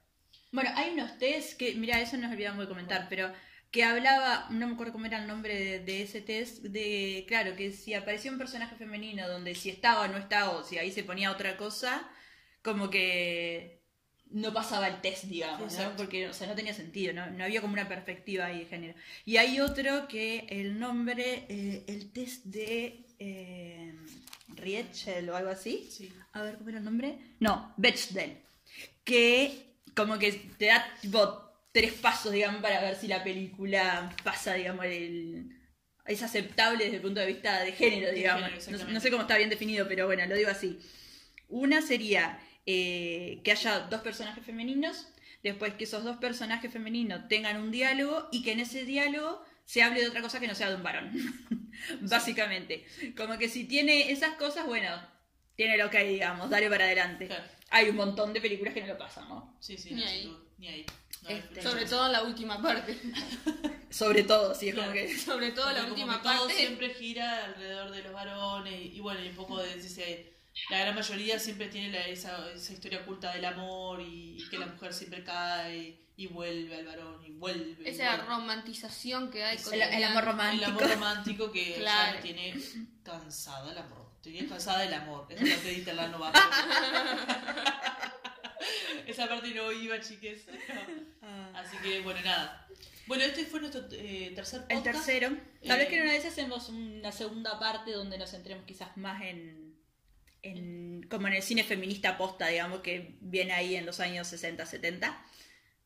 Bueno, 0.52 0.70
hay 0.76 0.90
unos 0.92 1.18
test 1.18 1.58
que, 1.58 1.74
mira, 1.74 2.00
eso 2.00 2.16
nos 2.16 2.30
olvidamos 2.32 2.60
de 2.60 2.68
comentar, 2.68 3.06
pero 3.08 3.32
que 3.70 3.84
hablaba, 3.84 4.46
no 4.50 4.66
me 4.66 4.74
acuerdo 4.74 4.92
cómo 4.94 5.06
era 5.06 5.18
el 5.20 5.26
nombre 5.28 5.54
de, 5.54 5.78
de 5.80 6.02
ese 6.02 6.20
test, 6.22 6.62
de, 6.62 7.24
claro, 7.28 7.54
que 7.56 7.72
si 7.72 7.94
aparecía 7.94 8.30
un 8.32 8.38
personaje 8.38 8.76
femenino 8.76 9.28
donde 9.28 9.54
si 9.54 9.70
estaba 9.70 10.02
o 10.02 10.08
no 10.08 10.18
estaba, 10.18 10.50
o 10.58 10.64
si 10.64 10.78
ahí 10.78 10.90
se 10.92 11.04
ponía 11.04 11.32
otra 11.32 11.56
cosa, 11.56 12.08
como 12.62 12.90
que 12.90 13.77
no 14.30 14.52
pasaba 14.52 14.88
el 14.88 15.00
test, 15.00 15.24
digamos. 15.24 15.74
Porque, 15.96 16.28
o 16.28 16.34
sea, 16.34 16.46
no 16.46 16.54
tenía 16.54 16.74
sentido, 16.74 17.12
¿no? 17.12 17.28
No 17.30 17.44
había 17.44 17.60
como 17.60 17.72
una 17.72 17.88
perspectiva 17.88 18.46
ahí 18.46 18.60
de 18.60 18.66
género. 18.66 18.94
Y 19.24 19.36
hay 19.36 19.60
otro 19.60 20.08
que 20.08 20.46
el 20.50 20.78
nombre, 20.78 21.46
eh, 21.48 21.84
el 21.86 22.12
test 22.12 22.44
de 22.44 23.06
eh, 23.18 23.94
Rietschel 24.48 25.28
o 25.30 25.36
algo 25.36 25.50
así, 25.50 25.88
sí. 25.90 26.12
a 26.32 26.42
ver, 26.42 26.56
¿cómo 26.56 26.68
era 26.70 26.78
el 26.78 26.84
nombre? 26.84 27.18
No, 27.40 27.72
Bechdel. 27.76 28.38
Que 29.04 29.76
como 29.94 30.18
que 30.18 30.32
te 30.32 30.66
da 30.66 30.86
tipo 31.00 31.48
tres 31.72 31.92
pasos, 31.94 32.32
digamos, 32.32 32.60
para 32.60 32.80
ver 32.80 32.96
si 32.96 33.08
la 33.08 33.22
película 33.24 34.14
pasa, 34.24 34.54
digamos, 34.54 34.84
el... 34.84 35.54
Es 36.06 36.22
aceptable 36.22 36.84
desde 36.84 36.96
el 36.96 37.02
punto 37.02 37.20
de 37.20 37.26
vista 37.26 37.62
de 37.62 37.72
género, 37.72 38.06
De 38.08 38.14
digamos. 38.14 38.64
género, 38.64 38.84
no, 38.86 38.92
no 38.94 39.00
sé 39.00 39.10
cómo 39.10 39.22
está 39.22 39.36
bien 39.36 39.50
definido, 39.50 39.86
pero 39.86 40.06
bueno, 40.06 40.24
lo 40.26 40.34
digo 40.36 40.50
así. 40.50 40.78
Una 41.48 41.82
sería 41.82 42.38
eh, 42.70 43.40
que 43.44 43.52
haya 43.52 43.80
dos 43.88 44.02
personajes 44.02 44.44
femeninos. 44.44 45.08
después 45.42 45.72
que 45.74 45.84
esos 45.84 46.04
dos 46.04 46.16
personajes 46.18 46.70
femeninos 46.70 47.26
tengan 47.28 47.56
un 47.62 47.70
diálogo 47.70 48.28
y 48.30 48.42
que 48.42 48.52
en 48.52 48.60
ese 48.60 48.84
diálogo 48.84 49.42
se 49.64 49.82
hable 49.82 50.00
de 50.02 50.08
otra 50.08 50.20
cosa 50.20 50.38
que 50.40 50.48
no 50.48 50.54
sea 50.54 50.68
de 50.68 50.74
un 50.76 50.82
varón. 50.82 51.10
Básicamente. 52.02 52.84
Como 53.16 53.38
que 53.38 53.48
si 53.48 53.64
tiene 53.64 54.10
esas 54.10 54.34
cosas, 54.34 54.66
bueno, 54.66 54.90
tiene 55.56 55.76
lo 55.78 55.88
que 55.90 55.98
hay, 55.98 56.08
digamos, 56.14 56.50
dale 56.50 56.68
para 56.68 56.84
adelante. 56.84 57.26
Claro. 57.26 57.44
Hay 57.70 57.88
un 57.88 57.96
montón 57.96 58.32
de 58.32 58.40
películas 58.40 58.74
que 58.74 58.80
no 58.82 58.86
lo 58.88 58.98
pasan, 58.98 59.28
¿no? 59.28 59.56
Sí, 59.60 59.76
sí, 59.78 59.94
Ni 59.94 60.00
no, 60.02 60.06
ahí. 60.06 60.36
ni 60.58 60.68
ahí. 60.68 60.86
No 61.22 61.28
Este. 61.30 61.62
Sobre 61.62 61.84
todo 61.86 62.08
la 62.08 62.22
última 62.22 62.60
parte. 62.62 62.96
Sobre 63.90 64.22
todo, 64.24 64.54
sí, 64.54 64.68
es 64.68 64.74
Claro. 64.74 64.90
como 64.92 65.00
que... 65.06 65.16
Sobre 65.18 65.50
todo 65.52 65.66
la 65.66 65.80
Porque 65.86 65.88
como 65.90 65.94
última 65.94 66.16
que 66.22 66.28
todo 66.28 66.46
parte. 66.46 66.54
siempre 66.60 66.90
gira 66.94 67.44
alrededor 67.46 67.90
de 67.90 68.02
los 68.02 68.12
varones 68.12 68.74
y, 68.74 68.96
y 68.96 69.00
bueno, 69.00 69.24
y 69.24 69.28
un 69.28 69.36
poco 69.36 69.58
de 69.62 69.74
ese, 69.74 70.34
la 70.70 70.78
gran 70.80 70.94
mayoría 70.94 71.38
siempre 71.38 71.68
tiene 71.68 71.90
la- 71.90 72.06
esa, 72.06 72.50
esa 72.52 72.72
historia 72.72 73.00
oculta 73.00 73.32
del 73.34 73.44
amor 73.44 74.00
y, 74.00 74.36
y 74.42 74.48
que 74.48 74.58
la 74.58 74.66
mujer 74.66 74.92
siempre 74.92 75.22
cae 75.24 75.98
y 76.16 76.26
vuelve 76.26 76.76
al 76.76 76.84
varón 76.86 77.24
y 77.24 77.30
vuelve. 77.30 77.84
y 77.84 77.88
Esa 77.88 78.16
vuelve. 78.16 78.26
romantización 78.26 79.30
que 79.30 79.44
hay 79.44 79.56
El- 79.56 79.62
con 79.62 79.74
El, 79.74 79.82
el 79.82 80.04
amor 80.04 80.22
El 80.24 80.28
romántico. 80.30 80.66
amor 80.70 80.88
romántico 80.90 81.52
que 81.52 81.74
Claro. 81.74 82.08
ya 82.08 82.16
me 82.16 82.22
tiene 82.22 82.54
cansada 83.02 83.70
el 83.72 83.78
amor. 83.78 84.08
Estoy 84.16 84.46
cansada 84.48 84.80
del 84.80 84.94
amor. 84.94 85.26
Eso 85.30 85.44
es 85.44 85.56
lo 85.56 85.62
que 85.62 85.70
dice 85.70 85.94
la 85.94 86.08
nova. 86.08 86.32
Esa 89.06 89.28
parte 89.28 89.54
no 89.54 89.72
iba, 89.72 89.98
chiques. 90.00 90.44
Ah. 91.22 91.50
Así 91.54 91.76
que, 91.78 92.00
bueno, 92.00 92.20
nada. 92.22 92.66
Bueno, 93.06 93.24
este 93.24 93.46
fue 93.46 93.60
nuestro 93.60 93.82
eh, 93.92 94.32
tercer 94.34 94.62
podcast. 94.62 94.76
El 94.86 94.92
tercero. 94.92 95.28
Tal 95.66 95.76
Eh, 95.76 95.78
vez 95.78 95.88
que 95.88 95.96
en 95.96 96.02
una 96.02 96.12
vez 96.12 96.26
hacemos 96.26 96.68
una 96.68 97.10
segunda 97.12 97.58
parte 97.58 97.92
donde 97.92 98.18
nos 98.18 98.30
centremos 98.30 98.64
quizás 98.66 98.94
más 98.98 99.22
en, 99.22 99.67
en 100.42 101.02
como 101.10 101.26
en 101.28 101.34
el 101.34 101.42
cine 101.42 101.64
feminista 101.64 102.16
posta, 102.18 102.48
digamos, 102.48 102.80
que 102.80 103.16
viene 103.20 103.52
ahí 103.52 103.76
en 103.76 103.86
los 103.86 104.00
años 104.00 104.26
60, 104.28 104.64
70. 104.66 105.24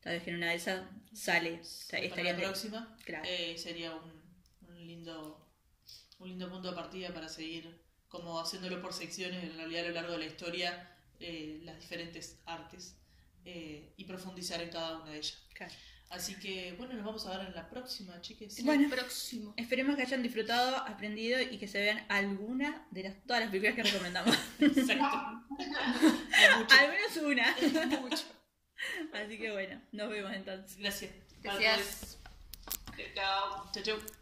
Tal 0.01 0.15
vez 0.15 0.23
que 0.25 0.31
en 0.31 0.37
una 0.37 0.51
de 0.51 0.57
esas 0.57 0.85
sale. 1.13 1.61
Para 1.91 2.03
Estaría 2.03 2.33
la 2.33 2.39
próxima 2.39 2.97
Claro. 3.05 3.25
eh, 3.29 3.57
sería 3.59 3.95
un, 3.95 4.13
un 4.69 4.87
lindo 4.87 5.39
un 6.19 6.29
lindo 6.29 6.49
punto 6.51 6.71
de 6.71 6.75
partida 6.77 7.13
para 7.13 7.29
seguir 7.29 7.81
como 8.09 8.41
haciéndolo 8.41 8.81
por 8.81 8.93
secciones 8.93 9.43
en 9.43 9.57
realidad 9.57 9.85
a 9.87 9.89
lo 9.89 9.95
largo 9.95 10.13
de 10.13 10.19
la 10.19 10.27
historia 10.27 10.89
eh, 11.21 11.61
las 11.65 11.81
diferentes 11.81 12.39
artes 12.47 12.97
eh, 13.45 13.93
y 13.97 14.05
profundizar 14.05 14.61
en 14.63 14.71
cada 14.71 14.99
una 14.99 15.11
de 15.11 15.19
ellas 15.19 15.39
Claro. 15.55 15.73
Así 16.13 16.35
que 16.39 16.75
bueno 16.79 16.95
nos 16.95 17.05
vamos 17.05 17.27
a 17.27 17.37
ver 17.37 17.49
en 17.49 17.55
la 17.55 17.69
próxima 17.69 18.21
chiques 18.21 18.63
Bueno. 18.65 18.85
El 18.85 18.91
próximo. 18.91 19.55
Esperemos 19.57 19.97
que 19.97 20.03
hayan 20.03 20.23
disfrutado, 20.23 20.77
aprendido 20.77 21.41
y 21.41 21.59
que 21.59 21.67
se 21.67 21.81
vean 21.81 22.05
alguna 22.09 22.87
de 22.91 23.05
las, 23.05 23.23
todas 23.27 23.41
las 23.43 23.51
películas 23.51 23.75
que 23.75 23.83
recomendamos. 23.83 24.37
exacto. 24.61 25.45
Al 26.71 26.91
menos 26.91 27.17
una. 27.23 28.01
Mucho. 28.01 28.25
Así 29.13 29.39
que 29.39 29.51
bueno, 29.53 29.81
nos 29.93 30.11
vemos 30.11 30.33
entonces. 30.33 30.77
gracias 30.79 31.13
Gracias. 31.43 32.19
Chao. 33.15 33.71
chau 33.83 34.22